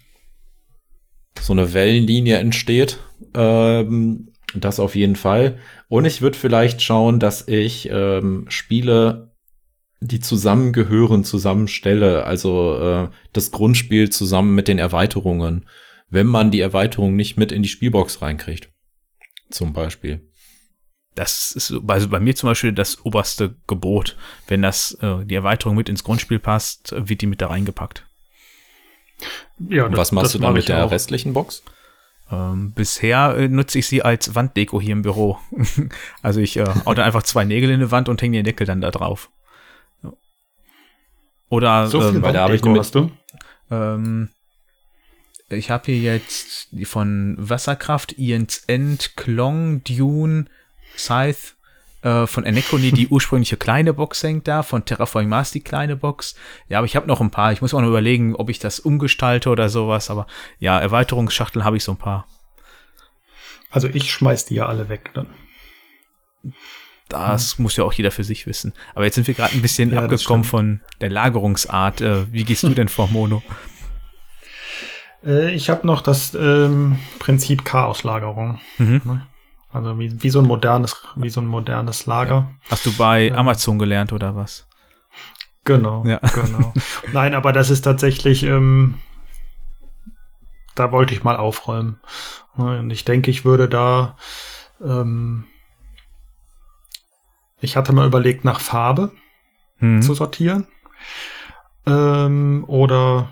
[1.39, 2.99] so eine Wellenlinie entsteht.
[3.33, 5.57] Ähm, das auf jeden Fall.
[5.89, 9.31] Und ich würde vielleicht schauen, dass ich ähm, Spiele,
[9.99, 12.23] die zusammengehören, zusammenstelle.
[12.25, 15.65] Also äh, das Grundspiel zusammen mit den Erweiterungen
[16.07, 18.69] wenn man die Erweiterung nicht mit in die Spielbox reinkriegt.
[19.49, 20.29] Zum Beispiel.
[21.15, 24.15] Das ist so- also bei mir zum Beispiel das oberste Gebot.
[24.47, 28.05] Wenn das äh, die Erweiterung mit ins Grundspiel passt, wird die mit da reingepackt.
[29.69, 30.91] Ja, Und was machst du dann mit der auch.
[30.91, 31.63] restlichen Box?
[32.31, 35.37] Ähm, bisher äh, nutze ich sie als Wanddeko hier im Büro.
[36.23, 38.65] also ich äh, hau da einfach zwei Nägel in die Wand und hänge den Deckel
[38.65, 39.29] dann da drauf.
[41.49, 43.11] Oder So viel ähm, Wanddeko hast du?
[43.69, 44.29] ähm,
[45.49, 50.45] ich habe hier jetzt die von Wasserkraft, Ian's End, Klong, Dune,
[50.97, 51.53] Scythe,
[52.05, 56.35] äh, von Anachrony die ursprüngliche kleine Box hängt da, von Terraforming Mars die kleine Box.
[56.69, 57.51] Ja, aber ich habe noch ein paar.
[57.51, 60.11] Ich muss auch noch überlegen, ob ich das umgestalte oder sowas.
[60.11, 60.27] Aber
[60.59, 62.27] ja, Erweiterungsschachteln habe ich so ein paar.
[63.71, 65.27] Also ich schmeiß die ja alle weg dann.
[67.09, 68.73] Das muss ja auch jeder für sich wissen.
[68.93, 72.01] Aber jetzt sind wir gerade ein bisschen Ja, abgekommen von der Lagerungsart.
[72.01, 73.41] Äh, wie gehst du denn vor Mono?
[75.25, 78.59] Äh, ich habe noch das ähm, Prinzip Chaoslagerung.
[78.77, 79.23] Mhm.
[79.81, 79.89] Ne?
[79.89, 82.51] Also wie, wie so ein modernes, wie so ein modernes Lager.
[82.69, 83.35] Hast du bei Ja.
[83.35, 84.67] Amazon gelernt oder was?
[85.63, 86.19] Genau, Ja.
[86.33, 86.73] genau.
[87.11, 88.95] Nein, aber das ist tatsächlich, ähm,
[90.75, 91.99] da wollte ich mal aufräumen.
[92.55, 94.15] Und ich denke, ich würde da,
[94.83, 95.45] ähm,
[97.59, 99.11] ich hatte mal überlegt, nach Farbe
[99.79, 100.01] Mhm.
[100.01, 100.67] zu sortieren.
[101.85, 103.29] Ähm, oder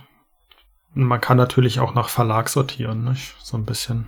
[0.93, 3.35] man kann natürlich auch nach Verlag sortieren, nicht?
[3.41, 4.07] So ein bisschen.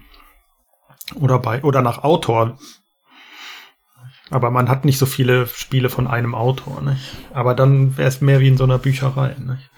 [1.14, 2.58] Oder bei, oder nach Autor.
[4.32, 7.16] Aber man hat nicht so viele Spiele von einem Autor, nicht?
[7.34, 9.70] Aber dann wäre es mehr wie in so einer Bücherei, nicht?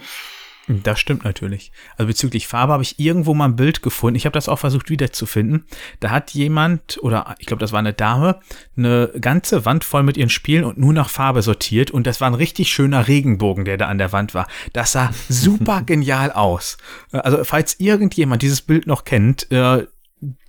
[0.70, 1.72] Das stimmt natürlich.
[1.96, 4.18] Also bezüglich Farbe habe ich irgendwo mal ein Bild gefunden.
[4.18, 5.66] Ich habe das auch versucht wiederzufinden.
[6.02, 8.42] Da hat jemand, oder ich glaube, das war eine Dame,
[8.76, 11.90] eine ganze Wand voll mit ihren Spielen und nur nach Farbe sortiert.
[11.92, 14.48] Und das war ein richtig schöner Regenbogen, der da an der Wand war.
[14.74, 16.78] Das sah super genial aus.
[17.12, 19.88] Also falls irgendjemand dieses Bild noch kennt, äh,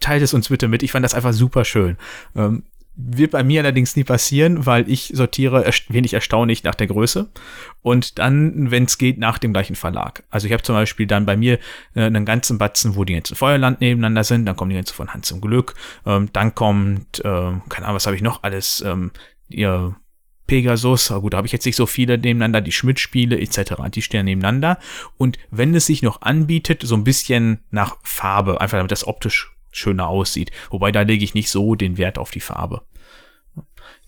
[0.01, 0.83] teilt es uns bitte mit.
[0.83, 1.97] Ich fand das einfach super schön.
[2.35, 2.64] Ähm,
[3.01, 7.31] wird bei mir allerdings nie passieren, weil ich sortiere wenig erstaunlich nach der Größe
[7.81, 10.25] und dann, wenn es geht, nach dem gleichen Verlag.
[10.31, 11.61] Also ich habe zum Beispiel dann bei mir
[11.95, 15.14] äh, einen ganzen Batzen, wo die ganzen Feuerland nebeneinander sind, dann kommen die ganzen von
[15.14, 15.75] Hand zum Glück,
[16.07, 19.12] ähm, dann kommt, ähm, keine Ahnung, was habe ich noch alles, ähm,
[19.49, 19.95] ihr
[20.49, 24.25] Pegasus, gut, da habe ich jetzt nicht so viele nebeneinander, die Schmidt-Spiele etc., die stehen
[24.25, 24.79] nebeneinander
[25.19, 29.53] und wenn es sich noch anbietet, so ein bisschen nach Farbe, einfach damit das optisch
[29.71, 32.83] schöner aussieht, wobei da lege ich nicht so den Wert auf die Farbe.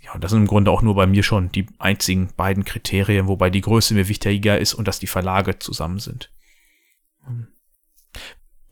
[0.00, 3.50] Ja, das sind im Grunde auch nur bei mir schon die einzigen beiden Kriterien, wobei
[3.50, 6.30] die Größe mir wichtiger ist und dass die Verlage zusammen sind.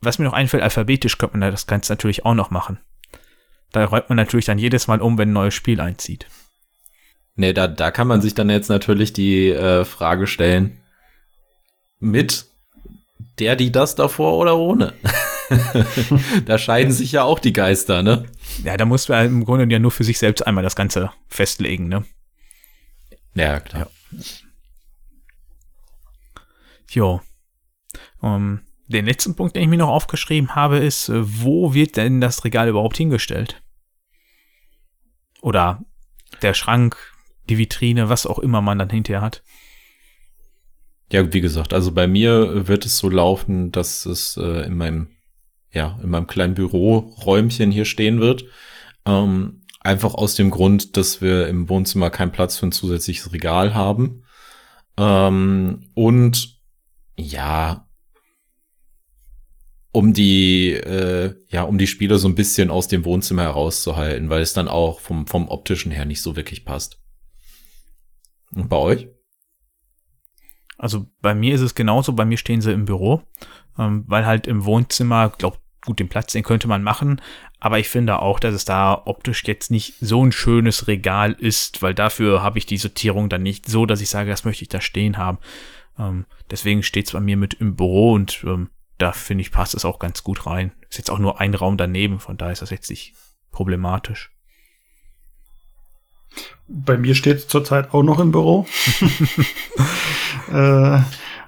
[0.01, 2.79] Was mir noch einfällt, alphabetisch könnte man das Ganze natürlich auch noch machen.
[3.71, 6.25] Da räumt man natürlich dann jedes Mal um, wenn ein neues Spiel einzieht.
[7.35, 10.79] Nee, da, da kann man sich dann jetzt natürlich die äh, Frage stellen,
[11.99, 12.47] mit
[13.39, 14.93] der, die das davor oder ohne?
[16.45, 18.25] da scheiden sich ja auch die Geister, ne?
[18.63, 21.87] Ja, da muss man im Grunde ja nur für sich selbst einmal das Ganze festlegen,
[21.87, 22.05] ne?
[23.35, 23.89] Ja, klar.
[26.89, 27.21] Jo.
[28.19, 32.21] Um, den letzten Punkt, den ich mir noch aufgeschrieben habe, ist, äh, wo wird denn
[32.21, 33.61] das Regal überhaupt hingestellt?
[35.41, 35.83] Oder
[36.41, 36.97] der Schrank,
[37.49, 39.43] die Vitrine, was auch immer man dann hinterher hat.
[41.11, 45.09] Ja, wie gesagt, also bei mir wird es so laufen, dass es äh, in meinem,
[45.71, 48.45] ja, in meinem kleinen Büroräumchen hier stehen wird.
[49.05, 53.73] Ähm, einfach aus dem Grund, dass wir im Wohnzimmer keinen Platz für ein zusätzliches Regal
[53.73, 54.23] haben.
[54.97, 56.59] Ähm, und
[57.15, 57.87] ja,
[59.91, 64.41] um die, äh, ja, um die Spiele so ein bisschen aus dem Wohnzimmer herauszuhalten, weil
[64.41, 66.99] es dann auch vom, vom optischen her nicht so wirklich passt.
[68.53, 69.07] Und bei euch?
[70.77, 73.21] Also bei mir ist es genauso, bei mir stehen sie im Büro,
[73.77, 77.21] ähm, weil halt im Wohnzimmer, glaub, gut, den Platz, den könnte man machen,
[77.59, 81.81] aber ich finde auch, dass es da optisch jetzt nicht so ein schönes Regal ist,
[81.81, 84.69] weil dafür habe ich die Sortierung dann nicht so, dass ich sage, das möchte ich
[84.69, 85.39] da stehen haben.
[85.97, 89.75] Ähm, deswegen steht es bei mir mit im Büro und ähm, da finde ich, passt
[89.75, 90.71] es auch ganz gut rein.
[90.89, 93.13] Ist jetzt auch nur ein Raum daneben, von daher ist das jetzt nicht
[93.51, 94.31] problematisch.
[96.67, 98.67] Bei mir steht es zurzeit auch noch im Büro.
[100.51, 100.99] äh,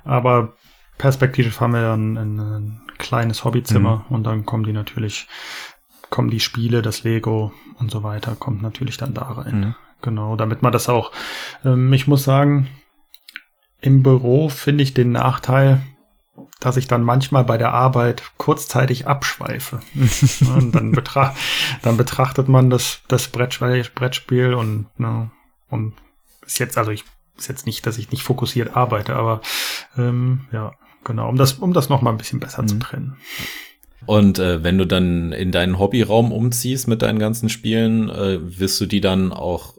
[0.04, 0.56] aber
[1.02, 4.16] perspektivisch haben wir dann ein, ein kleines Hobbyzimmer mhm.
[4.16, 5.28] und dann kommen die natürlich,
[6.12, 9.60] kommen die Spiele, das Lego und so weiter, kommt natürlich dann da rein.
[9.60, 9.76] Mhm.
[10.04, 11.12] Genau, damit man das auch,
[11.66, 12.68] ähm, ich muss sagen,
[13.82, 15.82] im Büro finde ich den Nachteil,
[16.60, 19.80] dass ich dann manchmal bei der Arbeit kurzzeitig abschweife.
[20.56, 21.36] und dann, betracht,
[21.82, 25.32] dann betrachtet man das, das Brettspiel, Brettspiel und, ne,
[25.68, 25.96] und
[26.46, 27.06] ist jetzt, also ich
[27.38, 29.42] ist jetzt nicht, dass ich nicht fokussiert arbeite, aber
[29.98, 30.74] ähm, ja,
[31.04, 32.68] genau, um das, um das noch mal ein bisschen besser mhm.
[32.68, 33.18] zu trennen.
[34.06, 38.82] Und äh, wenn du dann in deinen Hobbyraum umziehst mit deinen ganzen Spielen, äh, wirst
[38.82, 39.78] du die dann auch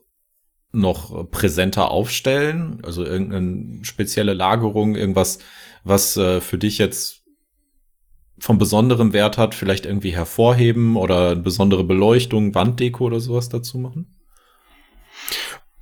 [0.73, 2.79] noch präsenter aufstellen?
[2.83, 5.41] Also irgendeine spezielle Lagerung, irgendwas,
[5.85, 7.23] was äh, für dich jetzt
[8.39, 14.22] von besonderem Wert hat, vielleicht irgendwie hervorheben oder besondere Beleuchtung, Wanddeko oder sowas dazu machen?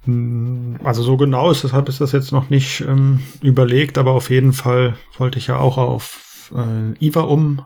[0.04, 4.30] Hm, also so genau ist, deshalb ist das jetzt noch nicht ähm, überlegt, aber auf
[4.30, 7.64] jeden Fall wollte ich ja auch auf äh, IVA um,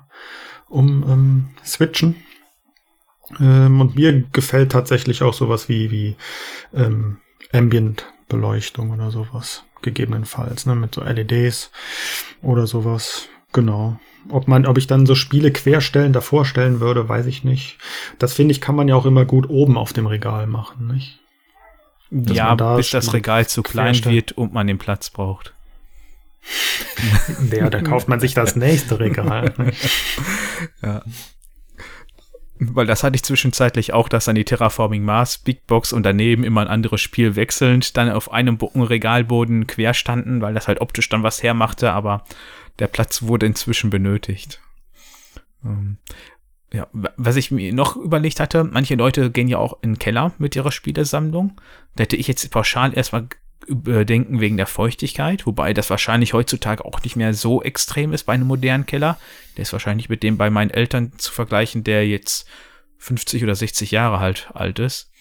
[0.68, 2.16] um ähm, switchen.
[3.40, 6.16] Ähm, und mir gefällt tatsächlich auch sowas wie, wie
[6.74, 7.18] ähm,
[7.52, 11.70] Ambient-Beleuchtung oder sowas, gegebenenfalls, ne, mit so LEDs
[12.42, 13.28] oder sowas.
[13.52, 13.98] Genau.
[14.30, 17.78] Ob man, ob ich dann so Spiele querstellen davor stellen würde, weiß ich nicht.
[18.18, 21.23] Das finde ich, kann man ja auch immer gut oben auf dem Regal machen, nicht?
[22.14, 25.52] Ja, da bis das Regal zu klein wird und man den Platz braucht.
[27.50, 29.52] Der, da kauft man sich das nächste Regal.
[30.82, 31.02] ja.
[32.60, 36.44] Weil das hatte ich zwischenzeitlich auch, dass dann die Terraforming Mars Big Box und daneben
[36.44, 41.08] immer ein anderes Spiel wechselnd dann auf einem Regalboden quer standen, weil das halt optisch
[41.08, 42.24] dann was hermachte, aber
[42.78, 44.60] der Platz wurde inzwischen benötigt.
[46.74, 50.32] Ja, was ich mir noch überlegt hatte, manche Leute gehen ja auch in den Keller
[50.38, 51.60] mit ihrer Spielesammlung.
[51.94, 53.28] Da hätte ich jetzt pauschal erstmal
[53.68, 58.32] überdenken wegen der Feuchtigkeit, wobei das wahrscheinlich heutzutage auch nicht mehr so extrem ist bei
[58.32, 59.18] einem modernen Keller.
[59.56, 62.44] Der ist wahrscheinlich mit dem bei meinen Eltern zu vergleichen, der jetzt
[62.98, 65.12] 50 oder 60 Jahre halt alt ist.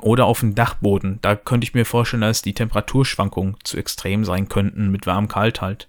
[0.00, 1.18] Oder auf dem Dachboden.
[1.22, 5.62] Da könnte ich mir vorstellen, dass die Temperaturschwankungen zu extrem sein könnten, mit warm kalt
[5.62, 5.88] halt.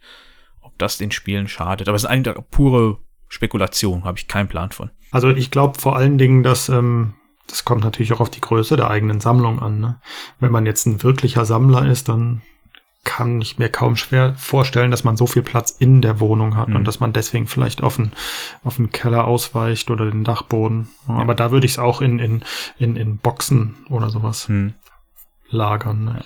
[0.62, 1.90] Ob das den Spielen schadet.
[1.90, 3.00] Aber es ist eigentlich pure
[3.32, 4.92] Spekulation, habe ich keinen Plan von.
[5.10, 7.14] Also ich glaube vor allen Dingen, dass ähm,
[7.48, 9.80] das kommt natürlich auch auf die Größe der eigenen Sammlung an.
[9.80, 10.02] Ne?
[10.40, 12.42] Wenn man jetzt ein wirklicher Sammler ist, dann
[13.04, 16.68] kann ich mir kaum schwer vorstellen, dass man so viel Platz in der Wohnung hat
[16.68, 16.76] mhm.
[16.76, 18.12] und dass man deswegen vielleicht auf den,
[18.64, 20.90] auf den Keller ausweicht oder den Dachboden.
[21.08, 22.44] Aber da würde ich es auch in, in,
[22.78, 24.76] in, in Boxen oder sowas mhm.
[25.52, 26.06] Lagern.
[26.06, 26.24] Ne?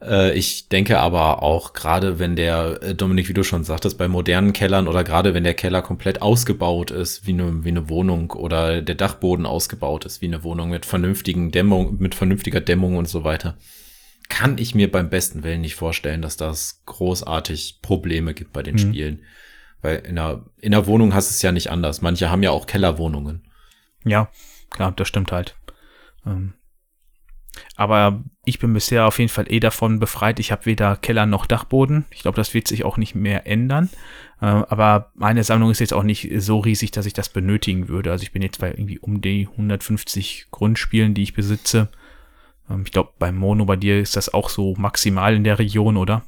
[0.00, 4.08] Äh, ich denke aber auch, gerade wenn der, äh, Dominik, wie du schon sagtest, bei
[4.08, 8.30] modernen Kellern oder gerade wenn der Keller komplett ausgebaut ist, wie eine, wie eine Wohnung
[8.30, 13.08] oder der Dachboden ausgebaut ist, wie eine Wohnung mit vernünftigen Dämmung, mit vernünftiger Dämmung und
[13.08, 13.56] so weiter,
[14.28, 18.74] kann ich mir beim besten Willen nicht vorstellen, dass das großartig Probleme gibt bei den
[18.74, 18.78] mhm.
[18.78, 19.22] Spielen.
[19.82, 22.02] Weil in der, in der Wohnung hast du es ja nicht anders.
[22.02, 23.46] Manche haben ja auch Kellerwohnungen.
[24.04, 24.30] Ja,
[24.70, 25.54] klar, das stimmt halt.
[26.24, 26.54] Ähm,
[27.76, 30.38] aber ich bin bisher auf jeden Fall eh davon befreit.
[30.38, 32.06] Ich habe weder Keller noch Dachboden.
[32.10, 33.90] Ich glaube, das wird sich auch nicht mehr ändern.
[34.40, 38.12] Äh, aber meine Sammlung ist jetzt auch nicht so riesig, dass ich das benötigen würde.
[38.12, 41.88] Also ich bin jetzt bei irgendwie um die 150 Grundspielen, die ich besitze.
[42.70, 45.96] Ähm, ich glaube, beim Mono bei dir ist das auch so maximal in der Region,
[45.96, 46.22] oder?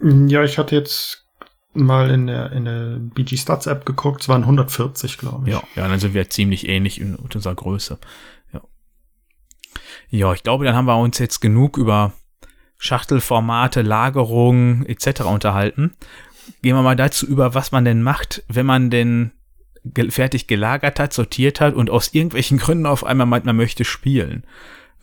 [0.00, 1.24] Ja, ich hatte jetzt
[1.72, 4.20] mal in der, in der BG Stats App geguckt.
[4.20, 5.54] Es waren 140, glaube ich.
[5.54, 7.98] Ja, ja, dann sind wir ziemlich ähnlich in unserer Größe.
[10.10, 12.12] Ja, ich glaube, dann haben wir uns jetzt genug über
[12.78, 15.22] Schachtelformate, Lagerung etc.
[15.22, 15.96] unterhalten.
[16.62, 19.32] Gehen wir mal dazu über, was man denn macht, wenn man denn
[20.10, 24.44] fertig gelagert hat, sortiert hat und aus irgendwelchen Gründen auf einmal meint, man möchte spielen.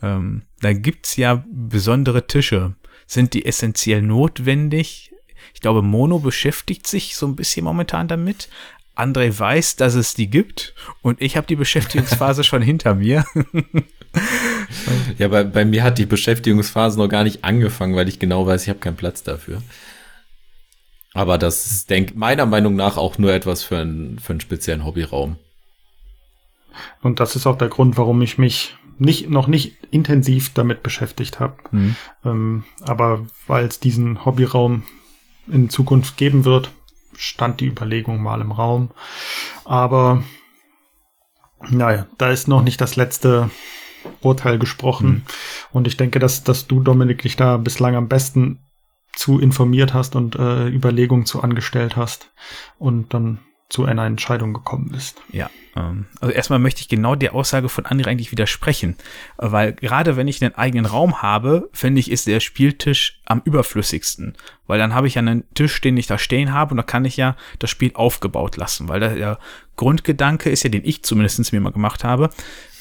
[0.02, 2.76] Ähm, da gibt's ja besondere Tische.
[3.06, 5.12] Sind die essentiell notwendig?
[5.54, 8.48] Ich glaube, Mono beschäftigt sich so ein bisschen momentan damit.
[8.96, 13.24] André weiß, dass es die gibt und ich habe die Beschäftigungsphase schon hinter mir.
[15.18, 18.62] ja, bei, bei mir hat die Beschäftigungsphase noch gar nicht angefangen, weil ich genau weiß,
[18.62, 19.62] ich habe keinen Platz dafür.
[21.12, 24.84] Aber das ist denk, meiner Meinung nach auch nur etwas für, ein, für einen speziellen
[24.84, 25.36] Hobbyraum.
[27.00, 31.40] Und das ist auch der Grund, warum ich mich nicht, noch nicht intensiv damit beschäftigt
[31.40, 31.56] habe.
[31.70, 31.96] Mhm.
[32.24, 34.82] Ähm, aber weil es diesen Hobbyraum
[35.48, 36.70] in Zukunft geben wird,
[37.16, 38.90] stand die Überlegung mal im Raum.
[39.64, 40.22] Aber
[41.68, 43.50] naja, da ist noch nicht das letzte
[44.20, 45.08] Urteil gesprochen.
[45.08, 45.22] Mhm.
[45.72, 48.60] Und ich denke, dass, dass du, Dominik, dich da bislang am besten
[49.14, 52.30] zu informiert hast und äh, Überlegungen zu angestellt hast
[52.78, 53.38] und dann
[53.68, 55.22] zu einer Entscheidung gekommen bist.
[55.32, 55.50] Ja,
[56.20, 58.96] also erstmal möchte ich genau der Aussage von André eigentlich widersprechen,
[59.36, 64.36] weil gerade wenn ich einen eigenen Raum habe, finde ich, ist der Spieltisch am überflüssigsten,
[64.66, 67.04] weil dann habe ich ja einen Tisch, den ich da stehen habe und da kann
[67.04, 69.38] ich ja das Spiel aufgebaut lassen, weil der
[69.76, 72.30] Grundgedanke ist ja, den ich zumindest mir mal gemacht habe,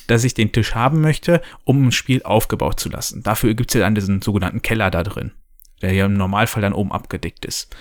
[0.07, 3.23] dass ich den Tisch haben möchte, um ein Spiel aufgebaut zu lassen.
[3.23, 5.31] Dafür gibt es ja dann diesen sogenannten Keller da drin,
[5.81, 7.75] der ja im Normalfall dann oben abgedeckt ist.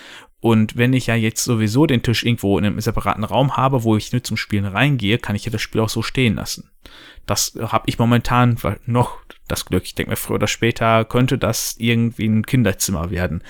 [0.45, 3.97] Und wenn ich ja jetzt sowieso den Tisch irgendwo in einem separaten Raum habe, wo
[3.97, 6.69] ich nur zum Spielen reingehe, kann ich ja das Spiel auch so stehen lassen.
[7.25, 9.17] Das habe ich momentan noch
[9.49, 9.85] das Glück.
[9.85, 13.43] Ich denke mir, früher oder später könnte das irgendwie ein Kinderzimmer werden.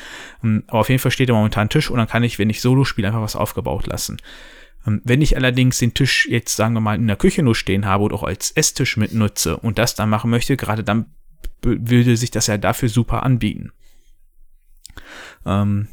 [0.44, 2.48] Ähm, aber auf jeden Fall steht da momentan ein Tisch und dann kann ich, wenn
[2.48, 4.18] ich Solo spiele, einfach was aufgebaut lassen.
[4.86, 7.86] Ähm, wenn ich allerdings den Tisch jetzt, sagen wir mal, in der Küche nur stehen
[7.86, 11.06] habe oder auch als Esstisch mitnutze und das dann machen möchte, gerade dann
[11.60, 13.72] würde sich das ja dafür super anbieten.
[15.44, 15.88] Ähm,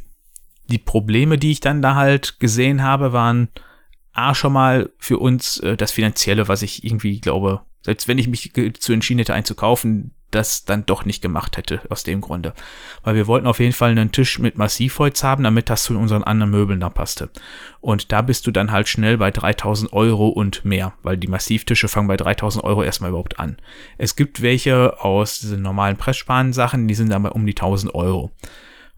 [0.71, 3.49] die Probleme, die ich dann da halt gesehen habe, waren
[4.13, 8.27] A schon mal für uns äh, das Finanzielle, was ich irgendwie glaube, selbst wenn ich
[8.27, 12.21] mich zu entschieden hätte, einen zu kaufen, das dann doch nicht gemacht hätte, aus dem
[12.21, 12.53] Grunde.
[13.03, 16.23] Weil wir wollten auf jeden Fall einen Tisch mit Massivholz haben, damit das zu unseren
[16.23, 17.29] anderen Möbeln da passte.
[17.81, 21.89] Und da bist du dann halt schnell bei 3000 Euro und mehr, weil die Massivtische
[21.89, 23.57] fangen bei 3000 Euro erstmal überhaupt an.
[23.97, 28.31] Es gibt welche aus diesen normalen Pressspanen-Sachen, die sind dann bei um die 1000 Euro.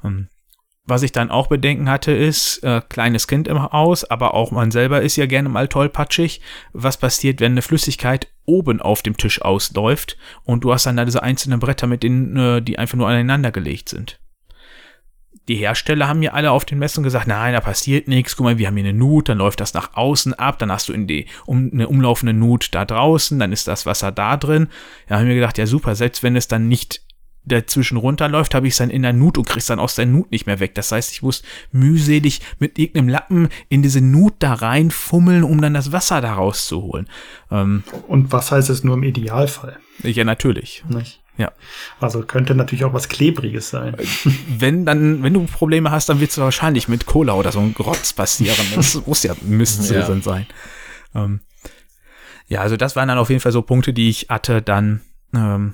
[0.03, 0.27] Ähm,
[0.85, 4.71] was ich dann auch bedenken hatte, ist, äh, kleines Kind im Haus, aber auch man
[4.71, 6.41] selber ist ja gerne mal tollpatschig.
[6.73, 11.05] Was passiert, wenn eine Flüssigkeit oben auf dem Tisch ausläuft und du hast dann da
[11.05, 14.19] diese einzelnen Bretter mit denen, äh, die einfach nur aneinander gelegt sind?
[15.47, 18.35] Die Hersteller haben mir alle auf den Messen gesagt, nein, da passiert nichts.
[18.35, 20.87] Guck mal, wir haben hier eine Nut, dann läuft das nach außen ab, dann hast
[20.87, 24.67] du in die um, eine umlaufende Nut da draußen, dann ist das Wasser da drin.
[25.07, 27.01] Da haben wir gedacht, ja super, selbst wenn es dann nicht
[27.45, 30.31] dazwischen runterläuft, habe ich es dann in der Nut und krieg's dann aus der Nut
[30.31, 30.75] nicht mehr weg.
[30.75, 35.73] Das heißt, ich muss mühselig mit irgendeinem Lappen in diese Nut da reinfummeln, um dann
[35.73, 37.07] das Wasser da rauszuholen.
[37.51, 39.77] Ähm, und was heißt es nur im Idealfall?
[40.03, 40.83] Ja, natürlich.
[40.87, 41.21] Nicht?
[41.37, 41.51] Ja.
[41.99, 43.95] Also könnte natürlich auch was Klebriges sein.
[43.97, 44.05] Äh,
[44.57, 47.73] wenn dann, wenn du Probleme hast, dann wird es wahrscheinlich mit Cola oder so ein
[47.73, 48.65] Grotz passieren.
[48.75, 50.21] Das muss ja, müsste ja.
[50.21, 50.45] sein.
[51.15, 51.41] Ähm,
[52.47, 55.01] ja, also das waren dann auf jeden Fall so Punkte, die ich hatte dann
[55.33, 55.73] ähm,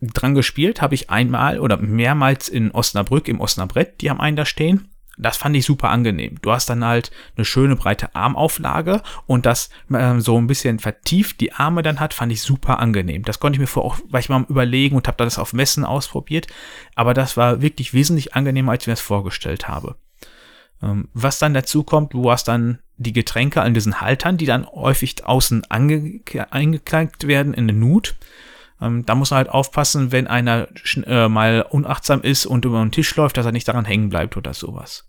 [0.00, 4.44] dran gespielt habe ich einmal oder mehrmals in Osnabrück im Osnabrett, die haben einen da
[4.44, 4.88] stehen.
[5.18, 6.36] Das fand ich super angenehm.
[6.42, 11.40] Du hast dann halt eine schöne breite Armauflage und das äh, so ein bisschen vertieft
[11.40, 13.22] die Arme dann hat, fand ich super angenehm.
[13.22, 15.86] Das konnte ich mir vorher auch, weil ich mal überlegen und habe das auf Messen
[15.86, 16.48] ausprobiert.
[16.94, 19.96] Aber das war wirklich wesentlich angenehmer, als ich mir das vorgestellt habe.
[20.82, 24.66] Ähm, was dann dazu kommt, du hast dann die Getränke an diesen Haltern, die dann
[24.66, 28.16] häufig außen eingekleidet werden in eine Nut.
[28.80, 30.68] Ähm, da muss man halt aufpassen, wenn einer
[31.06, 34.36] äh, mal unachtsam ist und über den Tisch läuft, dass er nicht daran hängen bleibt
[34.36, 35.08] oder sowas.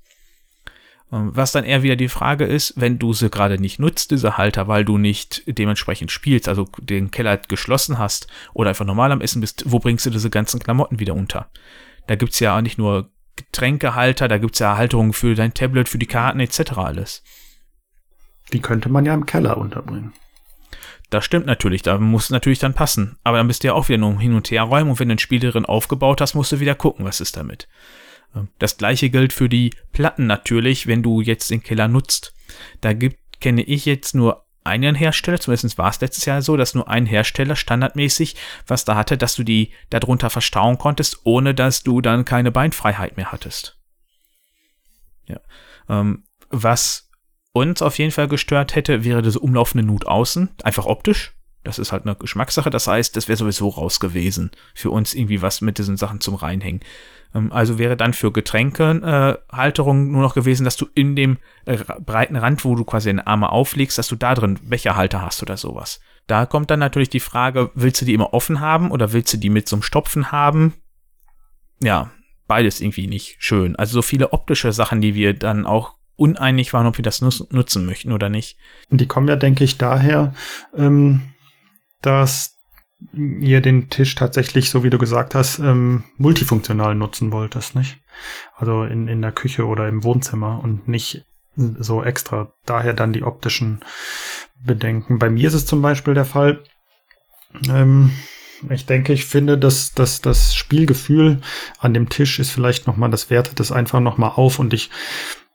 [1.11, 4.37] Ähm, was dann eher wieder die Frage ist, wenn du sie gerade nicht nutzt, diese
[4.37, 9.21] Halter, weil du nicht dementsprechend spielst, also den Keller geschlossen hast oder einfach normal am
[9.21, 11.49] Essen bist, wo bringst du diese ganzen Klamotten wieder unter?
[12.07, 16.07] Da gibt's ja nicht nur Getränkehalter, da gibt's ja Halterungen für dein Tablet, für die
[16.07, 16.73] Karten etc.
[16.77, 17.23] alles.
[18.53, 20.13] Die könnte man ja im Keller unterbringen.
[21.09, 23.17] Das stimmt natürlich, da muss natürlich dann passen.
[23.23, 25.15] Aber dann bist du ja auch wieder nur hin und her räumen und wenn du
[25.15, 27.67] ein Spiel darin aufgebaut hast, musst du wieder gucken, was ist damit.
[28.35, 32.33] Ähm, das gleiche gilt für die Platten natürlich, wenn du jetzt den Keller nutzt.
[32.81, 36.75] Da gibt, kenne ich jetzt nur einen Hersteller, zumindest war es letztes Jahr so, dass
[36.75, 38.35] nur ein Hersteller standardmäßig
[38.67, 43.15] was da hatte, dass du die darunter verstauen konntest, ohne dass du dann keine Beinfreiheit
[43.15, 43.77] mehr hattest.
[45.25, 45.39] Ja.
[45.87, 47.06] Ähm, was
[47.57, 51.33] uns auf jeden Fall gestört hätte, wäre diese umlaufende Nut außen, einfach optisch.
[51.63, 52.69] Das ist halt eine Geschmackssache.
[52.69, 54.51] Das heißt, das wäre sowieso raus gewesen.
[54.73, 56.79] Für uns irgendwie was mit diesen Sachen zum Reinhängen.
[57.35, 61.77] Ähm, also wäre dann für Getränkehalterung äh, nur noch gewesen, dass du in dem äh,
[61.99, 65.57] breiten Rand, wo du quasi deine Arme auflegst, dass du da drin Becherhalter hast oder
[65.57, 65.99] sowas.
[66.25, 69.37] Da kommt dann natürlich die Frage, willst du die immer offen haben oder willst du
[69.37, 70.73] die mit einem Stopfen haben?
[71.81, 72.11] Ja,
[72.47, 73.75] beides irgendwie nicht schön.
[73.75, 77.85] Also so viele optische Sachen, die wir dann auch uneinig waren, ob wir das nutzen
[77.85, 78.57] möchten oder nicht.
[78.89, 80.33] Die kommen ja, denke ich, daher,
[80.75, 81.33] ähm,
[82.01, 82.57] dass
[83.13, 87.99] ihr den Tisch tatsächlich, so wie du gesagt hast, ähm, multifunktional nutzen wolltest, nicht?
[88.55, 91.23] Also in, in der Küche oder im Wohnzimmer und nicht
[91.55, 92.53] so extra.
[92.65, 93.79] Daher dann die optischen
[94.59, 95.19] Bedenken.
[95.19, 96.63] Bei mir ist es zum Beispiel der Fall,
[97.69, 98.11] ähm,
[98.69, 101.41] ich denke, ich finde, dass, dass das Spielgefühl
[101.79, 104.89] an dem Tisch ist vielleicht nochmal, das wertet das einfach nochmal auf und ich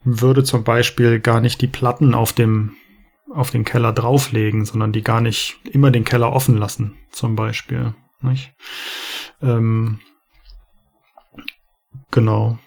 [0.04, 2.76] würde zum Beispiel gar nicht die Platten auf dem,
[3.32, 7.94] auf den Keller drauflegen, sondern die gar nicht immer den Keller offen lassen, zum Beispiel.
[8.20, 8.52] Nicht?
[9.40, 9.98] Ähm,
[12.10, 12.58] genau.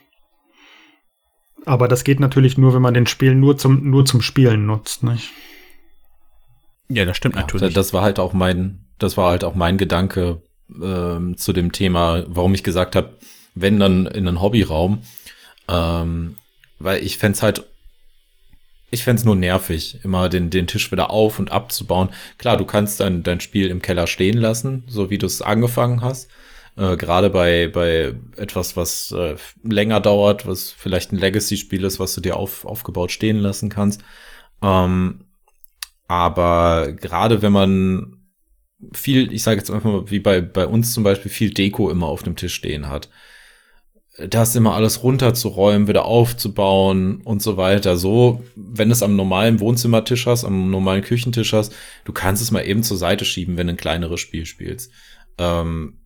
[1.65, 5.03] Aber das geht natürlich nur, wenn man den Spiel nur zum, nur zum Spielen nutzt,
[5.03, 5.31] nicht?
[6.89, 7.73] Ja, das stimmt natürlich.
[7.73, 10.43] das war halt auch mein, das war halt auch mein Gedanke
[10.81, 13.17] ähm, zu dem Thema, warum ich gesagt habe,
[13.55, 15.01] wenn dann in einen Hobbyraum,
[15.67, 16.35] ähm,
[16.85, 17.65] weil ich fände halt,
[18.91, 22.09] ich fände nur nervig, immer den, den Tisch wieder auf und abzubauen.
[22.37, 26.01] Klar, du kannst dein, dein Spiel im Keller stehen lassen, so wie du es angefangen
[26.01, 26.29] hast.
[26.77, 32.13] Äh, Gerade bei, bei etwas, was äh, länger dauert, was vielleicht ein Legacy-Spiel ist, was
[32.13, 34.01] du dir auf, aufgebaut stehen lassen kannst.
[34.61, 35.25] Ähm,
[36.07, 38.17] aber gerade wenn man
[38.93, 42.05] viel, ich sage jetzt einfach mal, wie bei, bei uns zum Beispiel, viel Deko immer
[42.05, 43.09] auf dem Tisch stehen hat.
[44.17, 47.97] Das immer alles runterzuräumen, wieder aufzubauen und so weiter.
[47.97, 51.73] So, wenn es am normalen Wohnzimmertisch hast, am normalen Küchentisch hast,
[52.05, 54.91] du kannst es mal eben zur Seite schieben, wenn du ein kleineres Spiel spielst.
[55.37, 55.97] Ähm,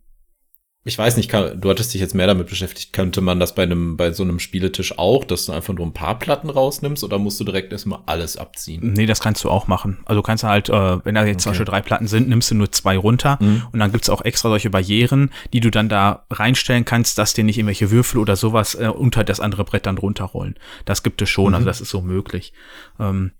[0.90, 3.62] ich weiß nicht, kann, du hattest dich jetzt mehr damit beschäftigt, könnte man das bei
[3.62, 7.16] einem, bei so einem Spieletisch auch, dass du einfach nur ein paar Platten rausnimmst oder
[7.20, 8.92] musst du direkt erstmal alles abziehen?
[8.94, 9.98] Nee, das kannst du auch machen.
[10.04, 11.42] Also kannst du halt, äh, wenn da jetzt okay.
[11.42, 13.62] zum Beispiel drei Platten sind, nimmst du nur zwei runter mhm.
[13.70, 17.44] und dann gibt's auch extra solche Barrieren, die du dann da reinstellen kannst, dass dir
[17.44, 20.56] nicht irgendwelche Würfel oder sowas äh, unter das andere Brett dann runterrollen.
[20.86, 21.54] Das gibt es schon, also mhm.
[21.54, 22.52] also das ist so möglich.
[22.98, 23.30] Ähm,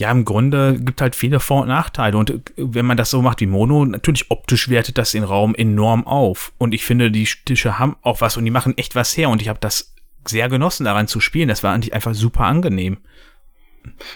[0.00, 2.16] ja, im Grunde gibt halt viele Vor- und Nachteile.
[2.16, 5.54] Und äh, wenn man das so macht wie Mono, natürlich optisch wertet das den Raum
[5.54, 6.52] enorm auf.
[6.58, 9.28] Und ich finde, die Tische haben auch was und die machen echt was her.
[9.28, 9.94] Und ich habe das
[10.26, 11.48] sehr genossen, daran zu spielen.
[11.48, 12.96] Das war eigentlich einfach super angenehm.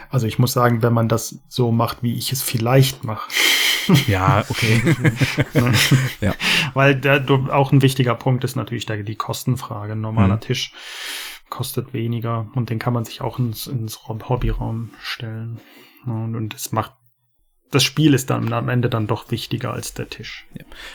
[0.08, 3.30] Also ich muss sagen, wenn man das so macht, wie ich es vielleicht mache.
[4.06, 4.82] Ja, okay.
[6.22, 6.34] ja.
[6.72, 9.92] Weil der, auch ein wichtiger Punkt ist natürlich die Kostenfrage.
[9.92, 10.40] Ein normaler mhm.
[10.40, 10.72] Tisch
[11.54, 15.60] kostet weniger und den kann man sich auch ins, ins Hobbyraum stellen.
[16.04, 16.94] Und, und es macht
[17.70, 20.46] das Spiel ist dann am Ende dann doch wichtiger als der Tisch.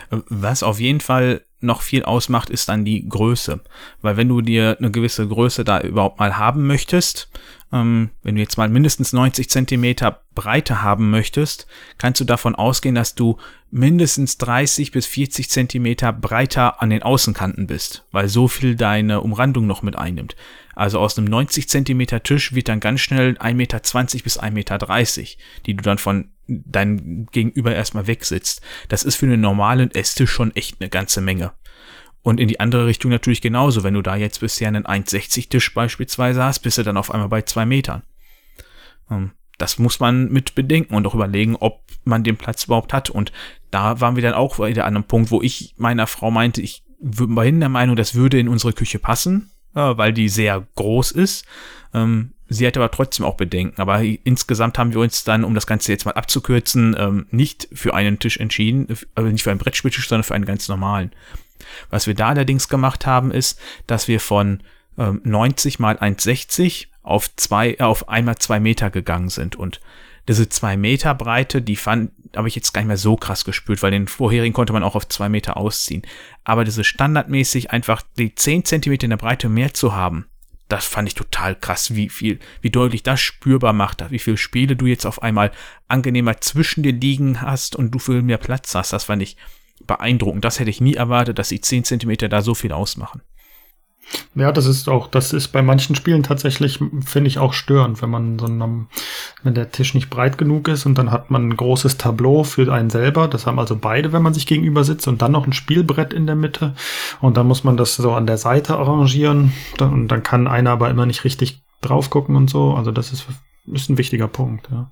[0.09, 3.59] Was auf jeden Fall noch viel ausmacht, ist dann die Größe.
[4.01, 7.29] Weil wenn du dir eine gewisse Größe da überhaupt mal haben möchtest,
[7.71, 11.67] ähm, wenn du jetzt mal mindestens 90 Zentimeter Breite haben möchtest,
[11.97, 13.37] kannst du davon ausgehen, dass du
[13.71, 19.67] mindestens 30 bis 40 Zentimeter breiter an den Außenkanten bist, weil so viel deine Umrandung
[19.67, 20.35] noch mit einnimmt.
[20.75, 23.79] Also aus einem 90 Zentimeter Tisch wird dann ganz schnell 1,20 Meter
[24.23, 24.77] bis 1,30 Meter,
[25.65, 28.61] die du dann von deinem Gegenüber erstmal wegsitzt.
[28.87, 31.51] Das ist für einen normalen Esstisch schon echt eine ganze Menge.
[32.21, 33.83] Und in die andere Richtung natürlich genauso.
[33.83, 37.29] Wenn du da jetzt bisher einen 1,60 Tisch beispielsweise hast, bist du dann auf einmal
[37.29, 38.03] bei zwei Metern.
[39.09, 43.09] Ähm, das muss man mit bedenken und auch überlegen, ob man den Platz überhaupt hat.
[43.09, 43.31] Und
[43.71, 46.83] da waren wir dann auch wieder an einem Punkt, wo ich meiner Frau meinte, ich
[47.01, 51.45] hin der Meinung, das würde in unsere Küche passen, weil die sehr groß ist.
[51.93, 53.81] Ähm, sie hatte aber trotzdem auch Bedenken.
[53.81, 57.93] Aber insgesamt haben wir uns dann, um das Ganze jetzt mal abzukürzen, ähm, nicht für
[57.93, 61.11] einen Tisch entschieden, also nicht für einen Brettspieltisch, sondern für einen ganz normalen.
[61.89, 64.63] Was wir da allerdings gemacht haben, ist, dass wir von
[64.97, 69.79] ähm, 90 mal 1,60 auf zwei, äh, auf einmal zwei Meter gegangen sind und
[70.27, 73.81] diese zwei Meter Breite, die fand, habe ich jetzt gar nicht mehr so krass gespürt,
[73.81, 76.03] weil den vorherigen konnte man auch auf zwei Meter ausziehen.
[76.43, 80.27] Aber diese standardmäßig einfach die zehn Zentimeter in der Breite mehr zu haben,
[80.67, 84.75] das fand ich total krass, wie viel, wie deutlich das spürbar macht, wie viele Spiele
[84.75, 85.51] du jetzt auf einmal
[85.87, 88.93] angenehmer zwischen dir liegen hast und du viel mehr Platz hast.
[88.93, 89.35] Das fand ich
[89.85, 90.45] beeindruckend.
[90.45, 93.21] Das hätte ich nie erwartet, dass die 10 Zentimeter da so viel ausmachen.
[94.35, 98.09] Ja, das ist auch, das ist bei manchen Spielen tatsächlich, finde ich, auch störend, wenn
[98.09, 98.87] man so einem,
[99.43, 102.71] wenn der Tisch nicht breit genug ist und dann hat man ein großes Tableau für
[102.73, 103.27] einen selber.
[103.27, 106.25] Das haben also beide, wenn man sich gegenüber sitzt und dann noch ein Spielbrett in
[106.25, 106.73] der Mitte.
[107.21, 109.51] Und dann muss man das so an der Seite arrangieren.
[109.79, 112.73] Und dann kann einer aber immer nicht richtig drauf gucken und so.
[112.73, 113.27] Also das ist,
[113.71, 114.91] ist ein wichtiger Punkt, ja.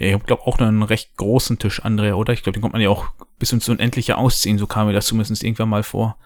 [0.00, 2.32] Ich glaube auch einen recht großen Tisch, Andrea, oder?
[2.32, 3.06] Ich glaube, den kommt man ja auch
[3.38, 6.16] bis ins Unendliche ausziehen, so kam mir das zumindest irgendwann mal vor.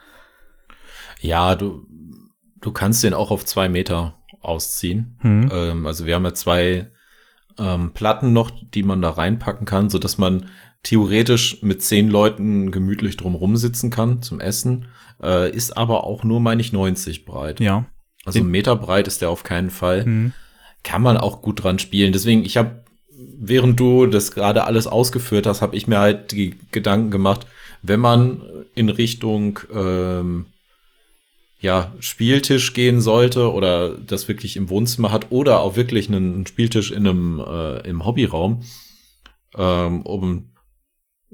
[1.21, 1.87] Ja, du,
[2.61, 5.17] du kannst den auch auf zwei Meter ausziehen.
[5.21, 5.51] Hm.
[5.53, 6.91] Ähm, also wir haben ja zwei
[7.59, 10.51] ähm, Platten noch, die man da reinpacken kann, so dass man
[10.83, 14.87] theoretisch mit zehn Leuten gemütlich drumrum sitzen kann zum Essen.
[15.23, 17.59] Äh, ist aber auch nur, meine ich, 90 breit.
[17.61, 17.87] Ja.
[18.25, 20.05] Also Meter breit ist der auf keinen Fall.
[20.05, 20.33] Hm.
[20.83, 22.13] Kann man auch gut dran spielen.
[22.13, 22.84] Deswegen, ich habe
[23.39, 27.47] während du das gerade alles ausgeführt hast, habe ich mir halt die Gedanken gemacht,
[27.83, 28.43] wenn man
[28.75, 30.47] in Richtung ähm,
[31.61, 36.91] ja, Spieltisch gehen sollte oder das wirklich im Wohnzimmer hat oder auch wirklich einen Spieltisch
[36.91, 38.63] in einem äh, im Hobbyraum,
[39.57, 40.51] ähm, um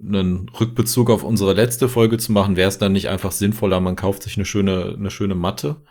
[0.03, 3.97] einen Rückbezug auf unsere letzte Folge zu machen, wäre es dann nicht einfach sinnvoller, man
[3.97, 5.83] kauft sich eine schöne, eine schöne Matte.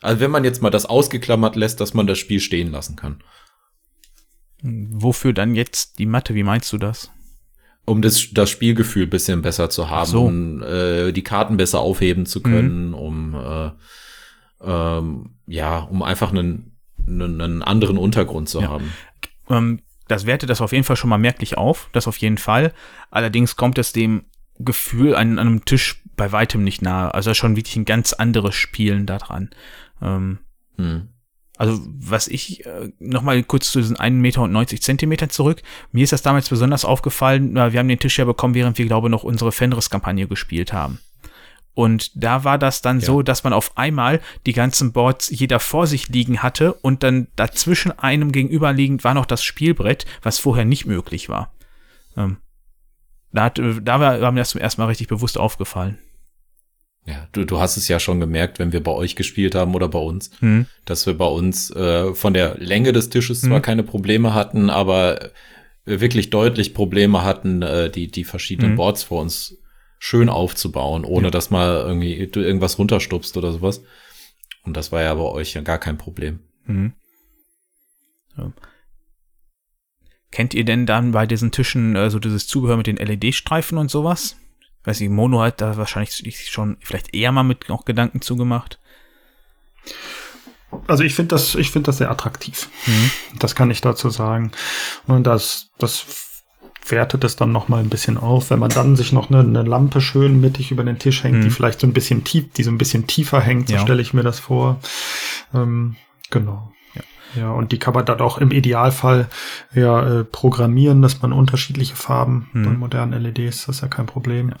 [0.00, 3.22] Also wenn man jetzt mal das ausgeklammert lässt, dass man das Spiel stehen lassen kann.
[4.62, 6.34] Wofür dann jetzt die Matte?
[6.34, 7.10] Wie meinst du das?
[7.84, 10.24] Um das, das Spielgefühl bisschen besser zu haben, so.
[10.26, 12.94] um äh, die Karten besser aufheben zu können, mhm.
[12.94, 13.70] um äh,
[14.60, 18.68] ähm, ja, um einfach einen, einen, einen anderen Untergrund zu ja.
[18.68, 18.92] haben.
[19.48, 22.72] Ähm, das wertet das auf jeden Fall schon mal merklich auf, das auf jeden Fall.
[23.10, 24.24] Allerdings kommt es dem
[24.58, 27.14] Gefühl an, an einem Tisch bei weitem nicht nahe.
[27.14, 29.50] Also schon wirklich ein ganz anderes Spielen da dran.
[30.02, 30.38] Ähm,
[30.76, 31.08] hm.
[31.58, 35.60] Also was ich äh, noch mal kurz zu diesen 1,90 Meter und 90 Zentimetern zurück.
[35.90, 39.08] Mir ist das damals besonders aufgefallen, wir haben den Tisch ja bekommen, während wir, glaube
[39.08, 41.00] ich, noch unsere Fenris-Kampagne gespielt haben.
[41.74, 43.06] Und da war das dann ja.
[43.06, 47.28] so, dass man auf einmal die ganzen Boards jeder vor sich liegen hatte und dann
[47.36, 51.52] dazwischen einem gegenüberliegend war noch das Spielbrett, was vorher nicht möglich war.
[52.16, 52.38] Ähm,
[53.32, 55.98] da, hat, da war, war mir das zum ersten Mal richtig bewusst aufgefallen.
[57.08, 59.88] Ja, du, du hast es ja schon gemerkt, wenn wir bei euch gespielt haben oder
[59.88, 60.66] bei uns, hm.
[60.84, 65.30] dass wir bei uns äh, von der Länge des Tisches zwar keine Probleme hatten, aber
[65.86, 68.76] wirklich deutlich Probleme hatten, äh, die, die verschiedenen hm.
[68.76, 69.56] Boards vor uns
[69.98, 71.30] schön aufzubauen, ohne ja.
[71.30, 73.82] dass mal irgendwie du irgendwas runterstupst oder sowas.
[74.64, 76.40] Und das war ja bei euch ja gar kein Problem.
[76.66, 76.92] Mhm.
[78.36, 78.52] Ja.
[80.30, 83.90] Kennt ihr denn dann bei diesen Tischen äh, so dieses Zubehör mit den LED-Streifen und
[83.90, 84.36] sowas?
[84.84, 88.78] Weiß ich, Mono hat da wahrscheinlich schon vielleicht eher mal mit noch Gedanken zugemacht.
[90.86, 92.68] Also ich finde das, ich finde das sehr attraktiv.
[92.86, 93.10] Mhm.
[93.38, 94.52] Das kann ich dazu sagen.
[95.06, 96.06] Und das, das
[96.86, 98.50] wertet es dann noch mal ein bisschen auf.
[98.50, 101.42] Wenn man dann sich noch eine, eine Lampe schön mittig über den Tisch hängt, mhm.
[101.42, 103.80] die vielleicht so ein bisschen tief, die so ein bisschen tiefer hängt, so ja.
[103.80, 104.80] stelle ich mir das vor.
[105.54, 105.96] Ähm,
[106.30, 106.72] genau.
[107.34, 107.50] Ja.
[107.50, 109.28] und die kann man dann auch im Idealfall
[109.74, 112.64] ja äh, programmieren, dass man unterschiedliche Farben mhm.
[112.64, 114.56] bei modernen LEDs, das ist ja kein Problem, ja.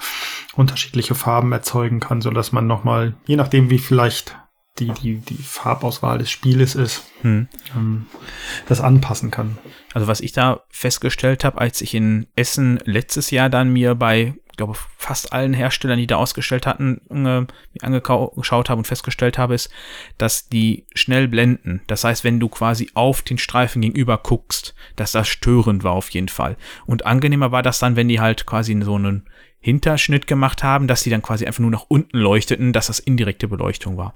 [0.54, 4.36] unterschiedliche Farben erzeugen kann, so dass man noch mal, je nachdem wie vielleicht
[4.78, 7.48] die, die, die Farbauswahl des Spieles ist, hm.
[7.76, 8.06] ähm,
[8.68, 9.58] das anpassen kann.
[9.94, 14.34] Also was ich da festgestellt habe, als ich in Essen letztes Jahr dann mir bei,
[14.58, 17.46] glaube fast allen Herstellern, die da ausgestellt hatten, äh,
[17.80, 19.70] angeschaut habe und festgestellt habe, ist,
[20.18, 21.80] dass die schnell blenden.
[21.86, 26.10] Das heißt, wenn du quasi auf den Streifen gegenüber guckst, dass das störend war auf
[26.10, 26.58] jeden Fall.
[26.84, 29.26] Und angenehmer war das dann, wenn die halt quasi so einen
[29.60, 33.48] Hinterschnitt gemacht haben, dass die dann quasi einfach nur nach unten leuchteten, dass das indirekte
[33.48, 34.14] Beleuchtung war.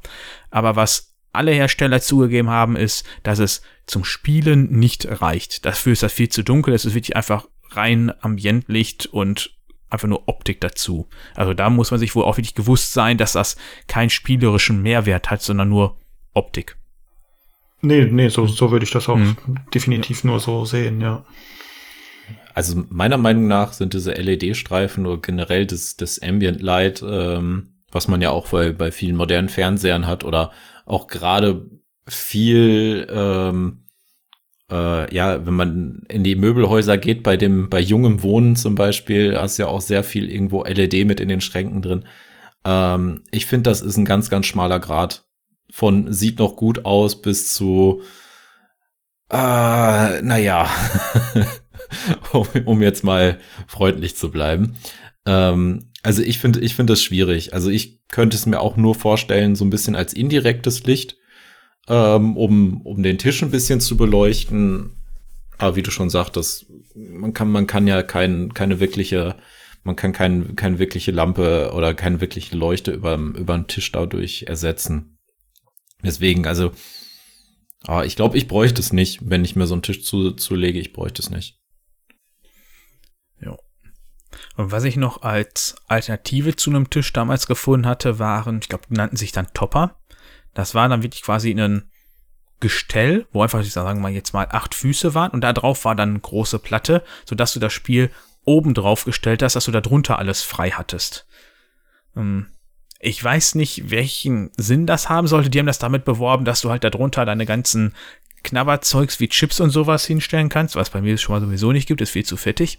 [0.50, 5.64] Aber was alle Hersteller zugegeben haben, ist, dass es zum Spielen nicht reicht.
[5.64, 6.74] Dafür ist das viel zu dunkel.
[6.74, 9.56] Es ist wirklich einfach rein Ambientlicht und
[9.92, 11.08] einfach nur Optik dazu.
[11.34, 15.30] Also da muss man sich wohl auch wirklich gewusst sein, dass das keinen spielerischen Mehrwert
[15.30, 15.96] hat, sondern nur
[16.34, 16.76] Optik.
[17.82, 19.36] Nee, nee, so, so würde ich das auch mhm.
[19.74, 21.24] definitiv nur so sehen, ja.
[22.54, 28.08] Also meiner Meinung nach sind diese LED-Streifen oder generell das, das Ambient Light, ähm, was
[28.08, 30.52] man ja auch bei, bei vielen modernen Fernsehern hat oder
[30.84, 31.66] auch gerade
[32.06, 33.81] viel, ähm,
[34.72, 39.36] äh, ja, wenn man in die Möbelhäuser geht, bei dem, bei jungem Wohnen zum Beispiel,
[39.38, 42.04] hast ja auch sehr viel irgendwo LED mit in den Schränken drin.
[42.64, 45.24] Ähm, ich finde, das ist ein ganz, ganz schmaler Grad.
[45.70, 48.02] Von sieht noch gut aus bis zu,
[49.30, 50.68] äh, naja.
[52.32, 54.76] um, um jetzt mal freundlich zu bleiben.
[55.26, 57.52] Ähm, also ich finde, ich finde das schwierig.
[57.52, 61.16] Also ich könnte es mir auch nur vorstellen, so ein bisschen als indirektes Licht,
[61.88, 64.96] ähm, um, um den Tisch ein bisschen zu beleuchten.
[65.58, 69.36] Aber wie du schon sagtest, man kann, man kann ja kein, keine wirkliche,
[69.84, 74.44] man kann kein, keine wirkliche Lampe oder keine wirkliche Leuchte über, über den Tisch dadurch
[74.48, 75.18] ersetzen.
[76.04, 76.72] Deswegen, also,
[77.86, 80.80] ah, ich glaube, ich bräuchte es nicht, wenn ich mir so einen Tisch zu, zulege,
[80.80, 81.62] ich bräuchte es nicht.
[84.56, 88.84] Und was ich noch als Alternative zu einem Tisch damals gefunden hatte, waren, ich glaube,
[88.88, 89.96] die nannten sich dann Topper.
[90.54, 91.90] Das war dann wirklich quasi ein
[92.60, 95.84] Gestell, wo einfach, ich sagen wir mal, jetzt mal acht Füße waren und da drauf
[95.84, 98.10] war dann eine große Platte, sodass du das Spiel
[98.44, 101.26] oben drauf gestellt hast, dass du da drunter alles frei hattest.
[102.16, 102.46] Ähm,
[103.04, 105.50] ich weiß nicht, welchen Sinn das haben sollte.
[105.50, 107.94] Die haben das damit beworben, dass du halt darunter deine ganzen
[108.42, 112.00] Knabberzeugs wie Chips und sowas hinstellen kannst, was bei mir schon mal sowieso nicht gibt,
[112.00, 112.78] ist viel zu fettig.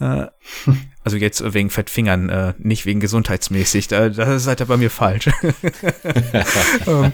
[0.00, 0.26] Äh,
[1.04, 3.88] also jetzt wegen Fettfingern, äh, nicht wegen gesundheitsmäßig.
[3.88, 5.30] Da, das ist halt bei mir falsch.
[6.86, 7.12] Ähm,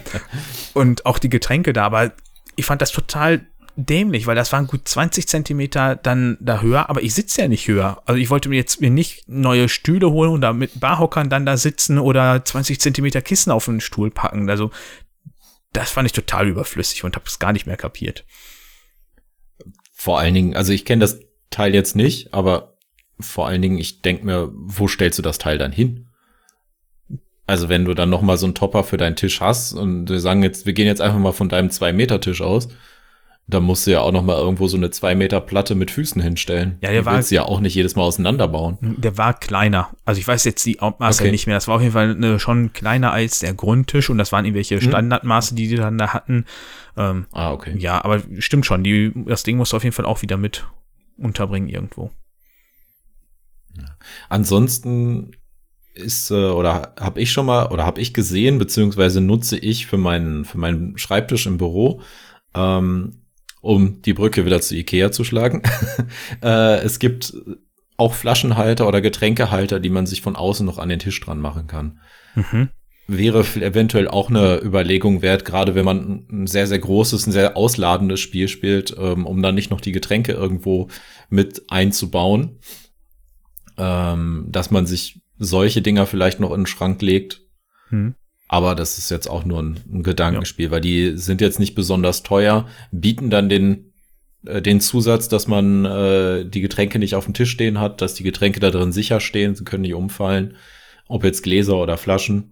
[0.73, 2.11] und auch die Getränke da, aber
[2.55, 3.45] ich fand das total
[3.75, 7.67] dämlich, weil das waren gut 20 Zentimeter dann da höher, aber ich sitze ja nicht
[7.67, 8.01] höher.
[8.05, 11.45] Also ich wollte mir jetzt mir nicht neue Stühle holen und da mit Barhockern dann
[11.45, 14.49] da sitzen oder 20 Zentimeter Kissen auf den Stuhl packen.
[14.49, 14.71] Also
[15.75, 18.25] das fand ich total überflüssig und habe es gar nicht mehr kapiert.
[19.93, 21.19] Vor allen Dingen, also ich kenne das
[21.49, 22.77] Teil jetzt nicht, aber
[23.19, 26.07] vor allen Dingen, ich denke mir, wo stellst du das Teil dann hin?
[27.47, 30.19] Also wenn du dann noch mal so einen Topper für deinen Tisch hast und wir
[30.19, 32.69] sagen jetzt, wir gehen jetzt einfach mal von deinem 2-Meter-Tisch aus,
[33.47, 36.77] dann musst du ja auch noch mal irgendwo so eine 2-Meter-Platte mit Füßen hinstellen.
[36.81, 38.77] Ja, der die war- willst du ja auch nicht jedes Mal auseinanderbauen.
[38.97, 39.89] Der war kleiner.
[40.03, 41.31] Also ich weiß jetzt die Maße Okay.
[41.31, 41.55] nicht mehr.
[41.55, 44.81] Das war auf jeden Fall eine, schon kleiner als der Grundtisch und das waren irgendwelche
[44.81, 46.45] Standardmaße, die die dann da hatten.
[46.97, 47.75] Ähm, Ah, okay.
[47.77, 48.83] ja, aber stimmt schon.
[48.83, 50.65] Die, das Ding musst du auf jeden Fall auch wieder mit
[51.17, 52.09] unterbringen irgendwo.
[54.29, 55.31] Ansonsten
[55.93, 59.97] ist äh, oder habe ich schon mal oder habe ich gesehen beziehungsweise nutze ich für
[59.97, 62.01] meinen für meinen Schreibtisch im Büro,
[62.53, 63.21] ähm,
[63.65, 65.63] um die Brücke wieder zu Ikea zu schlagen.
[66.43, 67.33] äh, es gibt
[67.97, 71.67] auch Flaschenhalter oder Getränkehalter, die man sich von außen noch an den Tisch dran machen
[71.67, 71.99] kann.
[72.35, 72.69] Mhm.
[73.07, 77.55] Wäre eventuell auch eine Überlegung wert, gerade wenn man ein sehr, sehr großes, ein sehr
[77.55, 80.87] ausladendes Spiel spielt, ähm, um dann nicht noch die Getränke irgendwo
[81.29, 82.59] mit einzubauen
[83.77, 87.41] ähm, dass man sich solche Dinger vielleicht noch in den Schrank legt.
[87.89, 88.15] Hm.
[88.47, 92.23] Aber das ist jetzt auch nur ein, ein Gedankenspiel, weil die sind jetzt nicht besonders
[92.23, 93.93] teuer, bieten dann den,
[94.45, 98.13] äh, den Zusatz, dass man äh, die Getränke nicht auf dem Tisch stehen hat, dass
[98.13, 100.55] die Getränke da drin sicher stehen, sie können nicht umfallen,
[101.07, 102.51] ob jetzt Gläser oder Flaschen.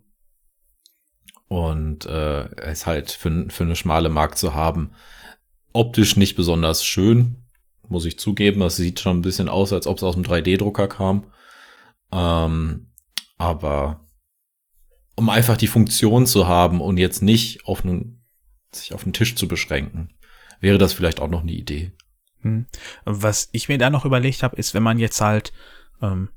[1.47, 4.91] Und äh, ist halt für, für eine schmale Mark zu haben.
[5.71, 7.43] Optisch nicht besonders schön,
[7.87, 8.61] muss ich zugeben.
[8.61, 11.25] Das sieht schon ein bisschen aus, als ob es aus dem 3D-Drucker kam.
[12.11, 12.87] Ähm,
[13.37, 14.02] aber
[15.15, 18.23] um einfach die Funktion zu haben und jetzt nicht auf einen,
[18.71, 20.13] sich auf den Tisch zu beschränken,
[20.59, 21.91] wäre das vielleicht auch noch eine Idee.
[22.41, 22.65] Hm.
[23.05, 25.53] Was ich mir da noch überlegt habe, ist, wenn man jetzt halt
[26.01, 26.29] ähm,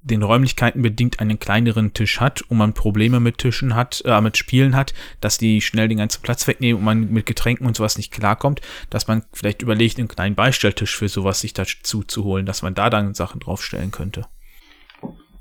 [0.00, 4.36] den Räumlichkeiten bedingt einen kleineren Tisch hat und man Probleme mit Tischen hat, äh, mit
[4.36, 7.96] Spielen hat, dass die schnell den ganzen Platz wegnehmen und man mit Getränken und sowas
[7.96, 8.60] nicht klarkommt,
[8.90, 12.74] dass man vielleicht überlegt, einen kleinen Beistelltisch für sowas sich dazu zu holen, dass man
[12.74, 14.26] da dann Sachen draufstellen könnte.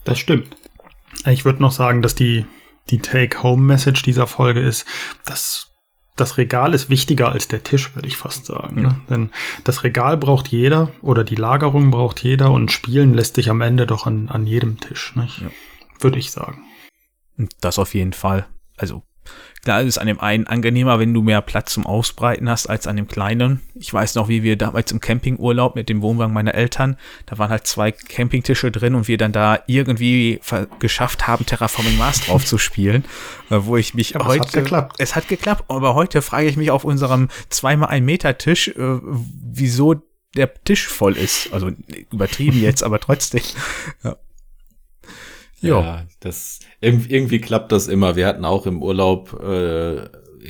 [0.04, 0.58] Das stimmt.
[1.26, 2.46] Ich würde noch sagen, dass die,
[2.90, 4.86] die Take-Home-Message dieser Folge ist,
[5.26, 5.72] dass
[6.16, 8.82] das Regal ist wichtiger als der Tisch, würde ich fast sagen.
[8.82, 9.02] Ne?
[9.10, 9.32] Denn
[9.64, 13.88] das Regal braucht jeder oder die Lagerung braucht jeder und Spielen lässt sich am Ende
[13.88, 15.14] doch an, an jedem Tisch?
[15.16, 15.50] Ja.
[16.00, 16.64] Würde ich sagen.
[17.62, 18.46] Das auf jeden Fall.
[18.78, 19.04] Also
[19.64, 22.88] klar ist es an dem einen angenehmer, wenn du mehr Platz zum Ausbreiten hast als
[22.88, 23.62] an dem kleinen.
[23.76, 27.50] Ich weiß noch, wie wir damals im Campingurlaub mit dem Wohnwagen meiner Eltern, da waren
[27.50, 30.40] halt zwei Campingtische drin und wir dann da irgendwie
[30.80, 33.06] geschafft haben, Terraforming Mars drauf zu spielen,
[33.50, 34.96] äh, wo ich mich Aber es heute hat geklappt.
[35.00, 39.00] Es hat geklappt, aber heute frage ich mich auf unserem zweimal ein Meter Tisch, äh,
[39.04, 39.96] wieso
[40.36, 41.54] der Tisch voll ist.
[41.54, 41.72] Also
[42.12, 43.42] übertrieben jetzt, aber trotzdem.
[44.04, 44.18] Ja.
[45.64, 45.80] Jo.
[45.80, 48.18] Ja, das irgendwie, klappt das immer.
[48.18, 50.10] Wir hatten auch im Urlaub äh,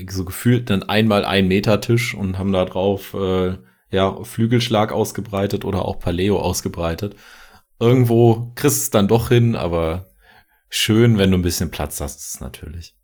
[0.10, 3.58] so gefühlt einen einmal ein Meter Tisch und haben da drauf äh,
[3.92, 7.16] ja Flügelschlag ausgebreitet oder auch Paleo ausgebreitet.
[7.80, 10.10] Irgendwo kriegst du es dann doch hin, aber
[10.70, 12.96] schön, wenn du ein bisschen Platz hast, ist natürlich.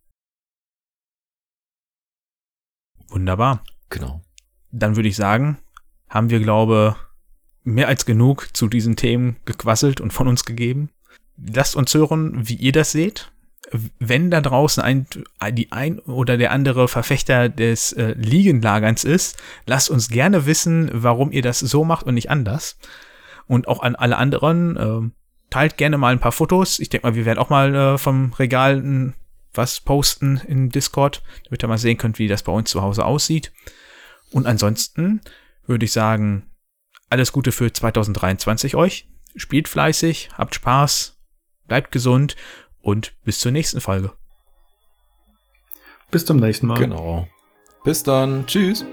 [3.08, 3.62] Wunderbar.
[3.88, 4.22] Genau.
[4.70, 5.58] dann würde ich sagen,
[6.08, 6.96] haben wir, glaube
[7.62, 10.90] mehr als genug zu diesen Themen gequasselt und von uns gegeben.
[11.54, 13.32] Lasst uns hören, wie ihr das seht.
[13.98, 15.06] Wenn da draußen ein,
[15.52, 21.30] die ein oder der andere Verfechter des äh, Liegenlagerns ist, lasst uns gerne wissen, warum
[21.30, 22.78] ihr das so macht und nicht anders.
[23.46, 25.10] Und auch an alle anderen, äh,
[25.50, 26.78] teilt gerne mal ein paar Fotos.
[26.78, 29.12] Ich denke mal, wir werden auch mal äh, vom Regal
[29.52, 33.04] was posten im Discord, damit ihr mal sehen könnt, wie das bei uns zu Hause
[33.04, 33.52] aussieht.
[34.30, 35.20] Und ansonsten
[35.66, 36.46] würde ich sagen,
[37.08, 39.08] alles Gute für 2023 euch.
[39.36, 41.19] Spielt fleißig, habt Spaß,
[41.70, 42.34] bleibt gesund
[42.82, 44.12] und bis zur nächsten Folge.
[46.10, 46.78] Bis zum nächsten Mal.
[46.80, 47.28] Genau.
[47.84, 48.44] Bis dann.
[48.48, 48.84] Tschüss.